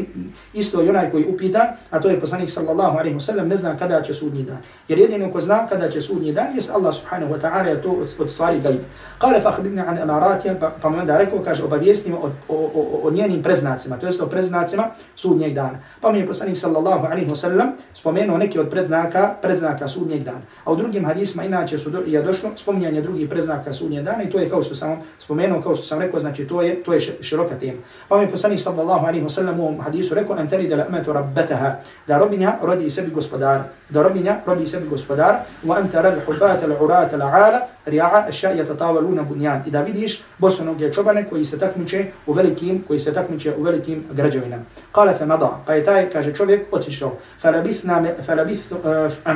isto 0.54 0.84
i 0.84 0.90
onaj 0.90 1.12
koji 1.12 1.26
upitan, 1.26 1.68
a 1.90 2.00
to 2.00 2.10
je 2.10 2.20
poslanik 2.20 2.52
sallallahu 2.52 2.98
alaihi 2.98 3.16
wa 3.16 3.20
sallam, 3.20 3.48
ne 3.48 3.58
zna 3.58 3.78
kada 3.78 4.02
će 4.02 4.14
sudnji 4.14 4.44
dan. 4.44 4.58
Jer 4.88 5.00
jedino 5.00 5.32
ko 5.32 5.42
zna 5.42 5.68
kada 5.68 5.90
će 5.90 6.02
sudnji 6.02 6.34
dan, 6.34 6.56
jes 6.56 6.70
Allah 6.70 6.94
subhanahu 6.96 7.34
wa 7.34 7.40
ta'ala 7.42 7.68
je 7.68 7.82
to 7.82 7.96
od 8.20 8.32
stvari 8.32 8.60
gajb. 8.60 8.80
Kale 9.18 9.42
fahbirni 9.42 9.82
an 9.82 9.98
amaratija, 9.98 10.56
pa, 10.60 10.72
pa 10.82 10.90
mi 10.90 11.00
onda 11.00 11.18
rekao, 11.18 11.40
kaže, 11.40 11.64
obavijestimo 11.64 12.18
o, 12.18 12.30
o, 12.48 12.72
o, 12.76 13.08
o 13.08 13.12
njenim 13.12 13.44
preznacima, 13.44 13.98
to 13.98 14.06
jeste 14.06 14.24
o 14.24 14.28
preznacima 14.28 14.88
sudnjeg 15.16 15.54
dana. 15.54 15.80
Pa 16.02 16.12
mi 16.12 16.20
je 16.20 16.28
poslanik 16.28 16.58
sallallahu 16.58 17.06
alaihi 17.06 17.29
wa 17.32 17.36
sallam 17.36 17.72
spomenuo 17.94 18.38
neki 18.38 18.60
od 18.60 18.70
predznaka, 18.70 19.36
predznaka 19.42 19.88
sudnjeg 19.88 20.24
dana. 20.24 20.42
A 20.64 20.72
u 20.72 20.76
drugim 20.76 21.06
hadisma 21.06 21.44
inače 21.44 21.78
su 21.78 21.90
do, 21.90 22.00
je 22.06 22.22
došlo 22.22 22.50
spominjanje 22.56 23.02
drugih 23.02 23.30
predznaka 23.30 23.74
sudnjeg 23.74 24.06
dana 24.06 24.24
i 24.24 24.30
to 24.30 24.40
je 24.40 24.50
kao 24.50 24.64
što 24.64 24.76
sam 24.76 25.02
spomenuo, 25.20 25.62
kao 25.62 25.76
što 25.76 25.86
sam 25.86 26.00
rekao, 26.00 26.20
znači 26.20 26.48
to 26.48 26.62
je 26.62 26.84
to 26.84 26.94
je 26.94 27.00
široka 27.22 27.56
tema. 27.56 27.80
Pa 28.08 28.18
mi 28.18 28.28
poslanik 28.28 28.60
sallallahu 28.60 29.06
alaihi 29.06 29.26
wa 29.26 29.30
sallam 29.30 29.60
u 29.60 29.64
ovom 29.64 29.82
hadisu 29.82 30.16
rekao, 30.16 30.40
en 30.40 30.50
teri 30.50 30.68
da 30.68 30.76
la 30.76 30.86
ametu 30.88 31.14
rabbetaha, 31.14 31.76
da 32.08 32.18
robinja 32.18 32.54
rodi 32.62 32.90
sebi 32.90 33.12
gospodara, 33.12 33.64
da 33.90 34.04
robinja 34.04 34.36
rodi 34.46 34.68
sebi 34.68 34.88
gospodara, 34.88 35.44
wa 35.66 35.78
antara 35.78 36.10
l-hufata 36.10 36.66
al-urata 36.66 37.16
al-ala, 37.16 37.60
ria'a 37.86 38.28
ašja 38.30 38.56
yatatavaluna 38.56 39.24
bunjan. 39.24 39.64
I 39.68 39.72
da 39.72 39.82
vidiš 39.82 40.22
bosonoge 40.38 40.94
čobane 40.94 41.26
koji 41.30 41.46
se 41.46 41.60
takmiče 41.60 42.06
u 42.28 42.34
velikim, 42.34 42.84
koji 42.88 43.00
se 43.00 43.14
takmiče 43.14 43.54
u 43.58 43.64
velikim 43.64 44.04
građevinama. 44.12 44.64
Kale 44.92 45.14
fe 45.14 45.26
mada, 45.26 45.60
pa 45.66 45.74
je 45.74 45.86
taj, 45.86 46.10
kaže 46.10 46.34
čovjek, 46.36 46.68
otišao. 46.72 47.09
Falabithna, 47.40 48.04
falabith, 48.26 48.72
uh, 48.72 49.36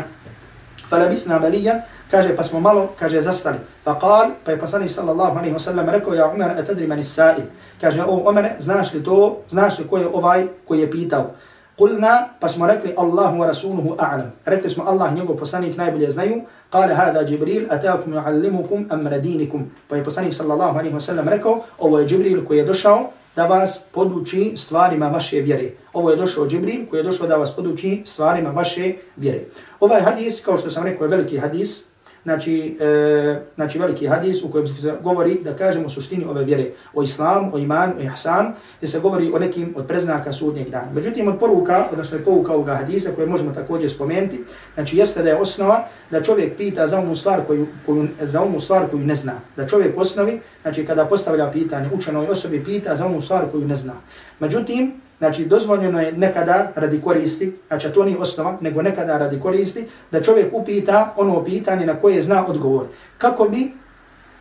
falabithna 0.90 1.40
malijan, 1.40 1.82
kaže 2.12 2.36
pa 2.36 2.44
smo 2.44 2.60
malo, 2.60 2.94
kaže 3.00 3.22
zastali. 3.22 3.58
Faqal, 3.86 4.38
pa 4.46 4.52
je 4.52 4.60
poslanik 4.60 4.92
sallallahu 4.92 5.38
alaihi 5.38 5.54
wa 5.54 5.60
sallam 5.60 5.90
rekao, 5.90 6.14
ja 6.14 6.28
Umar, 6.30 6.52
atadri 6.52 6.88
mani 6.88 7.04
sa'il. 7.04 7.50
Kaže, 7.82 8.04
o 8.04 8.30
Umar, 8.30 8.50
znaš 8.60 8.94
li 8.94 9.04
to, 9.04 9.42
znaš 9.50 9.80
li 9.80 9.88
ko 9.88 9.98
je 9.98 10.08
ovaj 10.08 10.48
koji 10.68 10.80
je 10.80 10.92
pitao? 10.92 11.32
Kulna, 11.74 12.38
pa 12.40 12.48
smo 12.48 12.68
rekli 12.70 12.94
Allahu 12.98 13.42
wa 13.42 13.50
rasuluhu 13.50 13.98
a'lam. 13.98 14.30
Rekli 14.46 14.70
smo 14.70 14.86
Allah, 14.86 15.10
njegov 15.10 15.36
poslanik 15.36 15.78
najbolje 15.78 16.12
znaju. 16.12 16.46
Kale 16.70 16.94
hada 16.94 17.26
Jibril, 17.26 17.66
atakum 17.66 18.14
yuallimukum 18.14 18.86
amra 18.94 19.18
dinikum. 19.18 19.66
Pa 19.90 19.96
je 19.98 20.04
poslanik 20.06 20.34
sallallahu 20.34 20.78
alaihi 20.78 20.94
wa 20.94 21.02
sallam 21.02 21.28
rekao, 21.28 21.66
ovo 21.80 22.00
je 22.00 22.08
Jibril 22.10 22.46
koji 22.46 22.58
je 22.58 22.66
došao 22.66 23.10
da 23.36 23.46
vas 23.46 23.86
poduči 23.92 24.54
stvarima 24.58 25.08
vaše 25.08 25.40
vjere. 25.40 25.72
Ovo 25.94 26.10
je 26.10 26.16
došao 26.16 26.48
Džibril 26.48 26.86
koji 26.90 27.00
je 27.00 27.04
došao 27.04 27.28
da 27.28 27.36
vas 27.36 27.56
poduči 27.56 28.02
stvarima 28.06 28.50
vaše 28.50 28.94
vjere. 29.18 29.40
Ovaj 29.80 30.02
hadis, 30.02 30.42
kao 30.46 30.58
što 30.58 30.70
sam 30.70 30.84
rekao, 30.84 31.06
je 31.06 31.10
veliki 31.10 31.38
hadis, 31.38 31.93
znači, 32.24 32.78
e, 32.80 33.40
znači 33.56 33.80
veliki 33.80 34.08
hadis 34.08 34.44
u 34.44 34.52
kojem 34.52 34.68
se 34.68 34.94
govori 35.04 35.40
da 35.44 35.56
kažemo 35.56 35.90
suštini 35.90 36.26
ove 36.26 36.44
vjere 36.44 36.72
o 36.94 37.04
islamu, 37.04 37.52
o 37.54 37.58
imanu, 37.58 37.94
o 38.00 38.02
ihsanu, 38.02 38.52
gdje 38.78 38.88
se 38.88 39.00
govori 39.00 39.32
o 39.34 39.40
nekim 39.40 39.74
od 39.78 39.88
preznaka 39.88 40.34
sudnjeg 40.34 40.70
dana. 40.70 40.92
Međutim, 40.96 41.28
od 41.28 41.40
poruka, 41.40 41.88
odnosno 41.92 42.18
je 42.18 42.24
poruka 42.24 42.54
ovoga 42.54 42.76
hadisa 42.76 43.12
koje 43.16 43.28
možemo 43.28 43.52
također 43.52 43.90
spomenuti, 43.90 44.44
znači 44.74 44.98
jeste 44.98 45.24
da 45.24 45.30
je 45.30 45.36
osnova 45.36 45.88
da 46.12 46.24
čovjek 46.24 46.58
pita 46.58 46.88
za 46.88 47.00
onu 47.00 47.16
stvar 47.16 47.42
koju, 47.48 47.68
koju, 47.86 48.08
za 48.22 48.42
onu 48.42 48.60
stvar 48.60 48.88
koju 48.92 49.06
ne 49.06 49.16
zna. 49.16 49.34
Da 49.58 49.68
čovjek 49.68 49.98
osnovi, 49.98 50.40
znači 50.62 50.86
kada 50.86 51.06
postavlja 51.06 51.52
pitanje 51.52 51.90
učenoj 51.94 52.28
osobi, 52.28 52.64
pita 52.64 52.96
za 52.96 53.06
onu 53.06 53.22
stvar 53.22 53.52
koju 53.52 53.68
ne 53.68 53.76
zna. 53.76 53.94
Međutim, 54.40 55.03
Znači, 55.24 55.46
dozvoljeno 55.46 56.02
je 56.02 56.12
nekada 56.12 56.72
radi 56.76 57.02
koristi, 57.02 57.54
znači 57.68 57.90
to 57.94 58.04
nije 58.04 58.18
osnova, 58.18 58.58
nego 58.62 58.82
nekada 58.82 59.18
radi 59.18 59.40
koristi, 59.40 59.86
da 60.12 60.22
čovjek 60.24 60.54
upita 60.54 61.14
ono 61.18 61.44
pitanje 61.44 61.86
na 61.86 61.96
koje 62.00 62.22
zna 62.22 62.48
odgovor. 62.48 62.86
Kako 63.18 63.46
bi 63.46 63.72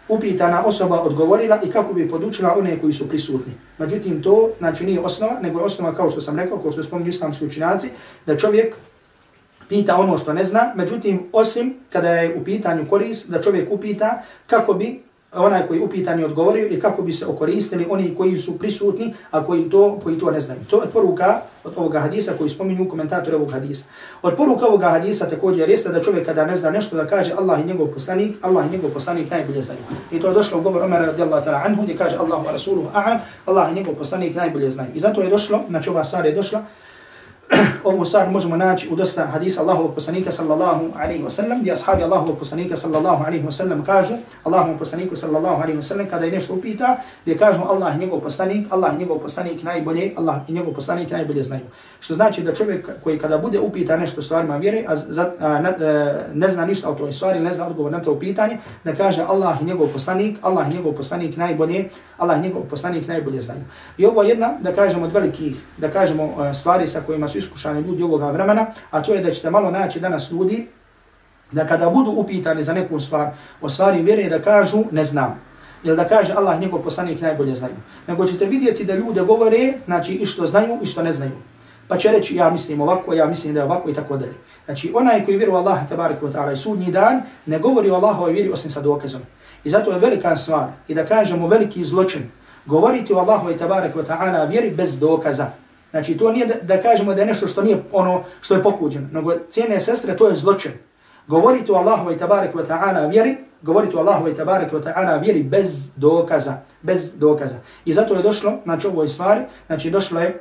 upitana 0.08 0.64
osoba 0.64 1.00
odgovorila 1.00 1.60
i 1.64 1.70
kako 1.70 1.94
bi 1.94 2.08
podučila 2.08 2.56
one 2.58 2.78
koji 2.80 2.92
su 2.92 3.08
prisutni. 3.08 3.52
Međutim, 3.78 4.22
to 4.22 4.50
znači 4.58 4.84
nije 4.84 5.00
osnova, 5.00 5.40
nego 5.42 5.58
je 5.58 5.64
osnova, 5.64 5.94
kao 5.94 6.10
što 6.10 6.20
sam 6.20 6.38
rekao, 6.38 6.58
kao 6.58 6.72
što 6.72 6.82
spominju 6.82 7.08
islamski 7.08 7.46
učinjaci, 7.46 7.88
da 8.26 8.36
čovjek 8.36 8.74
pita 9.68 9.96
ono 9.96 10.18
što 10.18 10.32
ne 10.32 10.44
zna, 10.44 10.72
međutim, 10.74 11.22
osim 11.32 11.74
kada 11.92 12.10
je 12.10 12.36
u 12.40 12.44
pitanju 12.44 12.88
koris, 12.88 13.28
da 13.28 13.42
čovjek 13.42 13.70
upita 13.70 14.22
kako 14.46 14.74
bi 14.74 15.02
onaj 15.34 15.66
koji 15.66 15.80
upitani 15.80 16.24
odgovorio 16.24 16.66
i 16.66 16.80
kako 16.80 17.02
bi 17.02 17.12
se 17.12 17.26
okoristili 17.26 17.86
oni 17.90 18.14
koji 18.14 18.38
su 18.38 18.58
prisutni, 18.58 19.14
a 19.30 19.44
koji 19.44 19.70
to, 19.70 19.98
koji 20.02 20.18
to 20.18 20.30
ne 20.30 20.40
znaju. 20.40 20.60
To 20.70 20.82
je 20.82 20.90
poruka 20.90 21.40
od 21.64 21.72
ovoga 21.76 22.00
hadisa 22.00 22.32
koji 22.38 22.50
spominju 22.50 22.88
komentator 22.88 23.34
ovog 23.34 23.52
hadisa. 23.52 23.84
Od 24.22 24.34
poruka 24.36 24.66
ovoga 24.66 24.88
hadisa 24.88 25.28
također 25.28 25.68
jeste 25.68 25.88
da 25.88 26.02
čovjek 26.02 26.26
kada 26.26 26.44
ne 26.44 26.56
zna 26.56 26.70
nešto 26.70 26.96
da 26.96 27.06
kaže 27.06 27.32
Allah 27.38 27.60
i 27.60 27.64
njegov 27.64 27.86
poslanik, 27.86 28.36
Allah 28.40 28.66
i 28.66 28.70
njegov 28.70 28.90
poslanik 28.90 29.30
najbolje 29.30 29.62
znaju. 29.62 29.80
I 30.10 30.20
to 30.20 30.28
je 30.28 30.34
došlo 30.34 30.58
u 30.58 30.62
govor 30.62 30.82
Umar 30.82 31.00
radijallahu 31.00 31.46
ta'ala 31.46 31.62
anhu 31.64 31.82
gdje 31.82 31.96
kaže 31.96 32.16
Allahu 32.16 32.46
wa 32.46 32.52
rasuluhu 32.52 32.88
a'am, 32.94 33.18
Allah 33.46 33.70
i 33.70 33.74
njegov 33.74 33.94
poslanik 33.94 34.34
najbolje 34.34 34.70
znaju. 34.70 34.90
I 34.94 35.00
zato 35.00 35.20
je 35.20 35.30
došlo, 35.30 35.60
znači 35.68 35.90
ova 35.90 36.04
stvar 36.04 36.26
je 36.26 36.32
došla, 36.32 36.64
ovu 37.84 38.04
stvar 38.04 38.30
možemo 38.30 38.56
naći 38.56 38.88
u 38.88 38.96
dosta 38.96 39.26
hadisa 39.26 39.60
Allahovog 39.60 39.94
poslanika 39.94 40.32
sallallahu 40.32 40.84
alaihi 40.96 41.22
ve 41.22 41.30
sellem, 41.30 41.60
gdje 41.60 41.72
ashabi 41.72 42.02
Allahovog 42.02 42.38
poslanika 42.38 42.76
sallallahu 42.76 43.24
alaihi 43.24 43.46
ve 43.46 43.52
sellem 43.52 43.84
kažu, 43.84 44.14
Allahovog 44.44 44.78
poslaniku 44.78 45.16
sallallahu 45.16 45.62
alaihi 45.62 45.76
ve 45.76 45.82
sellem 45.82 46.06
kada 46.10 46.24
je 46.24 46.32
nešto 46.32 46.54
upita, 46.54 46.96
gdje 47.22 47.36
kažu 47.38 47.62
Allah 47.62 47.94
i 47.94 47.98
njegov 47.98 48.20
poslanik, 48.20 48.66
Allah 48.70 48.94
i 48.94 48.98
njegov 48.98 49.18
poslanik 49.18 49.62
najbolje, 49.62 50.12
Allah 50.16 50.36
i 50.48 50.52
njegov 50.52 50.74
poslanik 50.74 51.10
najbolje 51.10 51.42
znaju. 51.42 51.64
Što 52.02 52.14
znači 52.14 52.42
da 52.42 52.54
čovjek 52.54 52.88
koji 53.04 53.18
kada 53.18 53.38
bude 53.38 53.60
upita 53.60 53.96
nešto 53.96 54.22
stvarima 54.22 54.56
vjere, 54.56 54.84
a, 54.86 54.96
za, 54.96 55.32
a 55.40 55.58
ne, 55.58 55.74
ne 56.34 56.48
zna 56.48 56.66
ništa 56.66 56.90
o 56.90 56.94
toj 56.94 57.12
stvari, 57.12 57.40
ne 57.40 57.52
zna 57.52 57.66
odgovor 57.66 57.92
na 57.92 58.02
to 58.02 58.18
pitanje, 58.18 58.58
da 58.84 58.94
kaže 58.94 59.22
Allah 59.22 59.62
i 59.62 59.64
njegov 59.64 59.86
poslanik, 59.86 60.38
Allah 60.42 60.70
i 60.70 60.74
njegov 60.74 60.92
poslanik 60.92 61.36
najbolje, 61.36 61.88
Allah 62.18 62.38
i 62.38 62.42
njegov 62.42 62.62
poslanik 62.62 63.08
najbolje 63.08 63.40
znaju. 63.40 63.60
I 63.98 64.06
ovo 64.06 64.22
je 64.22 64.28
jedna, 64.28 64.50
da 64.60 64.72
kažemo, 64.72 65.04
od 65.04 65.12
velikih, 65.12 65.56
da 65.78 65.90
kažemo, 65.90 66.24
e, 66.24 66.54
stvari 66.54 66.88
sa 66.88 67.00
kojima 67.00 67.28
su 67.28 67.38
iskušani 67.38 67.80
ljudi 67.80 68.02
ovoga 68.02 68.30
vremena, 68.30 68.66
a 68.90 69.02
to 69.02 69.14
je 69.14 69.20
da 69.20 69.30
ćete 69.30 69.50
malo 69.50 69.70
naći 69.70 70.00
danas 70.00 70.30
ljudi, 70.30 70.68
da 71.52 71.66
kada 71.66 71.90
budu 71.90 72.10
upitani 72.10 72.64
za 72.64 72.72
neku 72.72 73.00
stvar, 73.00 73.30
o 73.60 73.68
stvari 73.68 74.02
vjere, 74.02 74.28
da 74.28 74.42
kažu 74.42 74.84
ne 74.90 75.04
znam. 75.04 75.40
Ili 75.84 75.96
da 75.96 76.04
kaže 76.04 76.32
Allah 76.32 76.60
njegov 76.60 76.82
poslanik 76.82 77.20
najbolje 77.20 77.54
znaju. 77.54 77.74
Nego 78.06 78.26
ćete 78.26 78.46
vidjeti 78.46 78.84
da 78.84 78.94
ljude 78.94 79.22
govore, 79.22 79.72
znači 79.84 80.12
i 80.12 80.26
što 80.26 80.46
znaju 80.46 80.78
i 80.82 80.86
što 80.86 81.02
ne 81.02 81.12
znaju. 81.12 81.51
Pa 81.88 81.98
će 81.98 82.08
reći 82.08 82.36
ja 82.36 82.50
mislim 82.50 82.80
ovako, 82.80 83.14
ja 83.14 83.26
mislim 83.26 83.54
da 83.54 83.60
je 83.60 83.64
ovako 83.64 83.90
i 83.90 83.94
tako 83.94 84.16
dalje. 84.16 84.34
Znači 84.64 84.92
onaj 84.94 85.24
koji 85.24 85.36
vjeruje 85.36 85.58
Allah 85.58 85.88
tabaraka 85.88 86.26
wa 86.26 86.32
ta'ala 86.32 86.52
i 86.52 86.56
sudnji 86.56 86.92
dan, 86.92 87.22
ne 87.46 87.58
govori 87.58 87.90
o 87.90 87.94
Allahovoj 87.94 88.32
vjeri 88.32 88.52
osim 88.52 88.70
sa 88.70 88.80
dokazom. 88.80 89.20
I 89.64 89.70
zato 89.70 89.92
je 89.92 89.98
velika 89.98 90.36
stvar 90.36 90.68
i 90.88 90.94
da 90.94 91.04
kažemo 91.04 91.48
veliki 91.48 91.84
zločin, 91.84 92.22
govoriti 92.66 93.12
o 93.12 93.18
Allahovoj 93.18 93.56
tabaraka 93.56 93.98
wa 93.98 94.04
ta'ala 94.06 94.48
vjeri 94.50 94.70
bez 94.70 94.98
dokaza. 94.98 95.46
Znači 95.90 96.16
to 96.16 96.32
nije 96.32 96.46
da, 96.46 96.54
da 96.62 96.82
kažemo 96.82 97.14
da 97.14 97.20
je 97.20 97.26
nešto 97.26 97.46
što 97.46 97.62
nije 97.62 97.82
ono 97.92 98.22
što 98.40 98.54
je 98.54 98.62
pokuđeno, 98.62 99.08
nego 99.12 99.32
cijene 99.50 99.80
sestre 99.80 100.16
to 100.16 100.28
je 100.28 100.34
zločin. 100.34 100.72
Govoriti 101.26 101.72
o 101.72 101.74
Allahu 101.74 102.18
tabaraka 102.18 102.58
wa 102.58 102.66
ta'ala 102.66 103.10
vjeri, 103.10 103.36
govoriti 103.62 103.96
o 103.96 103.98
Allahu 103.98 104.28
i 104.28 104.34
tabaraka 104.34 104.76
wa 104.76 104.82
ta'ala 104.82 105.22
vjeri 105.22 105.42
bez 105.42 105.90
dokaza, 105.96 106.54
bez 106.82 107.18
dokaza. 107.18 107.54
I 107.84 107.92
zato 107.92 108.14
je 108.14 108.22
došlo, 108.22 108.52
znači 108.64 108.86
ovoj 108.86 109.08
stvari, 109.08 109.40
znači 109.66 109.90
došlo 109.90 110.20
je, 110.20 110.40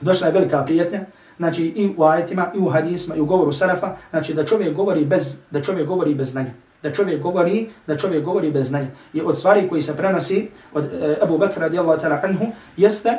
došla 0.00 0.26
je 0.26 0.32
velika 0.32 0.64
prijetnja, 0.64 1.00
znači 1.36 1.62
i 1.62 1.90
u 1.96 2.02
ajetima, 2.02 2.50
i 2.54 2.58
u 2.58 2.68
hadisma, 2.68 3.16
i 3.16 3.20
u 3.20 3.26
govoru 3.26 3.52
sarafa, 3.52 3.96
znači 4.10 4.34
da 4.34 4.44
čovjek 4.44 4.74
govori 4.74 5.04
bez, 5.04 5.36
da 5.50 5.62
čovjek 5.62 5.86
govori 5.86 6.14
bez 6.14 6.30
znanja. 6.30 6.50
Da 6.82 6.92
čovjek 6.92 7.22
govori, 7.22 7.68
da 7.86 7.96
čovjek 7.96 8.24
govori 8.24 8.50
bez 8.50 8.68
znanja. 8.68 8.86
I 9.14 9.20
od 9.20 9.38
stvari 9.38 9.68
koji 9.68 9.82
se 9.82 9.96
prenosi 9.96 10.48
od 10.72 10.84
e, 10.84 11.16
Abu 11.22 11.38
Bakr 11.38 11.60
radijallahu 11.60 12.02
ta'ala 12.02 12.24
anhu, 12.24 12.46
jeste 12.76 13.18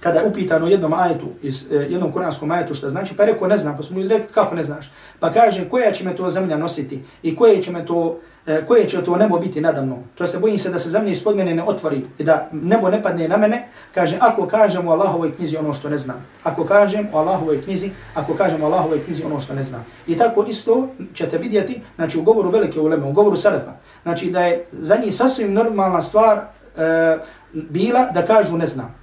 kada 0.00 0.20
je 0.20 0.26
upitano 0.26 0.66
jednom 0.66 0.92
ajetu, 0.92 1.26
iz, 1.42 1.72
eh, 1.72 1.74
jednom 1.74 2.12
kuranskom 2.12 2.50
ajetu 2.50 2.74
što 2.74 2.90
znači, 2.90 3.14
pa 3.16 3.24
rekao 3.24 3.48
ne 3.48 3.58
znam, 3.58 3.76
pa 3.76 3.82
smo 3.82 3.98
mu 3.98 4.08
rekli 4.08 4.32
kako 4.34 4.54
ne 4.54 4.62
znaš. 4.62 4.90
Pa 5.20 5.32
kaže 5.32 5.68
koja 5.68 5.92
će 5.92 6.04
me 6.04 6.16
to 6.16 6.30
zemlja 6.30 6.56
nositi 6.56 7.02
i 7.22 7.36
koje 7.36 7.62
će 7.62 7.70
me 7.70 7.86
to, 7.86 8.20
E, 8.46 8.64
koje 8.66 8.88
će 8.88 9.04
to 9.04 9.16
nebo 9.16 9.38
biti 9.38 9.60
nadamno. 9.60 9.98
To 10.14 10.26
se 10.26 10.38
bojim 10.38 10.58
se 10.58 10.70
da 10.70 10.78
se 10.78 10.90
zemlja 10.90 11.10
ispod 11.10 11.36
mene 11.36 11.54
ne 11.54 11.62
otvori 11.62 12.04
i 12.18 12.24
da 12.24 12.48
nebo 12.52 12.88
ne 12.88 13.02
padne 13.02 13.28
na 13.28 13.36
mene. 13.36 13.68
Kaže 13.94 14.16
ako 14.20 14.46
kažem 14.46 14.88
u 14.88 14.90
Allahovoj 14.90 15.36
knjizi 15.36 15.56
ono 15.56 15.74
što 15.74 15.88
ne 15.88 15.98
znam. 15.98 16.26
Ako 16.42 16.64
kažem 16.64 17.08
u 17.12 17.16
Allahovoj 17.16 17.62
knjizi, 17.62 17.90
ako 18.14 18.34
kažem 18.34 18.62
u 18.62 18.66
Allahovoj 18.66 19.04
knjizi 19.04 19.24
ono 19.24 19.40
što 19.40 19.54
ne 19.54 19.62
znam. 19.62 19.84
I 20.06 20.16
tako 20.16 20.44
isto 20.48 20.88
ćete 21.14 21.38
vidjeti, 21.38 21.80
znači 21.96 22.18
u 22.18 22.22
govoru 22.22 22.50
velike 22.50 22.80
uleme, 22.80 23.04
u 23.04 23.12
govoru 23.12 23.36
Sarafa, 23.36 23.72
znači 24.02 24.30
da 24.30 24.40
je 24.40 24.64
za 24.72 24.96
njih 24.96 25.16
sasvim 25.16 25.52
normalna 25.52 26.02
stvar 26.02 26.38
e, 26.38 27.18
bila 27.52 28.10
da 28.14 28.26
kažu 28.26 28.56
ne 28.56 28.66
znam 28.66 28.94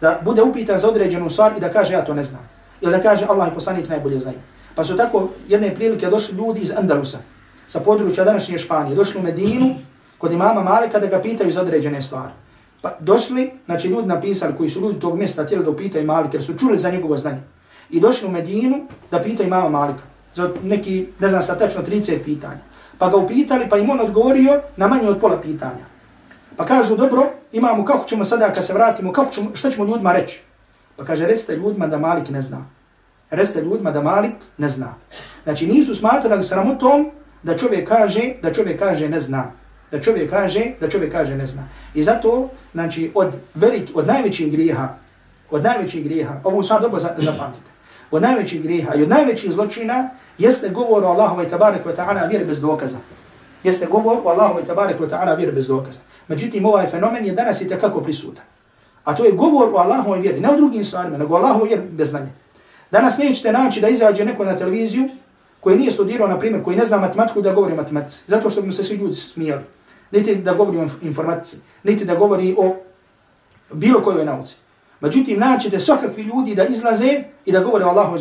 da 0.00 0.20
bude 0.24 0.42
upitan 0.42 0.78
za 0.78 0.88
određenu 0.88 1.30
stvar 1.30 1.52
i 1.56 1.60
da 1.60 1.68
kaže 1.68 1.92
ja 1.92 2.04
to 2.04 2.14
ne 2.14 2.22
znam. 2.22 2.48
Ili 2.80 2.92
da 2.92 3.02
kaže 3.02 3.26
Allah 3.28 3.48
i 3.48 3.54
poslanik 3.54 3.88
najbolje 3.88 4.18
znaju. 4.18 4.38
Pa 4.74 4.84
su 4.84 4.96
tako 4.96 5.28
jedne 5.48 5.74
prilike 5.74 6.06
došli 6.06 6.36
ljudi 6.36 6.60
iz 6.60 6.72
Andalusa, 6.76 7.18
sa 7.68 7.80
područja 7.80 8.24
današnje 8.24 8.58
Španije, 8.58 8.96
došli 8.96 9.20
u 9.20 9.22
Medinu 9.22 9.74
kod 10.18 10.32
imama 10.32 10.62
Malika 10.62 10.98
da 10.98 11.06
ga 11.06 11.20
pitaju 11.20 11.52
za 11.52 11.60
određene 11.60 12.02
stvari. 12.02 12.32
Pa 12.82 12.96
došli, 13.00 13.50
znači 13.64 13.88
ljudi 13.88 14.08
napisali 14.08 14.54
koji 14.56 14.70
su 14.70 14.80
ljudi 14.80 15.00
tog 15.00 15.18
mjesta 15.18 15.44
htjeli 15.44 15.64
da 15.64 15.70
upitaju 15.70 16.06
Malika 16.06 16.36
jer 16.36 16.44
su 16.44 16.58
čuli 16.58 16.78
za 16.78 16.90
njegovo 16.90 17.18
znanje. 17.18 17.40
I 17.90 18.00
došli 18.00 18.28
u 18.28 18.30
Medinu 18.30 18.86
da 19.10 19.22
pitaju 19.22 19.46
imama 19.46 19.68
Malika 19.68 20.02
za 20.34 20.50
neki, 20.62 21.06
ne 21.18 21.28
znam, 21.28 21.42
sa 21.42 21.58
tačno 21.58 21.82
30 21.82 22.24
pitanja. 22.24 22.60
Pa 22.98 23.08
ga 23.08 23.16
upitali, 23.16 23.68
pa 23.70 23.78
im 23.78 23.90
on 23.90 24.00
odgovorio 24.00 24.60
na 24.76 24.88
manje 24.88 25.08
od 25.08 25.20
pola 25.20 25.40
pitanja. 25.40 25.84
Pa 26.56 26.64
kažu, 26.64 26.96
dobro, 26.96 27.30
imamo, 27.52 27.84
kako 27.84 28.08
ćemo 28.08 28.24
sada 28.24 28.52
kad 28.52 28.64
se 28.64 28.72
vratimo, 28.72 29.12
kako 29.12 29.32
ćemo, 29.32 29.50
šta 29.54 29.70
ćemo 29.70 29.86
ljudima 29.86 30.12
reći? 30.12 30.42
Pa 30.96 31.04
kaže, 31.04 31.26
recite 31.26 31.56
ljudima 31.56 31.86
da 31.86 31.98
Malik 31.98 32.30
ne 32.30 32.40
zna. 32.40 32.66
Recite 33.30 33.62
ljudima 33.62 33.90
da 33.90 34.02
Malik 34.02 34.34
ne 34.58 34.68
zna. 34.68 34.94
Znači, 35.44 35.66
nisu 35.66 35.94
smatrali 35.94 36.42
sramotom 36.42 37.10
da 37.42 37.58
čovjek 37.58 37.88
kaže, 37.88 38.32
da 38.42 38.52
čovjek 38.52 38.78
kaže 38.78 39.08
ne 39.08 39.20
zna. 39.20 39.50
Da 39.90 40.00
čovjek 40.00 40.30
kaže, 40.30 40.64
da 40.80 40.88
čovjek 40.88 41.12
kaže 41.12 41.36
ne 41.36 41.46
zna. 41.46 41.68
I 41.94 42.02
zato, 42.02 42.48
znači, 42.72 43.12
od 43.14 43.34
velik, 43.54 43.90
od 43.94 44.06
najvećih 44.06 44.52
grijeha, 44.52 44.88
od 45.50 45.62
najvećih 45.62 46.04
grijeha, 46.04 46.40
ovo 46.44 46.62
sam 46.62 46.82
dobro 46.82 47.00
zapamtite, 47.00 47.70
od 48.10 48.22
najvećih 48.22 48.62
grijeha 48.62 48.94
i 48.94 49.02
od 49.02 49.08
najvećih 49.08 49.52
zločina 49.52 50.10
jeste 50.38 50.68
govor 50.68 51.04
o 51.04 51.08
Allahu 51.08 51.44
tabarek 51.50 51.86
wa 51.86 51.96
ta'ala 51.96 52.28
vjeri 52.28 52.44
bez 52.44 52.60
dokaza. 52.60 52.98
Jeste 53.64 53.86
govor 53.86 54.16
o 54.24 54.28
Allahove 54.28 54.64
tabarek 54.64 55.00
wa 55.00 55.08
ta'ala 55.08 55.36
vjeri 55.36 55.52
bez 55.52 55.66
dokaza. 55.66 56.00
Međutim, 56.28 56.64
ovaj 56.64 56.86
fenomen 56.86 57.26
je 57.26 57.32
danas 57.32 57.60
i 57.60 57.68
tekako 57.68 58.00
prisutan. 58.00 58.44
A 59.04 59.14
to 59.14 59.24
je 59.24 59.32
govor 59.32 59.68
o 59.74 59.76
Allahovoj 59.76 60.18
vjeri, 60.18 60.40
ne 60.40 60.50
o 60.50 60.56
drugim 60.56 60.84
stvarima, 60.84 61.18
nego 61.18 61.34
o 61.34 61.36
Allahovoj 61.36 61.68
vjeri 61.68 61.82
bez 61.90 62.10
znanja. 62.10 62.30
Danas 62.90 63.18
nećete 63.18 63.52
naći 63.52 63.80
da 63.80 63.88
izađe 63.88 64.24
neko 64.24 64.44
na 64.44 64.56
televiziju 64.56 65.08
koji 65.68 65.78
nije 65.78 65.90
studirao, 65.90 66.28
na 66.28 66.38
primjer, 66.38 66.62
koji 66.64 66.76
ne 66.76 66.84
zna 66.84 66.98
matematiku 66.98 67.42
da 67.42 67.52
govori 67.52 67.72
o 67.72 67.76
matematici. 67.76 68.24
Zato 68.26 68.50
što 68.50 68.62
bi 68.62 68.72
se 68.72 68.84
svi 68.84 68.96
ljudi 68.96 69.14
smijali. 69.14 69.62
Niti 70.10 70.34
da 70.34 70.54
govori 70.54 70.78
o 70.78 70.86
informatici, 71.02 71.56
niti 71.82 72.04
da 72.04 72.14
govori 72.14 72.54
o 72.58 72.76
bilo 73.72 74.00
kojoj 74.00 74.24
nauci. 74.24 74.56
Međutim, 75.00 75.40
naćete 75.40 75.80
svakakvi 75.80 76.22
ljudi 76.22 76.54
da 76.54 76.64
izlaze 76.64 77.24
i 77.44 77.52
da 77.52 77.60
govore 77.60 77.84
o 77.84 77.88
Allahovoj 77.88 78.20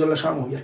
vjer. 0.49 0.61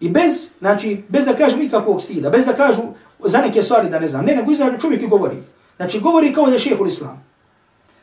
I 0.00 0.08
bez, 0.08 0.50
znači, 0.58 1.04
bez 1.08 1.24
da 1.24 1.36
kažu 1.36 1.60
ikakvog 1.60 2.02
stida, 2.02 2.30
bez 2.30 2.46
da 2.46 2.52
kažu 2.52 2.82
za 3.18 3.38
neke 3.38 3.62
stvari 3.62 3.90
da 3.90 3.98
ne 3.98 4.08
znam, 4.08 4.24
ne, 4.24 4.34
nego 4.34 4.52
izađu 4.52 4.80
čovjek 4.80 5.02
i 5.02 5.08
govori. 5.08 5.36
Znači, 5.76 6.00
govori 6.00 6.32
kao 6.32 6.46
da 6.46 6.52
je 6.52 6.58
šehol 6.58 6.86
islam. 6.86 7.24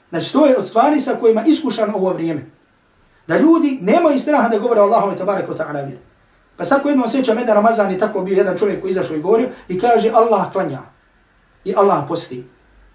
Znači, 0.10 0.34
to 0.34 0.45
je 0.45 0.58
od 0.58 0.67
stvari 0.67 1.02
sa 1.02 1.15
kojima 1.15 1.43
iskušano 1.47 1.97
ovo 1.97 2.13
vrijeme. 2.13 2.45
Da 3.28 3.38
ljudi 3.38 3.80
nemaju 3.82 4.19
straha 4.19 4.49
da 4.49 4.60
govore 4.60 4.80
Allahom 4.80 5.13
i 5.13 5.17
tabarak 5.17 5.49
ta'ala 5.49 5.86
vjeru. 5.86 6.09
Pa 6.60 6.65
tako 6.65 6.89
jednom 6.89 7.08
seća 7.08 7.34
Meda 7.34 7.54
Ramazan 7.54 7.91
i 7.91 7.98
tako 7.98 8.22
bio 8.22 8.38
jedan 8.38 8.58
čovjek 8.58 8.82
koji 8.82 8.91
izašao 8.91 9.15
i 9.15 9.22
govorio 9.22 9.48
i 9.67 9.80
kaže 9.80 10.12
Allah 10.13 10.52
klanja. 10.52 10.80
I 11.65 11.74
Allah 11.78 12.04
posti. 12.08 12.43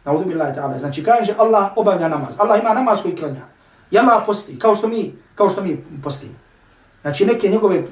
Nauzu 0.05 0.25
billahi 0.25 0.57
ta'ala. 0.57 0.79
Znači 0.79 1.05
kaže 1.05 1.35
Allah 1.39 1.73
obavlja 1.77 2.09
namaz. 2.09 2.35
Allah 2.39 2.61
ima 2.61 2.75
namaz 2.75 3.03
koji 3.03 3.17
klanja. 3.17 3.41
I 3.91 3.99
Allah 3.99 4.23
posti, 4.27 4.59
kao 4.59 4.75
što 4.75 4.89
mi, 4.89 5.15
kao 5.35 5.51
što 5.51 5.63
mi 5.63 5.85
postimo. 6.03 6.33
Znači 7.03 7.27
neke 7.27 7.49
njegove 7.49 7.83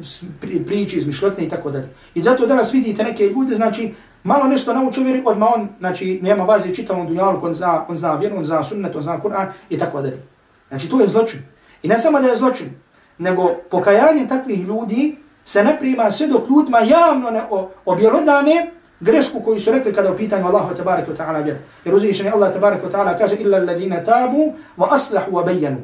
priče, 0.66 0.96
izmišljotne 0.96 1.44
i 1.44 1.48
tako 1.48 1.70
dalje. 1.70 1.88
I 2.14 2.22
zato 2.22 2.46
danas 2.46 2.74
vidite 2.74 3.04
neke 3.04 3.26
ljude, 3.26 3.54
znači 3.54 3.94
malo 4.24 4.44
nešto 4.44 4.74
naučio 4.74 5.04
vjeri, 5.04 5.22
odmah 5.26 5.48
on, 5.54 5.68
znači 5.78 6.20
nema 6.22 6.44
vaze 6.44 6.74
čitavom 6.74 7.06
dunjalu, 7.06 7.38
on 7.42 7.54
zna, 7.54 7.84
on 7.88 7.96
zna 7.96 8.14
vjeru, 8.14 8.36
on 8.36 8.44
zna 8.44 8.62
sunnet, 8.62 8.96
on 8.96 9.02
zna 9.02 9.20
Kur'an 9.22 9.46
i 9.70 9.78
tako 9.78 10.02
dalje. 10.02 10.22
Znači 10.68 10.88
to 10.88 11.00
je 11.00 11.08
zločin. 11.08 11.40
I 11.82 11.88
ne 11.88 11.98
samo 11.98 12.20
da 12.20 12.28
je 12.28 12.36
zločin, 12.36 12.70
nego 13.18 13.54
pokajanje 13.70 14.28
takvih 14.28 14.60
ljudi 14.60 15.22
se 15.44 15.64
ne 15.64 15.78
prima 15.78 16.10
sve 16.10 16.26
dok 16.26 16.50
ljudima 16.50 16.80
javno 16.80 17.30
ne 17.30 17.42
objelodane 17.84 18.70
grešku 19.00 19.40
koju 19.40 19.60
su 19.60 19.72
rekli 19.72 19.92
kada 19.92 20.12
u 20.12 20.16
pitanju 20.16 20.46
Allahu 20.46 20.74
tabaraka 20.74 21.12
wa 21.12 21.16
ta'ala 21.16 21.44
vjera. 21.44 21.58
Jer 21.84 21.94
uzvišeni 21.94 22.30
Allah 22.30 22.52
tabaraka 22.52 22.86
wa 22.86 22.92
ta'ala 22.92 23.18
kaže 23.18 23.36
illa 23.36 23.58
alladhina 23.58 24.04
tabu 24.04 24.52
wa 24.78 24.86
aslahu 24.90 25.32
wa 25.32 25.46
bayyanu. 25.46 25.76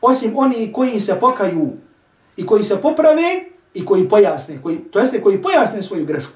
Osim 0.00 0.32
oni 0.36 0.72
koji 0.72 1.00
se 1.00 1.14
pokaju 1.14 1.72
i 2.36 2.46
koji 2.46 2.64
se 2.64 2.76
poprave 2.76 3.44
i 3.74 3.84
koji 3.84 4.08
pojasne, 4.08 4.62
koji, 4.62 4.78
to 4.78 4.98
jeste 4.98 5.20
koji 5.20 5.42
pojasne 5.42 5.82
svoju 5.82 6.06
grešku. 6.06 6.32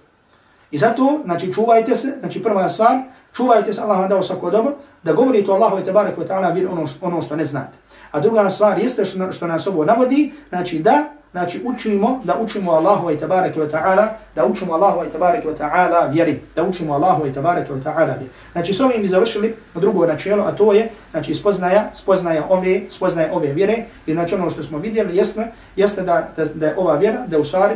I 0.70 0.78
zato, 0.78 1.20
znači, 1.24 1.52
čuvajte 1.52 1.96
se, 1.96 2.16
znači, 2.20 2.42
prva 2.42 2.68
stvar, 2.68 2.98
čuvajte 3.32 3.72
se, 3.72 3.80
Allah 3.80 3.98
vam 3.98 4.08
dao 4.08 4.22
svako 4.22 4.50
dobro, 4.50 4.74
da 5.02 5.12
govorite 5.12 5.50
o 5.50 5.54
Allahu 5.54 5.84
tabaraka 5.84 6.20
wa 6.20 6.28
ta'ala 6.28 6.54
vjeru 6.54 6.72
ono, 6.72 6.86
ono 7.00 7.22
što 7.22 7.36
ne 7.36 7.44
znate. 7.44 7.78
A 8.10 8.20
druga 8.20 8.50
stvar 8.50 8.78
jeste 8.78 9.04
što, 9.04 9.32
što 9.32 9.46
nas 9.46 9.66
ovo 9.66 9.84
navodi, 9.84 10.32
znači 10.48 10.78
da 10.78 11.04
znači 11.38 11.60
učimo 11.64 12.20
da 12.24 12.38
učimo 12.40 12.72
Allahu 12.72 13.10
i 13.10 13.18
tebareke 13.18 13.60
ve 13.60 13.68
taala 13.68 14.08
da 14.34 14.46
učimo 14.46 14.72
Allahu 14.72 15.04
i 15.04 15.10
tebareke 15.10 15.48
ve 15.48 15.54
taala 15.54 16.06
vjeri 16.06 16.40
da 16.56 16.64
učimo 16.64 16.94
Allahu 16.94 17.26
i 17.26 17.32
tebareke 17.32 17.72
ve 17.72 17.82
taala 17.82 18.04
vjeri. 18.04 18.30
Znači 18.52 18.74
s 18.74 18.80
ovim 18.80 19.02
bi 19.02 19.08
završili 19.08 19.54
drugo 19.74 20.06
načelo 20.06 20.44
a 20.44 20.52
to 20.52 20.72
je 20.72 20.90
znači 21.10 21.34
spoznaja 21.34 21.90
spoznaja 21.94 22.42
ove 22.48 22.80
spoznaja 22.90 23.28
ove 23.32 23.52
vjere. 23.52 23.76
I 24.06 24.12
znači 24.12 24.34
ono 24.34 24.50
što 24.50 24.62
smo 24.62 24.78
vidjeli 24.78 25.16
jeste 25.16 25.46
jeste 25.76 26.02
da 26.02 26.28
da, 26.36 26.44
da 26.44 26.66
je 26.66 26.74
ova 26.76 26.96
vjera 26.96 27.26
da 27.26 27.38
u 27.38 27.44
stvari 27.44 27.74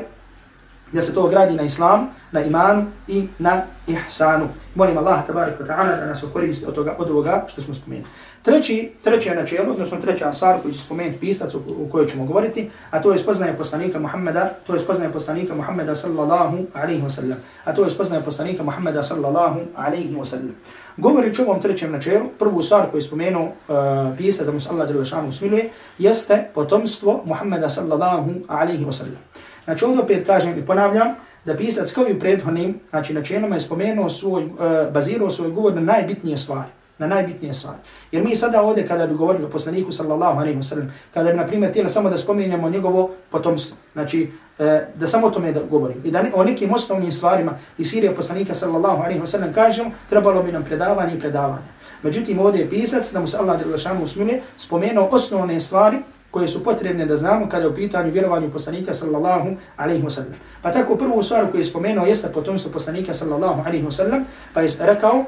da 0.92 1.02
se 1.02 1.14
to 1.14 1.28
gradi 1.28 1.54
na 1.54 1.62
islam, 1.62 2.08
na 2.32 2.40
imanu 2.40 2.86
i 3.08 3.28
na 3.38 3.62
ihsanu. 3.86 4.48
Molim 4.74 4.98
Allah 4.98 5.26
tabarik 5.26 5.60
wa 5.60 5.66
ta'ala 5.66 6.00
da 6.00 6.06
nas 6.06 6.24
okoristi 6.24 6.66
od, 6.66 6.74
toga, 6.74 6.96
od 6.98 7.10
ovoga 7.10 7.44
što 7.48 7.60
smo 7.62 7.74
spomenuli. 7.74 8.08
Treći, 8.42 8.92
treće 9.02 9.34
načelo, 9.34 9.72
odnosno 9.72 10.00
treća 10.00 10.32
stvar 10.32 10.60
koju 10.62 10.72
će 10.72 10.78
spomenuti 10.78 11.18
pisac 11.18 11.54
u 11.54 11.88
kojoj 11.92 12.06
ćemo 12.06 12.24
govoriti, 12.24 12.70
a 12.90 13.02
to 13.02 13.12
je 13.12 13.18
spoznaje 13.18 13.56
poslanika 13.56 13.98
Muhammeda, 13.98 14.50
to 14.66 14.74
je 14.74 14.80
spoznaje 14.80 15.12
poslanika 15.12 15.54
Muhammeda 15.54 15.94
sallallahu 15.94 16.58
alaihi 16.74 17.02
wa 17.02 17.10
sallam. 17.10 17.38
A 17.64 17.74
to 17.74 17.84
je 17.84 17.90
spoznaje 17.90 18.22
poslanika 18.22 18.62
Muhammeda 18.62 19.02
sallallahu 19.02 19.60
alaihi 19.76 20.14
wa 20.16 20.24
sallam. 20.24 20.54
Govori 20.96 21.32
o 21.38 21.42
ovom 21.42 21.60
trećem 21.60 21.92
načelu, 21.92 22.28
prvu 22.38 22.62
stvar 22.62 22.90
koju 22.90 22.98
je 22.98 23.02
spomenuo 23.02 23.42
uh, 23.42 23.76
pisac 24.16 24.46
da 24.46 24.52
mu 24.52 24.60
se 24.60 24.68
Allah 24.68 25.28
usmiluje, 25.28 25.70
jeste 25.98 26.48
potomstvo 26.54 27.22
Muhammeda 27.24 27.70
sallallahu 27.70 28.30
alaihi 28.48 28.84
wa 28.84 28.92
sallam. 28.92 29.31
Znači 29.64 29.84
ovdje 29.84 30.02
opet 30.02 30.26
kažem 30.26 30.58
i 30.58 30.66
ponavljam 30.66 31.08
da 31.44 31.56
pisac 31.56 31.92
kao 31.92 32.08
i 32.08 32.18
prethodnim, 32.18 32.80
znači 32.90 33.14
načinama 33.14 33.56
je 33.56 33.60
spomenuo 33.60 34.08
svoj, 34.08 34.44
uh, 34.44 34.50
bazirao 34.92 35.30
svoj 35.30 35.50
govor 35.50 35.74
na 35.74 35.80
najbitnije 35.80 36.38
stvari. 36.38 36.68
Na 36.98 37.06
najbitnije 37.06 37.54
stvari. 37.54 37.78
Jer 38.12 38.24
mi 38.24 38.36
sada 38.36 38.62
ovdje 38.62 38.86
kada 38.86 39.06
bi 39.06 39.14
govorili 39.14 39.44
o 39.44 39.48
poslaniku 39.48 39.92
sallallahu 39.92 40.40
alaihi 40.40 40.58
wa 40.58 40.62
sallam, 40.62 40.94
kada 41.14 41.30
bi 41.30 41.36
na 41.36 41.46
primjer 41.46 41.72
tijela 41.72 41.88
samo 41.88 42.10
da 42.10 42.18
spomenjamo 42.18 42.70
njegovo 42.70 43.10
potomstvo, 43.30 43.76
znači 43.92 44.30
e, 44.58 44.86
da 44.94 45.06
samo 45.06 45.26
o 45.26 45.30
tome 45.30 45.52
da 45.52 45.60
govorim. 45.70 45.96
I 46.04 46.10
da 46.10 46.22
ne, 46.22 46.30
o 46.34 46.44
nekim 46.44 46.72
osnovnim 46.72 47.12
stvarima 47.12 47.58
iz 47.78 47.90
sirije 47.90 48.14
poslanika 48.14 48.54
sallallahu 48.54 49.02
alaihi 49.02 49.20
wa 49.20 49.26
sallam 49.26 49.52
kažemo, 49.52 49.90
trebalo 50.08 50.42
bi 50.42 50.52
nam 50.52 50.64
predavanje 50.64 51.14
i 51.14 51.20
predavanje. 51.20 51.66
Međutim, 52.02 52.38
ovdje 52.38 52.60
je 52.60 52.70
pisac 52.70 53.12
da 53.12 53.20
mu 53.20 53.26
se 53.26 53.36
Allah 53.36 53.60
usmilje 54.02 54.40
spomenuo 54.56 55.08
osnovne 55.10 55.60
stvari 55.60 55.98
koje 56.32 56.48
su 56.48 56.64
potrebne 56.64 57.06
da 57.06 57.16
znamo 57.16 57.48
kada 57.48 57.62
je 57.62 57.68
u 57.68 57.74
pitanju 57.74 58.12
vjerovanju 58.12 58.50
poslanika 58.50 58.94
sallallahu 58.94 59.48
alaihi 59.76 60.02
wa 60.02 60.10
sallam. 60.10 60.34
Pa 60.62 60.72
tako 60.72 60.96
prvu 60.96 61.22
stvar 61.22 61.50
koju 61.50 61.60
je 61.60 61.64
spomenuo 61.64 62.06
jeste 62.06 62.28
potomstvo 62.34 62.72
poslanika 62.72 63.14
sallallahu 63.14 63.60
alaihi 63.66 63.86
wa 63.86 63.92
sallam, 63.92 64.24
pa 64.54 64.60
je 64.60 64.70
rekao, 64.80 65.24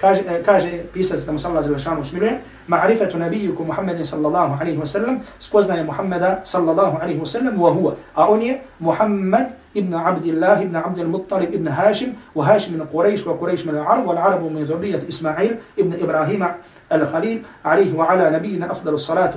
kaže, 0.00 0.24
kaže 0.42 0.88
pisac 0.92 1.20
da 1.26 1.32
mu 1.32 1.38
sallallahu 1.38 1.68
alaihi 1.68 1.76
wa 1.76 1.84
sallam 1.84 2.00
usmiluje, 2.00 2.40
ma'rifatu 2.68 3.18
nabijuku 3.18 3.64
Muhammedin 3.64 4.04
sallallahu 4.04 4.56
alaihi 4.60 4.78
wa 4.78 4.86
sallam, 4.86 5.20
spoznaje 5.38 5.84
Muhammeda 5.84 6.40
sallallahu 6.44 6.96
alaihi 6.96 7.20
wa 7.20 7.26
sallam, 7.26 7.54
wa 7.60 7.70
huwa, 7.70 7.96
a 8.16 8.30
on 8.30 8.40
je 8.40 8.56
Muhammad 8.80 9.46
ibn 9.74 9.94
Abdillah 9.94 10.62
ibn 10.62 10.76
Abdil 10.76 11.06
Muttalib 11.06 11.52
ibn 11.52 11.68
Hashim, 11.68 12.16
wa 12.34 12.44
Hashim 12.48 12.80
min 12.80 12.86
Quraysh, 12.88 13.26
wa 13.26 13.36
Quraysh 13.36 13.64
min 13.68 13.76
al-Arab, 13.76 14.06
wa 14.06 14.16
al-Arabu 14.16 14.50
min 14.50 14.64
dhurriyat 14.64 15.04
Ismail 15.08 15.60
ibn 15.76 15.92
Ibrahima 15.92 16.56
الخليل 16.90 17.42
عليه 17.64 17.94
وعلى 17.94 18.30
نبينا 18.30 18.70
أفضل 18.70 18.94
الصلاة 18.94 19.34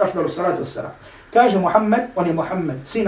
أفضل 0.00 0.24
الصلاة 0.24 0.56
والسلام 0.58 0.90
كاج 1.32 1.54
محمد 1.56 2.08
وني 2.18 2.32
محمد 2.34 2.78
سين 2.82 3.06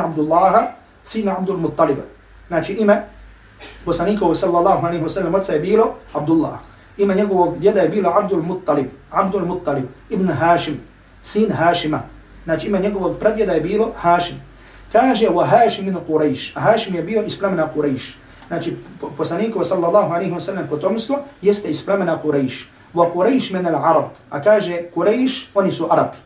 poslanikov 3.90 4.38
sallallahu 4.38 4.86
alaihi 4.86 5.02
wa 5.02 5.10
sallam 5.10 5.34
oca 5.34 5.54
je 5.54 5.60
bilo 5.60 5.98
Abdullah. 6.14 6.62
Ima 6.98 7.14
njegovog 7.14 7.58
djeda 7.58 7.82
je 7.82 7.90
bilo 7.90 8.14
Abdul 8.14 8.44
Muttalib, 8.44 8.94
Abdul 9.10 9.46
Muttalib 9.46 9.86
ibn 10.10 10.30
Hashim, 10.30 10.78
sin 11.24 11.52
Hashima. 11.52 12.02
Znači 12.46 12.68
ima 12.68 12.78
njegovog 12.78 13.18
pradjeda 13.20 13.54
je 13.58 13.62
bilo 13.62 13.92
Hashim. 13.98 14.38
Kaže 14.92 15.28
wa 15.28 15.46
Hashim 15.46 15.86
min 15.86 15.98
Quraysh. 16.08 16.54
Hashim 16.54 16.96
je 16.96 17.04
bio 17.04 17.24
iz 17.26 17.40
plemena 17.40 17.70
Quraysh. 17.76 18.14
Znači 18.48 18.78
poslanikov 19.18 19.64
sallallahu 19.64 20.14
alaihi 20.14 20.34
wa 20.34 20.40
sallam 20.40 20.68
potomstvo 20.70 21.20
jeste 21.42 21.70
iz 21.70 21.86
plemena 21.86 22.20
Quraysh. 22.24 22.66
Wa 22.94 23.14
Quraysh 23.14 23.54
min 23.54 23.66
al-Arab. 23.66 24.14
A 24.30 24.42
kaže 24.42 24.82
Quraysh 24.96 25.50
oni 25.56 25.72
su 25.72 25.88
Arabi. 25.90 26.18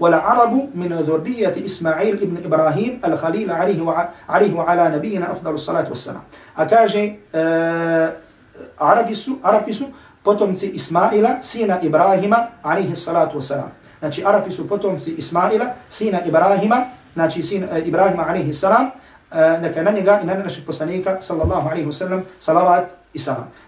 والعرب 0.00 0.70
من 0.74 0.92
ذرية 0.92 1.54
إسماعيل 1.64 2.14
ابن 2.22 2.36
إبراهيم 2.44 3.00
الخليل 3.04 3.50
عليه, 3.52 3.82
وع... 3.82 4.08
عليه 4.28 4.54
وعلى 4.54 4.88
نبينا 4.96 5.32
أفضل 5.32 5.54
الصلاة 5.54 5.88
والسلام 5.88 6.22
أكاجي 6.58 7.18
آه 7.34 8.12
عربيسو 8.80 9.32
عربيسو 9.44 9.86
potomci 10.28 10.66
Ismaila, 10.76 11.38
sina 11.40 11.80
Ibrahima, 11.80 12.60
alaihi 12.62 12.96
salatu 12.96 13.38
wasalam. 13.38 13.70
Znači, 13.98 14.24
Arapi 14.24 14.50
su 14.50 14.68
potomci 14.68 15.14
Ismaila, 15.18 15.74
sina 15.90 16.18
Ibrahima, 16.26 16.84
znači 17.14 17.42
sin 17.42 17.64
Ibrahima, 17.84 18.28
alaihi 18.28 18.52
salam, 18.52 18.90
neka 19.60 19.82
na 19.82 19.90
njega 19.90 20.20
i 20.22 20.26
na 20.26 20.34
našeg 20.34 20.64
poslanika, 20.66 21.16
sallallahu 21.20 21.68
alaihi 21.68 21.86
wasalam, 21.88 22.20
salavat 22.38 22.84
i. 23.14 23.18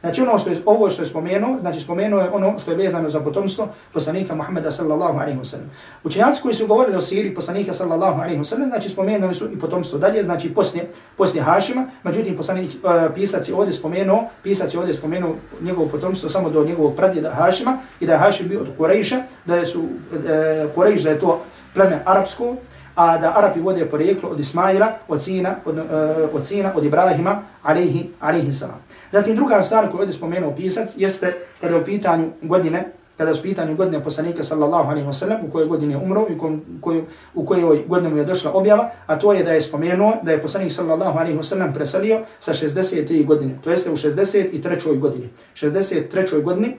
Znači 0.00 0.22
ono 0.22 0.38
što 0.38 0.50
je, 0.50 0.62
ovo 0.64 0.90
što 0.90 1.02
je 1.02 1.06
spomenuo, 1.06 1.58
znači 1.60 1.80
spomenuo 1.80 2.20
je 2.20 2.30
ono 2.30 2.58
što 2.58 2.70
je 2.70 2.76
vezano 2.76 3.08
za 3.08 3.20
potomstvo 3.20 3.68
poslanika 3.92 4.34
Muhammeda 4.34 4.70
sallallahu 4.70 5.18
alaihi 5.18 5.38
wa 5.38 5.44
sallam. 5.44 5.70
Učenjaci 6.04 6.42
koji 6.42 6.54
su 6.54 6.66
govorili 6.66 6.96
o 6.96 7.00
siri 7.00 7.34
poslanika 7.34 7.72
sallallahu 7.72 8.20
alaihi 8.20 8.38
wa 8.38 8.44
sallam, 8.44 8.68
znači 8.68 8.88
spomenuli 8.88 9.34
su 9.34 9.52
i 9.52 9.58
potomstvo 9.58 9.98
dalje, 9.98 10.22
znači 10.22 10.54
poslije, 10.54 10.90
poslije 11.16 11.42
Hašima, 11.42 11.86
međutim 12.02 12.36
poslanik, 12.36 12.70
uh, 12.70 13.14
pisac 13.14 13.48
je 13.48 13.54
ovdje 13.54 13.72
spomenuo, 13.72 14.24
pisac 14.42 14.74
je 14.74 14.78
ovdje 14.78 14.94
spomenuo 14.94 15.34
njegovo 15.60 15.88
potomstvo 15.88 16.28
samo 16.28 16.50
do 16.50 16.64
njegovog 16.64 16.96
pradjeda 16.96 17.30
Hašima 17.30 17.78
i 18.00 18.06
da 18.06 18.12
je 18.12 18.18
Hašim 18.18 18.48
bio 18.48 18.60
od 18.60 18.68
Kurejša, 18.76 19.22
da 19.44 19.56
je 19.56 19.66
su, 19.66 19.80
uh, 19.80 20.74
Kurejš 20.74 21.02
da 21.02 21.10
je 21.10 21.20
to 21.20 21.40
pleme 21.74 22.02
arapsko, 22.04 22.56
a 23.00 23.18
da 23.18 23.32
Arapi 23.36 23.60
vode 23.60 23.86
porijeklo 23.86 24.28
od 24.28 24.40
Ismaila, 24.40 24.92
od 25.08 25.22
sina, 25.22 25.54
od, 25.64 25.78
uh, 25.78 25.84
od, 26.32 26.46
sina, 26.46 26.72
od 26.76 26.84
Ibrahima, 26.84 27.42
alaihi, 27.62 28.10
alaihi 28.20 28.52
salam. 28.52 28.78
Zatim 29.12 29.36
druga 29.36 29.62
stvar 29.62 29.90
koju 29.90 30.00
ovdje 30.00 30.12
spomenuo 30.12 30.52
pisac 30.56 30.94
jeste 30.96 31.34
kada 31.60 31.74
je 31.74 31.80
u 31.80 31.84
pitanju 31.84 32.30
godine, 32.42 32.84
kada 33.16 33.30
je 33.30 33.38
u 33.38 33.42
pitanju 33.42 33.76
godine 33.76 34.02
poslanika 34.02 34.44
sallallahu 34.44 34.90
alaihi 34.90 35.08
wa 35.08 35.12
sallam, 35.12 35.38
u 35.44 35.50
kojoj 35.50 35.66
godini 35.66 35.92
je 35.92 35.96
umro 35.96 36.26
i 36.30 36.38
koju, 36.80 37.04
u 37.34 37.44
kojoj 37.44 37.84
godini 37.86 38.10
mu 38.10 38.16
je 38.16 38.24
došla 38.24 38.52
objava, 38.52 38.90
a 39.06 39.18
to 39.18 39.32
je 39.32 39.44
da 39.44 39.52
je 39.52 39.60
spomenuo 39.60 40.12
da 40.22 40.32
je 40.32 40.42
poslanik 40.42 40.72
sallallahu 40.72 41.18
alaihi 41.18 41.38
wa 41.38 41.42
sallam 41.42 41.72
preselio 41.72 42.20
sa 42.38 42.52
63 42.52 43.26
godine, 43.26 43.58
to 43.64 43.70
jeste 43.70 43.90
u 43.90 43.96
63. 43.96 44.98
godini. 44.98 45.28
63. 45.54 46.42
godini, 46.42 46.76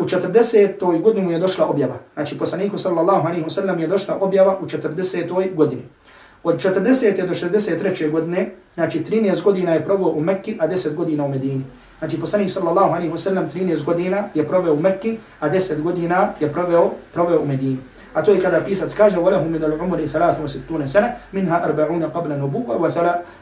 u 0.00 0.04
40. 0.04 1.02
godini 1.02 1.24
mu 1.24 1.32
je 1.32 1.38
došla 1.38 1.66
objava. 1.66 1.98
Znači, 2.14 2.38
poslaniku 2.38 2.78
sallallahu 2.78 3.26
alaihi 3.26 3.44
wa 3.44 3.50
sallam 3.50 3.78
je 3.78 3.86
došla 3.86 4.18
objava 4.20 4.58
u 4.60 4.66
40. 4.66 5.54
godini. 5.54 5.82
Od 6.44 6.56
40. 6.56 7.26
do 7.26 7.34
63. 7.34 8.10
godine, 8.10 8.50
znači 8.74 9.04
13 9.04 9.42
godina 9.42 9.72
je 9.72 9.84
proveo 9.84 10.08
u 10.08 10.20
Mekki, 10.20 10.56
a 10.60 10.68
10 10.68 10.94
godina 10.94 11.24
u 11.24 11.28
Medini. 11.28 11.64
Znači 11.98 12.20
poslanik 12.20 12.50
sallallahu 12.50 12.94
alaihi 12.94 13.12
wa 13.12 13.18
sallam 13.18 13.50
13 13.54 13.84
godina 13.84 14.24
je 14.34 14.46
proveo 14.46 14.74
u 14.74 14.80
Mekki, 14.80 15.18
a 15.40 15.50
10 15.50 15.82
godina 15.82 16.32
je 16.40 16.52
proveo, 16.52 16.90
proveo 17.12 17.40
u 17.40 17.46
Medini. 17.46 17.78
A 18.14 18.22
to 18.22 18.32
je 18.32 18.40
kada 18.40 18.60
pisac 18.60 18.94
kaže 18.94 19.16
وَلَهُ 19.16 19.44
مِنَ 19.44 19.64
الْعُمُرِ 19.64 20.00
63 20.08 20.86
سَنَ 20.86 21.04
مِنْهَا 21.32 21.56
40 21.66 22.10
قَبْلَ 22.10 22.30
نُبُوَ 22.38 22.66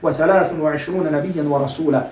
و23 0.02 1.10
نَبِيًّا 1.12 1.42
وَرَسُولًا 1.42 2.02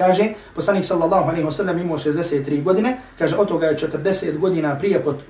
Kaže, 0.00 0.32
poslanik 0.56 0.84
sallallahu 0.84 1.28
alaihi 1.28 1.44
wa 1.44 1.52
sallam 1.52 1.78
imao 1.78 1.98
63 1.98 2.62
godine, 2.62 2.96
kaže, 3.18 3.36
od 3.36 3.48
toga 3.48 3.66
je 3.66 3.78
40 3.78 4.38
godina 4.38 4.78
prije, 4.78 5.02
pot, 5.02 5.20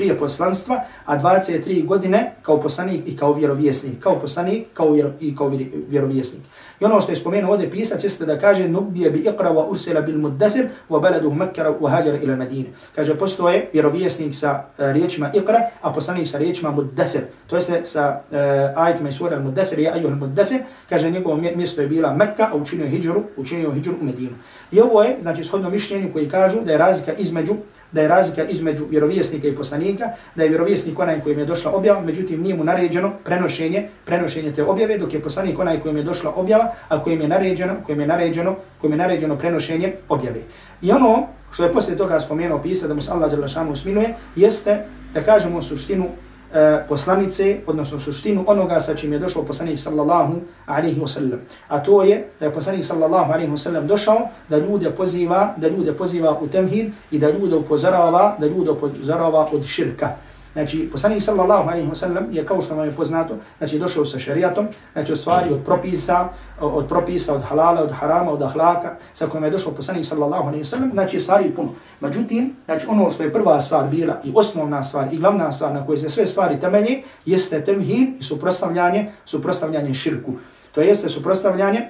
prije 0.00 0.18
poslanstva, 0.18 0.80
a 1.04 1.18
23 1.18 1.84
godine 1.84 2.32
kao 2.42 2.60
poslanik 2.60 3.02
i 3.06 3.16
kao 3.16 3.34
vjerovjesnik. 3.34 4.00
Kao 4.00 4.20
poslanik 4.20 4.66
kao 4.74 4.90
vjero, 4.90 5.10
i 5.20 5.36
kao 5.36 5.52
vjerovjesnik. 5.88 6.42
I 6.80 6.84
ono 6.84 7.00
što 7.00 7.12
je 7.12 7.16
spomenuo 7.16 7.52
ovdje 7.52 7.70
pisac 7.70 8.04
jeste 8.04 8.26
da 8.26 8.38
kaže 8.38 8.68
nubije 8.68 9.10
bi 9.10 9.18
iqra 9.18 9.52
wa 9.52 9.68
ursila 9.68 10.00
bil 10.00 10.18
muddafir 10.18 10.68
wa 10.90 11.00
baladuhu 11.00 11.34
makkara 11.34 11.74
wa 11.80 11.90
hađara 11.90 12.18
ila 12.22 12.36
Medine. 12.36 12.68
Kaže 12.94 13.14
postoje 13.14 13.68
vjerovjesnik 13.72 14.34
sa 14.34 14.64
uh, 14.78 14.84
riječima 14.92 15.30
iqra, 15.34 15.60
a 15.82 15.92
poslanik 15.92 16.28
sa 16.28 16.38
riječima 16.38 16.70
muddafir. 16.70 17.20
To 17.46 17.56
jeste 17.56 17.82
sa 17.84 18.20
e, 18.32 18.36
uh, 18.36 18.82
ajitima 18.82 19.08
i 19.08 19.12
sura 19.12 19.40
muddafir, 19.40 19.78
ja 19.78 19.92
ajuhal 19.94 20.16
muddafir, 20.16 20.60
kaže 20.88 21.10
njegovo 21.10 21.36
mjesto 21.36 21.80
je 21.80 21.88
bila 21.88 22.14
Mekka, 22.14 22.48
a 22.52 22.56
učinio 22.56 22.86
hijđru, 22.86 23.22
učinio 23.36 23.72
hijđru 23.72 23.94
u 24.00 24.04
Medinu. 24.04 24.36
I 24.72 24.80
ovo 24.80 25.02
je, 25.02 25.16
znači, 25.20 25.44
shodno 25.44 25.70
mišljenju 25.70 26.12
koji 26.12 26.28
kažu 26.28 26.60
da 26.60 26.72
je 26.72 26.78
razlika 26.78 27.12
između 27.12 27.54
da 27.92 28.00
je 28.00 28.08
razlika 28.08 28.44
između 28.44 28.86
vjerovjesnika 28.90 29.48
i 29.48 29.54
poslanika, 29.54 30.04
da 30.34 30.42
je 30.42 30.48
vjerovjesnik 30.48 30.98
onaj 30.98 31.20
kojim 31.20 31.38
je 31.38 31.44
došla 31.44 31.72
objava, 31.72 32.00
međutim 32.00 32.42
nije 32.42 32.54
mu 32.54 32.64
naređeno 32.64 33.12
prenošenje, 33.24 33.88
prenošenje 34.04 34.52
te 34.52 34.64
objave, 34.64 34.98
dok 34.98 35.14
je 35.14 35.20
poslanik 35.20 35.58
onaj 35.58 35.80
kojim 35.80 35.96
je 35.96 36.02
došla 36.02 36.32
objava, 36.36 36.72
a 36.88 37.02
kojim 37.02 37.20
je 37.20 37.28
naređeno, 37.28 37.74
kojim 37.86 38.00
je 38.00 38.06
naređeno, 38.06 38.56
kojim 38.80 38.92
je 38.92 38.98
naređeno 38.98 39.36
prenošenje 39.36 39.92
objave. 40.08 40.40
I 40.82 40.92
ono 40.92 41.26
što 41.50 41.64
je 41.64 41.72
poslije 41.72 41.98
toga 41.98 42.20
spomenuo 42.20 42.62
pisa 42.62 42.88
da 42.88 42.94
mu 42.94 43.00
se 43.00 43.10
Allah 43.10 43.30
dželle 43.30 43.70
usmiluje, 43.70 44.14
jeste 44.36 44.84
da 45.14 45.22
kažemo 45.22 45.62
suštinu 45.62 46.06
E, 46.54 46.82
poslanice, 46.88 47.60
odnosno 47.66 47.98
suštinu 47.98 48.44
onoga 48.46 48.80
sa 48.80 48.94
čim 48.94 49.12
je 49.12 49.18
došao 49.18 49.42
poslanik 49.42 49.78
sallallahu 49.78 50.40
alaihi 50.66 51.00
wasallam. 51.00 51.38
A 51.68 51.82
to 51.82 52.02
je 52.02 52.26
da 52.40 52.46
je 52.46 52.52
poslanik 52.52 52.84
sallallahu 52.84 53.32
alaihi 53.32 53.50
wasallam 53.50 53.86
došao 53.86 54.28
da 54.48 54.58
ljude 54.58 54.90
poziva, 54.90 55.54
da 55.56 55.68
ljude 55.68 55.92
poziva 55.92 56.38
u 56.40 56.48
temhid 56.48 56.92
i 57.10 57.18
da 57.18 57.30
ljude 57.30 57.56
upozorava, 57.56 58.36
da 58.38 58.46
ljude 58.46 58.70
upozorava 58.70 59.48
od 59.52 59.64
širka. 59.64 60.08
Znači, 60.52 60.88
poslanik 60.92 61.22
sallallahu 61.22 61.68
alaihi 61.68 61.88
wa 61.88 61.94
sallam 61.94 62.26
je 62.32 62.46
kao 62.46 62.62
što 62.62 62.74
vam 62.74 62.86
je 62.86 62.92
poznato, 62.92 63.34
znači 63.58 63.78
došao 63.78 64.04
sa 64.04 64.18
šerijatom, 64.18 64.68
znači 64.92 65.16
stvari 65.16 65.50
od 65.52 65.64
propisa, 65.64 66.28
od 66.60 66.88
propisa, 66.88 67.34
od 67.34 67.42
halala, 67.42 67.82
od 67.82 67.92
harama, 67.92 68.30
od 68.30 68.42
ahlaka, 68.42 68.96
sa 69.14 69.26
kojima 69.26 69.46
je 69.46 69.50
došao 69.50 69.72
poslanik 69.72 70.06
sallallahu 70.06 70.48
alaihi 70.48 70.64
wa 70.64 70.68
sallam, 70.68 70.90
znači 70.92 71.20
stvari 71.20 71.54
puno. 71.54 71.68
Međutim, 72.00 72.56
znači 72.64 72.86
ono 72.88 73.10
što 73.10 73.22
je 73.22 73.32
prva 73.32 73.60
stvar 73.60 73.88
bila 73.88 74.20
i 74.24 74.32
osnovna 74.34 74.82
stvar 74.82 75.14
i 75.14 75.18
glavna 75.18 75.52
stvar 75.52 75.74
na 75.74 75.86
kojoj 75.86 75.98
se 75.98 76.08
sve 76.08 76.26
stvari 76.26 76.60
temelje, 76.60 77.02
jeste 77.26 77.64
temhid 77.64 78.20
i 78.20 78.22
suprostavljanje, 78.22 79.12
suprostavljanje 79.24 79.94
širku. 79.94 80.32
To 80.72 80.80
jeste 80.80 81.08
suprostavljanje 81.08 81.88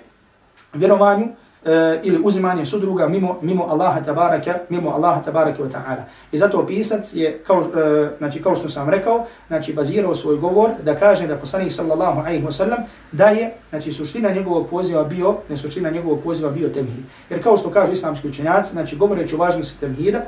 vjerovanju, 0.72 1.28
e, 1.64 2.00
ili 2.02 2.20
uzimanje 2.24 2.64
sudruga 2.64 3.08
mimo 3.08 3.38
mimo 3.42 3.66
Allaha 3.68 4.00
tabaraka 4.00 4.54
mimo 4.68 4.90
Allaha 4.90 5.22
tabaraka 5.22 5.62
ve 5.62 5.70
taala. 5.70 6.04
I 6.32 6.38
zato 6.38 6.66
pisac 6.66 7.14
je 7.14 7.38
kao 7.46 7.62
e, 7.62 8.08
znači 8.18 8.42
kao 8.42 8.56
što 8.56 8.68
sam 8.68 8.88
rekao 8.88 9.26
znači 9.48 9.72
bazirao 9.72 10.14
svoj 10.14 10.36
govor 10.36 10.70
da 10.82 10.96
kaže 10.96 11.26
da 11.26 11.36
poslanik 11.36 11.72
sallallahu 11.72 12.20
alejhi 12.20 12.44
ve 12.46 12.52
sellem 12.52 12.78
da 13.12 13.26
je 13.26 13.54
znači 13.70 13.92
suština 13.92 14.30
njegovog 14.30 14.68
poziva 14.70 15.04
bio 15.04 15.34
ne 15.48 15.56
suština 15.56 15.90
njegovog 15.90 16.20
poziva 16.24 16.50
bio 16.50 16.68
temhid. 16.68 17.04
Jer 17.30 17.42
kao 17.42 17.56
što 17.56 17.70
kažu 17.70 17.92
islamski 17.92 18.28
učenjaci 18.28 18.72
znači 18.72 18.96
govoreći 18.96 19.34
o 19.34 19.38
važnosti 19.38 19.80
temhida 19.80 20.20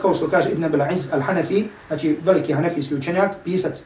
kao 0.00 0.14
što 0.14 0.28
kaže 0.28 0.50
Ibn 0.50 0.64
Abil 0.64 0.82
Aziz 0.82 1.10
al-Hanafi 1.10 1.64
znači 1.88 2.18
veliki 2.24 2.52
hanefijski 2.52 2.94
učenjak 2.94 3.30
pisac 3.44 3.80
e, 3.80 3.84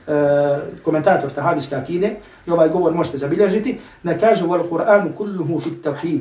komentator 0.85 1.31
tahavijske 1.31 1.77
akide 1.77 2.17
i 2.47 2.51
ovaj 2.51 2.69
govor 2.69 2.95
možete 2.95 3.19
zabilježiti 3.19 3.79
da 4.03 4.19
kaže 4.19 4.45
wal 4.45 4.69
Qur'anu 4.71 5.15
kulluhu 5.15 5.61
fi 5.61 5.71
tawhid 5.71 6.21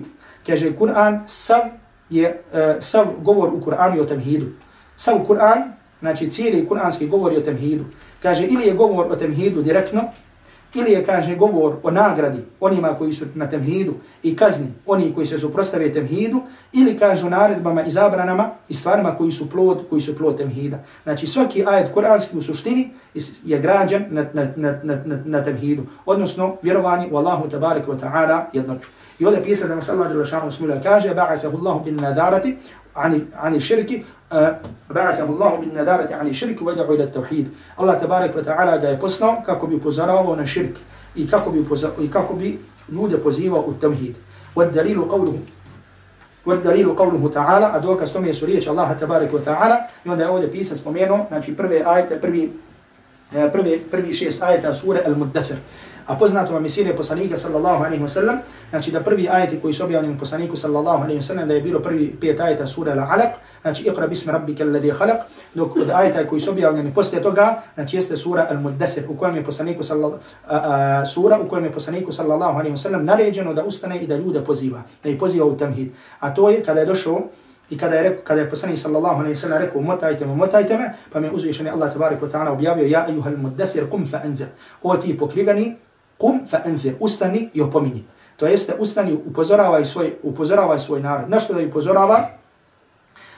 kaže 0.50 0.76
Kur'an 0.76 1.24
sav 1.28 1.62
je 2.10 2.42
uh, 2.54 2.60
sav 2.80 3.06
govor 3.22 3.54
u 3.54 3.62
Kur'anu 3.62 4.02
o 4.02 4.06
temhidu. 4.06 4.46
Sav 4.96 5.20
Kur'an, 5.28 5.74
znači 6.00 6.30
cijeli 6.30 6.68
kur'anski 6.70 7.08
govor 7.08 7.34
o 7.38 7.42
temhidu. 7.42 7.86
Kaže 8.22 8.46
ili 8.46 8.68
je 8.68 8.74
govor 8.74 9.06
o 9.12 9.16
temhidu 9.16 9.62
direktno, 9.62 10.02
ili 10.74 10.92
je, 10.92 11.06
kaže, 11.06 11.36
govor 11.36 11.76
o 11.84 11.92
nagradi 11.92 12.38
onima 12.60 12.88
koji 12.88 13.14
su 13.14 13.26
na 13.36 13.50
temhidu 13.50 13.94
i 14.24 14.36
kazni 14.36 14.68
oni 14.86 15.14
koji 15.14 15.26
se 15.26 15.40
suprostave 15.40 15.94
temhidu, 15.94 16.42
ili 16.74 16.98
kaže 16.98 17.26
o 17.26 17.30
naredbama 17.30 17.84
i 17.84 17.92
zabranama 17.92 18.50
i 18.70 18.74
stvarima 18.74 19.16
koji 19.16 19.32
su 19.32 19.50
plod, 19.50 19.86
koji 19.90 20.02
su 20.02 20.18
plod 20.18 20.38
temhida. 20.38 20.80
Znači 21.04 21.28
svaki 21.28 21.66
ajet 21.68 21.94
kuranski 21.94 22.38
u 22.38 22.42
suštini 22.42 22.90
je 23.46 23.60
građan 23.60 24.06
na, 24.10 24.26
na, 24.34 24.48
na, 24.56 24.80
na, 24.84 25.02
na, 25.06 25.20
na 25.26 25.44
temhidu, 25.44 25.84
odnosno 26.06 26.56
vjerovanje 26.62 27.08
u 27.12 27.18
Allahu 27.18 27.50
tabarika 27.50 27.92
wa 27.92 28.00
ta'ala 28.00 28.42
jednoću. 28.54 28.90
I 29.19 29.27
ovdje 29.27 29.45
pisa 29.45 29.69
da 29.69 29.75
nas 29.75 29.89
Allah 29.89 30.09
Đelešanu 30.09 30.51
smila 30.51 30.81
kaže 30.83 31.15
ba'athahu 31.15 31.59
Allahu 31.59 31.85
bin 31.85 31.97
nazarati 31.97 32.59
ani, 32.95 33.21
ani 33.41 33.61
širki 33.61 34.05
ba'athahu 34.89 35.33
Allahu 35.35 35.61
bin 35.63 35.75
nazarati 35.75 36.15
ani 36.15 36.35
širki 36.35 36.65
wada'u 36.65 36.95
ila 36.95 37.07
tawhid. 37.07 37.47
Allah 37.77 38.01
tabarik 38.01 38.37
wa 38.37 38.45
ta'ala 38.45 38.79
ga 38.79 38.89
je 38.89 39.01
poslao 39.01 39.43
kako 39.47 39.67
bi 39.67 39.75
upozoravao 39.75 40.37
na 40.37 40.47
širk 40.47 40.77
i 41.17 41.29
kako 41.31 41.51
bi, 41.51 41.65
i 42.05 42.11
kako 42.11 42.35
bi 42.35 42.59
ljude 42.93 43.19
pozivao 43.19 43.61
u 43.61 43.75
tawhid. 43.81 44.15
Wad 44.57 44.73
dalilu 44.73 45.09
qawluhu 45.09 45.39
والدليل 46.47 46.95
قوله 46.97 47.31
تعالى 47.35 47.77
ادوك 47.77 48.03
استمي 48.03 48.33
سورية 48.33 48.71
الله 48.71 48.93
تبارك 48.93 49.35
وتعالى 49.35 49.81
يوندا 50.07 50.27
اودي 50.27 50.47
بيسا 50.47 50.75
سبومينو 50.75 51.19
ناچي 51.31 51.57
prve 51.57 51.81
ajete 51.87 52.21
prvi 52.21 52.53
prvi 53.53 53.81
prvi 53.91 54.13
šest 54.13 54.43
ajeta 54.43 54.75
sure 54.75 55.01
al-Muddathir 55.07 55.57
A 56.10 56.18
poznato 56.18 56.54
vam 56.54 56.64
je 56.66 56.70
sire 56.70 56.96
poslanika 56.96 57.38
sallallahu 57.38 57.84
alaihi 57.86 58.02
wa 58.04 58.08
sallam, 58.08 58.40
znači 58.70 58.92
da 58.92 59.00
prvi 59.00 59.30
ajeti 59.30 59.60
koji 59.62 59.74
su 59.74 59.84
objavljeni 59.84 60.18
poslaniku 60.18 60.58
sallallahu 60.58 61.04
alaihi 61.04 61.22
wa 61.22 61.28
sallam, 61.28 61.48
da 61.48 61.54
je 61.54 61.62
bilo 61.62 61.80
prvi 61.80 62.18
pet 62.22 62.40
ajeta 62.40 62.68
sura 62.68 62.94
Al-Alaq, 62.96 63.38
znači 63.62 63.84
iqra 63.84 64.08
bismi 64.08 64.32
rabbika 64.32 64.64
alladhi 64.64 64.92
khalaq, 64.92 65.20
dok 65.54 65.76
od 65.76 65.90
ajeta 65.90 66.28
koji 66.28 66.42
su 66.42 66.52
objavljeni 66.52 66.94
poslije 66.94 67.22
toga, 67.24 67.62
znači 67.76 67.98
jeste 67.98 68.18
sura 68.18 68.48
Al-Muddathir, 68.52 69.04
u 69.10 69.18
kojem 69.18 69.36
je 69.36 69.44
poslaniku 69.44 69.84
sallallahu, 69.84 70.24
sura 71.14 71.40
u 71.46 71.48
kojem 71.48 71.66
je 71.66 71.72
poslaniku 71.72 72.12
sallallahu 72.12 72.60
alaihi 72.60 72.76
wa 72.76 72.82
sallam 72.82 73.06
naređeno 73.06 73.54
da 73.54 73.64
ustane 73.64 74.02
i 74.02 74.08
da 74.08 74.16
ljude 74.16 74.42
poziva, 74.42 74.82
da 75.04 75.10
ih 75.10 75.20
poziva 75.20 75.46
u 75.46 75.58
tamhid. 75.58 75.92
A 76.20 76.34
to 76.34 76.50
je 76.50 76.64
kada 76.64 76.80
je 76.80 76.86
došao 76.86 77.22
I 77.70 77.78
kada 77.78 77.96
je, 77.96 78.04
rekao, 78.04 78.24
kada 78.24 78.42
je 78.42 78.50
poslanik 78.50 78.80
sallallahu 78.80 79.20
alaihi 79.20 79.36
sellem 79.36 79.62
rekao 79.62 79.82
motajte 79.82 80.26
me, 80.26 80.36
motajte 80.36 80.78
me, 80.78 80.94
pa 81.14 81.20
mi 81.20 81.30
uzvišeni 81.30 81.70
Allah 81.70 81.94
tebarek 81.94 82.22
ve 82.22 82.30
ta'ala 82.30 82.52
objavio 82.52 82.88
Ja 82.88 83.06
ayyuhal 83.06 83.38
muddathir 83.38 83.86
qum 83.92 84.10
fa 84.10 84.22
anzir. 84.26 84.48
O 84.82 84.98
ti 84.98 85.18
pokriveni, 85.18 85.76
kum 86.20 86.44
fa 86.48 86.62
anzir, 86.66 86.96
ustani 87.00 87.50
i 87.54 87.62
opomini. 87.62 88.04
To 88.38 88.48
jeste 88.48 88.76
ustani, 88.80 89.14
upozoravaj 89.14 89.86
svoj, 89.86 90.14
upozoravaj 90.24 90.80
svoj 90.80 91.02
narod. 91.02 91.30
Našto 91.30 91.54
da 91.54 91.66
upozorava? 91.66 92.30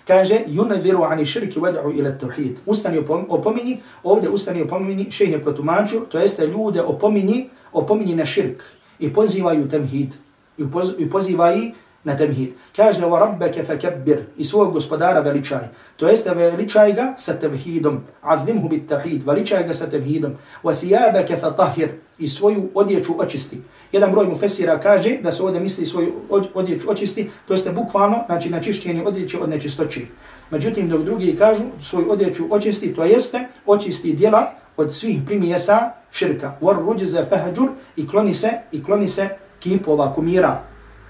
Kaže, 0.07 0.39
yunadhiru 0.47 1.05
ani 1.05 1.25
širki 1.25 1.59
wad'u 1.59 1.93
ila 1.95 2.11
tauhid 2.11 2.59
Ustani 2.65 2.99
opomini, 3.27 3.79
ovdje 4.03 4.29
ustani 4.29 4.61
opomini, 4.61 5.07
je 5.19 5.41
protumačio, 5.43 5.99
to 5.99 6.19
jeste 6.19 6.47
ljude 6.47 6.81
opomini, 6.81 7.49
opomini 7.73 8.15
na 8.15 8.25
širk 8.25 8.63
i 8.99 9.13
pozivaju 9.13 9.69
temhid. 9.69 10.13
I, 10.57 10.71
poz, 10.71 10.93
i 10.97 11.09
pozivaju 11.09 11.71
na 12.03 12.17
temhid. 12.17 12.53
Kaže, 12.75 13.01
wa 13.01 13.19
rabbeke 13.19 13.63
fakabbir, 13.63 14.25
i 14.37 14.45
svog 14.45 14.73
gospodara 14.73 15.19
veličaj. 15.19 15.67
To 15.97 16.07
jeste 16.07 16.33
veličaj 16.33 16.93
ga 16.93 17.13
sa 17.17 17.33
temhidom. 17.33 18.01
Azimhu 18.21 18.69
bit 18.69 18.89
tahid, 18.89 19.25
veličaj 19.25 19.63
ga 19.67 19.73
sa 19.73 19.89
temhidom. 19.89 20.33
Wa 20.63 20.75
thiyabeke 20.75 21.39
fatahir, 21.39 21.89
i 22.19 22.27
svoju 22.27 22.69
odjeću 22.75 23.13
očisti. 23.17 23.61
Jedan 23.91 24.11
broj 24.11 24.27
mu 24.27 24.37
fesira 24.37 24.79
kaže 24.79 25.17
da 25.23 25.31
se 25.31 25.43
ovdje 25.43 25.59
misli 25.59 25.85
svoju 25.85 26.13
odjeću 26.53 26.91
očisti, 26.91 27.29
to 27.47 27.53
jeste 27.53 27.71
bukvalno, 27.71 28.23
znači 28.25 28.49
na 28.49 28.61
čišćenje 28.61 29.03
odjeće 29.05 29.39
od 29.39 29.49
nečistoći. 29.49 30.07
Međutim, 30.51 30.89
dok 30.89 31.01
drugi 31.01 31.35
kažu 31.35 31.63
svoju 31.81 32.11
odjeću 32.11 32.43
očisti, 32.49 32.93
to 32.93 33.03
jeste 33.03 33.47
očisti 33.65 34.13
dijela 34.13 34.51
od 34.77 34.93
svih 34.93 35.21
primjesa 35.25 35.91
širka. 36.11 36.53
War 36.61 36.85
ruđize 36.85 37.25
fahđur 37.29 37.69
i 37.95 38.07
kloni 38.07 38.33
se, 38.33 38.49
i 38.71 38.83
kloni 38.83 39.07
se 39.07 39.29
kipova, 39.59 40.13
kumira, 40.13 40.63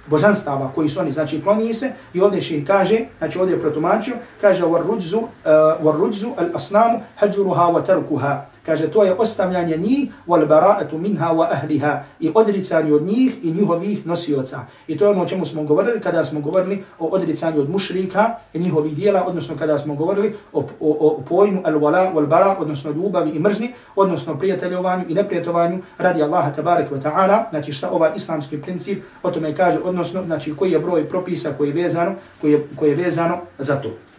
božanstava 0.08 0.72
koji 0.76 0.90
su 0.90 1.00
oni, 1.00 1.12
znači 1.12 1.42
kloni 1.42 1.74
se 1.74 1.92
i 2.14 2.22
ovdje 2.22 2.42
še 2.42 2.66
kaže, 2.66 3.00
znači 3.18 3.40
ovdje 3.40 3.54
je 3.54 3.62
protumačio, 3.62 4.16
kaže 4.42 4.64
war 4.64 4.88
ruđzu, 4.88 5.18
eh, 5.18 5.50
uh, 5.80 5.86
war 5.86 5.98
ruđzu 5.98 6.28
al 6.38 6.56
asnamu 6.56 7.00
hađuruha 7.16 7.64
wa 7.64 7.86
tarkuha. 7.86 8.51
Kaže, 8.66 8.92
to 8.92 9.04
je 9.04 9.14
ostavljanje 9.14 9.78
njih, 9.78 10.10
wal 10.28 10.48
bara'atu 10.48 10.98
minha 10.98 11.34
wa 11.34 11.48
ahliha, 11.52 12.04
i 12.20 12.32
odricanje 12.34 12.94
od 12.94 13.04
njih 13.04 13.34
i 13.44 13.52
njihovih 13.52 14.08
nosioca. 14.08 14.60
I 14.88 14.98
to 14.98 15.06
je 15.06 15.10
ono 15.10 15.22
o 15.22 15.26
čemu 15.26 15.46
smo 15.46 15.64
govorili 15.64 16.02
kada 16.02 16.24
smo 16.24 16.40
govorili 16.40 16.84
o 17.00 17.08
odricanju 17.08 17.60
od 17.60 17.70
mušrika 17.70 18.36
i 18.54 18.60
njihovih 18.60 18.96
dijela, 18.96 19.24
odnosno 19.28 19.56
kada 19.58 19.78
smo 19.78 19.96
govorili 19.96 20.36
o, 20.54 20.60
o, 20.60 20.92
o 21.00 21.22
pojmu 21.30 21.62
al-wala 21.62 22.14
wal 22.14 22.28
bara, 22.28 22.56
odnosno 22.60 22.92
ljubavi 22.92 23.30
i 23.30 23.40
mržni, 23.40 23.74
odnosno 23.96 24.38
prijateljovanju 24.38 25.06
i 25.08 25.14
neprijateljovanju 25.14 25.80
radi 25.98 26.24
Allaha 26.24 26.52
tabarek 26.52 26.92
wa 26.92 27.02
ta'ala, 27.02 27.50
znači 27.50 27.72
šta 27.72 27.90
ovaj 27.90 28.12
islamski 28.16 28.62
princip 28.62 29.04
o 29.24 29.32
tome 29.32 29.56
kaže, 29.56 29.80
odnosno 29.84 30.24
znači 30.26 30.56
koji 30.56 30.72
je 30.72 30.80
broj 30.80 31.10
propisa 31.10 31.54
koji 31.58 31.68
je 31.68 31.84
vezano, 31.84 32.16
koji 32.42 32.52
je, 32.52 32.68
koji 32.76 32.90
je 32.90 32.96
vezano 32.96 33.38
za 33.58 33.76
to. 33.76 34.11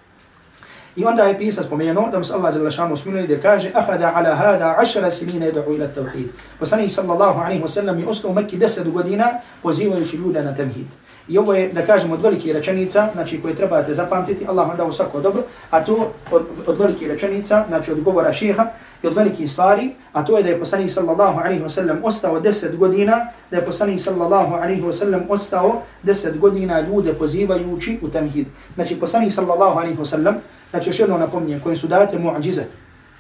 I 0.96 1.04
onda 1.04 1.22
je 1.22 1.38
pisac 1.38 1.66
spomenuo 1.66 2.08
da 2.10 2.18
mu 2.18 2.24
se 2.24 2.34
Allah 2.34 2.54
Đelešanu 2.54 2.96
smiluje 2.96 3.24
gdje 3.24 3.40
kaže 3.40 3.70
Ahada 3.74 4.12
ala 4.14 4.34
hada 4.34 4.76
ašara 4.78 5.10
sinina 5.10 5.46
ida'u 5.46 5.74
ila 5.74 5.86
tevhid. 5.86 6.28
Poslanih 6.58 6.92
sallallahu 6.92 7.40
alaihi 7.40 7.62
wa 7.62 7.68
sallam 7.68 7.98
je 7.98 8.06
ostao 8.06 8.30
u 8.30 8.34
Mekki 8.34 8.56
deset 8.56 8.90
godina 8.90 9.28
pozivajući 9.62 10.16
ljude 10.16 10.42
na 10.42 10.54
tevhid. 10.54 10.86
I 11.28 11.38
ovo 11.38 11.54
je, 11.54 11.68
da 11.72 11.86
kažemo, 11.86 12.14
od 12.14 12.22
velike 12.22 12.52
rečenica, 12.52 13.08
znači 13.14 13.40
koje 13.42 13.54
trebate 13.54 13.94
zapamtiti, 13.94 14.46
Allah 14.48 14.68
vam 14.68 14.76
dao 14.76 14.92
svako 14.92 15.20
dobro, 15.20 15.42
a 15.70 15.84
to 15.84 16.12
od, 16.30 16.42
od 16.66 16.78
velike 16.78 17.08
rečenica, 17.08 17.64
znači 17.68 17.92
od 17.92 18.00
govora 18.00 18.32
šeha 18.32 18.66
i 19.02 19.06
od 19.06 19.14
velikih 19.14 19.50
stvari, 19.50 19.94
a 20.12 20.24
to 20.24 20.36
je 20.36 20.42
da 20.42 20.48
je 20.48 20.58
poslanik 20.58 20.90
sallallahu 20.90 21.40
alaihi 21.40 21.62
wa 21.62 21.68
sallam 21.68 21.98
ostao 22.02 22.40
10 22.40 22.76
godina, 22.76 23.26
da 23.50 23.56
je 23.56 23.64
poslanik 23.64 24.00
sallallahu 24.00 24.54
alaihi 24.54 24.82
wa 24.82 24.92
sallam 24.92 25.22
ostao 25.28 25.82
10 26.04 26.38
godina 26.38 26.80
ljude 26.80 27.14
pozivajući 27.14 27.98
u 28.02 28.08
tamhid. 28.08 28.46
Znači 28.74 29.00
poslanik 29.00 29.32
sallallahu 29.32 29.78
alaihi 29.78 29.98
wa 29.98 30.04
sallam, 30.04 30.34
znači 30.72 30.88
još 30.90 30.98
jedno 30.98 31.18
napominjem, 31.18 31.60
kojim 31.60 31.76
su 31.76 31.86
date 31.86 32.18
muadžize, 32.18 32.62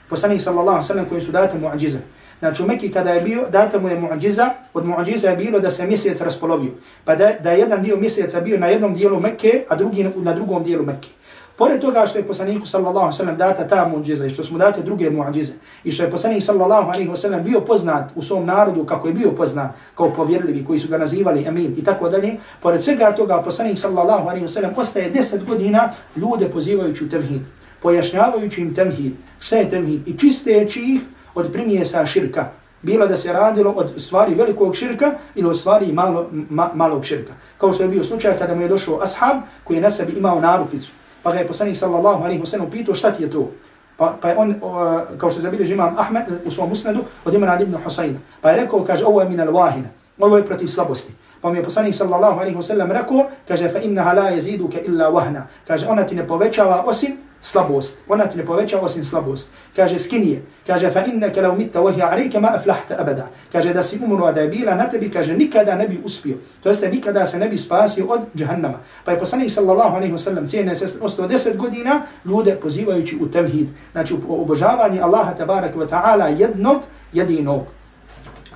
poslanik 0.08 0.42
sallallahu 0.42 0.76
alaihi 0.76 0.88
sallam 0.88 1.06
kojim 1.08 1.22
su 1.22 1.32
date 1.32 1.58
muadžize, 1.58 1.98
Znači 2.42 2.62
u 2.62 2.66
Mekiji 2.66 2.92
kada 2.92 3.10
je 3.10 3.20
bio, 3.20 3.44
data 3.50 3.78
mu 3.78 3.88
je 3.88 4.00
muadžiza, 4.00 4.50
od 4.74 4.86
muadžiza 4.86 5.28
je 5.28 5.36
bilo 5.36 5.60
da 5.60 5.70
se 5.70 5.86
mjesec 5.86 6.20
raspolovio. 6.20 6.72
Pa 7.04 7.14
da, 7.14 7.32
da 7.42 7.50
je 7.50 7.58
jedan 7.58 7.82
dio 7.82 7.96
mjeseca 7.96 8.40
bio 8.40 8.58
na 8.58 8.66
jednom 8.66 8.94
dijelu 8.94 9.20
Mekke, 9.20 9.64
a 9.68 9.76
drugi 9.76 10.10
na 10.16 10.32
drugom 10.32 10.64
dijelu 10.64 10.84
Mekke. 10.84 11.08
Pored 11.56 11.80
toga 11.80 12.06
što 12.06 12.18
je 12.18 12.26
poslaniku 12.26 12.66
sallallahu 12.66 12.98
alejhi 12.98 13.12
ve 13.12 13.16
sellem 13.16 13.36
data 13.36 13.68
ta 13.68 13.88
muđiza 13.88 14.26
i 14.26 14.30
što 14.30 14.44
smo 14.44 14.58
date 14.58 14.82
druge 14.82 15.10
muđize 15.10 15.52
i 15.84 15.92
što 15.92 16.02
je 16.02 16.10
poslanik 16.10 16.42
sallallahu 16.42 16.88
alejhi 16.88 17.10
ve 17.10 17.16
sellem 17.16 17.44
bio 17.44 17.60
poznat 17.60 18.10
u 18.14 18.22
svom 18.22 18.46
narodu 18.46 18.84
kako 18.84 19.08
je 19.08 19.14
bio 19.14 19.30
poznat 19.30 19.70
kao 19.96 20.10
povjerljivi 20.10 20.64
koji 20.64 20.78
su 20.78 20.88
ga 20.88 20.98
nazivali 20.98 21.48
amin 21.48 21.74
i 21.78 21.84
tako 21.84 22.08
dalje, 22.08 22.36
pored 22.60 22.82
svega 22.82 23.12
toga 23.12 23.42
poslanik 23.42 23.78
sallallahu 23.78 24.28
alejhi 24.28 24.44
ve 24.44 24.48
sellem 24.48 24.72
ostaje 24.76 25.10
deset 25.10 25.44
godina 25.44 25.90
ljude 26.16 26.50
pozivajući 26.50 27.04
u 27.04 27.08
tevhid, 27.08 27.40
pojašnjavajući 27.82 28.60
im 28.60 28.74
tevhid, 28.74 29.12
šta 29.40 29.56
je 29.56 29.70
tevhid 29.70 30.08
i 30.08 30.18
čisteći 30.18 30.80
ih 30.80 31.00
od 31.34 31.52
primjesa 31.52 32.06
širka. 32.06 32.48
Bilo 32.82 33.06
da 33.06 33.16
se 33.16 33.32
radilo 33.32 33.70
od 33.70 33.92
stvari 33.96 34.34
velikog 34.34 34.76
širka 34.76 35.12
ili 35.34 35.48
od 35.48 35.58
stvari 35.58 35.92
malo, 35.92 36.28
ma, 36.32 36.70
malog 36.74 37.04
širka. 37.04 37.32
Kao 37.58 37.72
što 37.72 37.82
je 37.82 37.88
bio 37.88 38.04
slučaj 38.04 38.38
kada 38.38 38.54
mu 38.54 38.62
je 38.62 38.68
došao 38.68 39.00
ashab 39.02 39.36
koji 39.64 39.76
je 39.76 39.80
na 39.80 39.90
sebi 39.90 40.12
imao 40.12 40.40
narupicu. 40.40 40.92
Pa 41.22 41.32
ga 41.32 41.38
je 41.38 41.46
poslanik 41.46 41.76
sallallahu 41.76 42.24
alaihi 42.24 42.42
wasallam 42.42 42.70
pitao 42.70 42.94
šta 42.94 43.10
ti 43.10 43.22
je 43.22 43.30
to? 43.30 43.50
Pa, 43.96 44.16
pa 44.20 44.28
je 44.28 44.36
on, 44.36 44.54
o, 44.62 45.00
kao 45.18 45.30
što 45.30 45.38
je 45.38 45.42
zabilježi 45.42 45.72
imam 45.72 45.94
Ahmed 45.98 46.22
e, 46.22 46.46
u 46.46 46.50
svom 46.50 46.68
musnedu 46.68 47.04
od 47.24 47.34
imena 47.34 47.60
ibn 47.60 47.76
Husayna. 47.84 48.18
Pa 48.40 48.50
je 48.50 48.56
rekao, 48.56 48.84
kaže, 48.84 49.04
ovo 49.04 49.20
je 49.20 49.28
min 49.28 49.40
al-wahina. 49.40 49.90
Ovo 50.18 50.36
je 50.36 50.46
protiv 50.46 50.66
slabosti. 50.66 51.12
Pa 51.40 51.50
mi 51.50 51.58
je 51.58 51.64
poslanik 51.64 51.94
sallallahu 51.94 52.40
alaihi 52.40 52.56
wasallam 52.56 52.92
rekao, 52.92 53.26
kaže, 53.48 53.68
fa 53.68 53.78
innaha 53.78 54.12
la 54.12 54.28
jeziduke 54.28 54.82
illa 54.86 55.10
wahna. 55.10 55.42
Kaže, 55.66 55.86
ona 55.86 56.06
ti 56.06 56.14
ne 56.14 56.26
povećava 56.26 56.84
osim 56.86 57.16
slabost. 57.42 57.98
Ona 58.08 58.26
ti 58.26 58.38
ne 58.38 58.46
poveća 58.46 58.80
osim 58.80 59.04
slabost. 59.04 59.50
Kaže, 59.76 59.98
skinije. 59.98 60.42
Kaže, 60.66 60.90
fa 60.90 61.04
innaka 61.06 61.42
lau 61.42 61.56
mitta 61.56 61.80
vohi 61.80 61.94
hiya 61.94 62.10
alayka 62.10 62.40
ma 62.40 62.48
aflahta 62.48 62.94
abada. 62.98 63.28
Kaže, 63.52 63.74
da 63.74 63.82
si 63.82 63.98
umro 64.04 64.32
da 64.32 64.40
je 64.40 64.48
bila 64.48 64.74
na 64.74 64.90
tebi, 64.90 65.10
kaže, 65.10 65.34
nikada 65.34 65.74
ne 65.74 65.88
bi 65.88 66.00
uspio. 66.04 66.36
To 66.62 66.68
jeste, 66.68 66.88
nikada 66.88 67.26
se 67.26 67.38
ne 67.38 67.48
bi 67.48 67.58
spasio 67.58 68.06
od 68.06 68.20
džahannama. 68.36 68.78
Pa 69.04 69.12
je 69.12 69.18
poslanik 69.18 69.50
sallallahu 69.50 69.96
alaihi 69.96 70.12
wasallam 70.12 70.50
cijene 70.50 70.74
se 70.74 70.86
ostao 71.00 71.26
deset 71.26 71.56
godina 71.56 72.02
ljude 72.24 72.54
pozivajući 72.54 73.18
u 73.20 73.30
tevhid. 73.30 73.68
Znači, 73.92 74.14
u 74.14 74.42
obožavanje 74.42 75.00
Allaha 75.00 75.34
tabaraka 75.34 75.78
wa 75.78 75.88
ta'ala 75.88 76.26
jednog, 76.38 76.82
jedinog. 77.12 77.62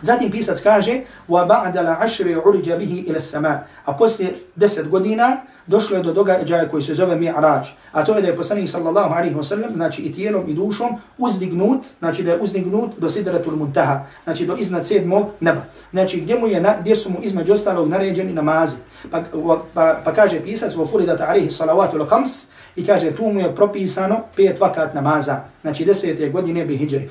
Zatim 0.03 0.30
pisac 0.30 0.61
kaže, 0.61 1.01
wa 1.28 1.47
ba'da 1.49 1.82
la 1.82 1.97
ashri 2.01 2.37
bihi 2.78 3.01
ila 3.09 3.20
sama. 3.20 3.61
A 3.84 3.93
poslije 3.93 4.34
deset 4.57 4.89
godina, 4.89 5.37
došlo 5.67 5.97
je 5.97 6.03
do 6.03 6.12
događaja 6.12 6.69
koji 6.69 6.83
se 6.83 6.95
zove 6.95 7.17
Mi'raj, 7.17 7.64
a 7.93 8.05
to 8.05 8.14
je 8.14 8.23
da 8.23 8.29
je 8.29 8.37
poslanik 8.37 8.71
sallallahu 8.71 9.14
alaihi 9.14 9.35
wa 9.35 9.43
sallam, 9.43 9.73
znači 9.75 10.03
i 10.03 10.12
tijelom 10.12 10.45
i 10.49 10.55
dušom, 10.55 10.89
uzdignut, 11.19 11.85
znači 11.99 12.23
da 12.23 12.31
je 12.31 12.41
uzdignut 12.41 12.91
do 12.99 13.09
sidratul 13.09 13.57
muntaha, 13.57 14.05
znači 14.25 14.47
do 14.47 14.57
iznad 14.57 14.87
sedmog 14.87 15.27
neba. 15.41 15.61
Znači 15.91 16.21
gdje, 16.21 16.39
mu 16.39 16.47
je, 16.47 16.61
na, 16.61 16.75
gdje 16.81 16.97
su 16.97 17.11
mu 17.11 17.19
između 17.23 17.53
ostalog 17.53 17.89
naređeni 17.89 18.33
namazi. 18.33 18.77
Pa, 19.11 19.21
pa, 19.75 20.01
pa 20.05 20.12
kaže 20.12 20.41
pisac, 20.41 20.75
vo 20.75 20.87
furidata 20.87 21.27
alaihi 21.29 21.51
salavatu 21.51 22.07
khams, 22.09 22.31
i 22.77 22.87
kaže 22.87 23.11
tu 23.11 23.23
mu 23.23 23.41
je 23.41 23.55
propisano 23.55 24.17
pet 24.37 24.61
vakat 24.61 24.95
namaza, 24.95 25.41
znači 25.62 25.85
desete 25.85 26.29
godine 26.29 26.64
bi 26.64 26.77
hijri, 26.77 27.09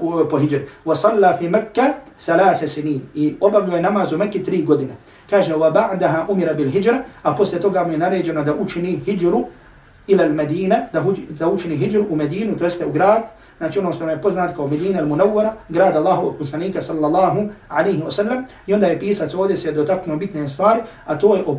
uh, 0.00 0.28
po 0.30 0.38
hijri. 0.38 0.66
Wa 0.84 0.94
salla 0.94 1.36
fi 1.38 1.48
Mekka 1.48 1.94
thalatha 2.24 2.66
sinin 2.66 3.00
i 3.14 3.36
obavljuje 3.40 3.76
je 3.76 3.82
namaz 3.82 4.12
u 4.12 4.18
Mekke 4.18 4.42
tri 4.42 4.62
godine 4.62 4.96
kaže 5.30 5.54
wa 5.54 5.70
ba'daha 5.70 6.26
umira 6.28 6.54
bil 6.54 6.70
hijra 6.70 7.02
a 7.22 7.34
posle 7.34 7.60
toga 7.60 7.84
mu 7.84 7.92
je 7.92 7.98
naređeno 7.98 8.44
da 8.44 8.54
učini 8.54 9.00
hijru 9.04 9.44
ila 10.06 10.24
al 10.24 10.32
Medina 10.32 10.76
da, 10.92 11.04
da 11.38 11.48
učini 11.48 11.76
hijru 11.76 12.06
u 12.10 12.16
Medinu 12.16 12.56
to 12.56 12.64
jeste 12.64 12.86
u 12.86 12.92
grad 12.92 13.22
znači 13.58 13.78
ono 13.78 13.92
što 13.92 14.06
nam 14.06 14.16
je 14.16 14.22
poznat 14.22 14.56
kao 14.56 14.66
Medina 14.66 15.02
al-Munawwara, 15.02 15.50
grad 15.68 15.96
Allahu 15.96 16.34
poslanika 16.38 16.82
sallallahu 16.82 17.48
alaihi 17.68 18.02
wa 18.02 18.10
sallam, 18.10 18.44
i 18.66 18.74
onda 18.74 18.86
je 18.86 18.98
pisac 19.00 19.34
ovdje 19.34 19.56
se 19.56 19.72
dotaknuo 19.72 20.16
bitne 20.16 20.48
stvari, 20.48 20.80
a 21.06 21.18
to 21.18 21.36
je, 21.36 21.42
uh, 21.42 21.56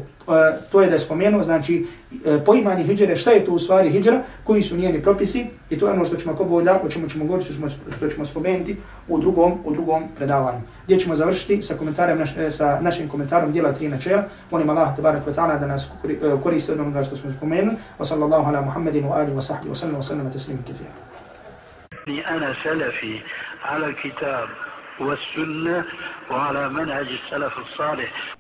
to 0.72 0.82
je 0.82 0.88
da 0.88 0.94
je 0.94 1.00
spomenuo, 1.00 1.44
znači, 1.44 1.88
e, 2.26 2.40
poimanje 2.46 2.84
hijđere, 2.84 3.16
šta 3.16 3.32
je 3.32 3.46
to 3.46 3.52
u 3.52 3.60
stvari 3.60 3.90
hijđera, 3.90 4.22
koji 4.44 4.64
su 4.64 4.78
njeni 4.78 5.02
propisi, 5.02 5.46
i 5.70 5.78
to 5.78 5.88
je 5.88 5.94
ono 5.94 6.06
što 6.06 6.16
ćemo 6.16 6.36
ko 6.36 6.46
bolja, 6.46 6.80
o 6.86 6.90
čemu 6.90 7.10
ćemo 7.10 7.26
govoriti, 7.26 7.46
što 7.46 7.54
ćemo, 7.54 7.70
što 7.98 8.10
ćemo 8.10 8.26
spomenuti 8.26 8.78
u 9.08 9.20
drugom, 9.20 9.54
u 9.66 9.74
drugom 9.74 10.04
predavanju. 10.16 10.62
Gdje 10.86 11.00
ćemo 11.00 11.16
završiti 11.16 11.62
sa 11.62 11.74
komentarem, 11.74 12.20
naš, 12.20 12.38
e, 12.38 12.52
sa 12.52 12.80
našim 12.82 13.10
komentarom 13.10 13.52
dijela 13.52 13.74
tri 13.74 13.88
načela, 13.88 14.24
molim 14.52 14.70
Allah, 14.70 14.96
tabarak 14.96 15.28
wa 15.28 15.34
ta'ala, 15.34 15.60
da 15.60 15.68
nas 15.68 15.88
koriste 16.44 16.72
od 16.72 16.80
onoga 16.80 17.04
što 17.04 17.16
smo 17.16 17.32
spomenuli, 17.38 17.78
wa 18.00 18.06
sallallahu 18.06 18.50
ala 18.50 18.62
Muhammedin 18.62 19.06
wa 19.06 19.14
alihi 19.14 19.38
wa 19.38 19.42
sahbihi 19.42 19.72
wa 19.72 19.76
sallam 19.76 19.96
wa 19.96 20.04
sallam 20.04 20.28
wa 20.28 20.34
taslimu 20.34 20.60
kathira. 20.68 21.09
أنا 22.18 22.54
سلفي 22.64 23.22
على 23.66 23.86
الكتاب 23.86 24.50
والسنة 25.00 25.86
وعلى 26.32 26.70
منهج 26.70 27.08
السلف 27.08 27.58
الصالح. 27.60 28.36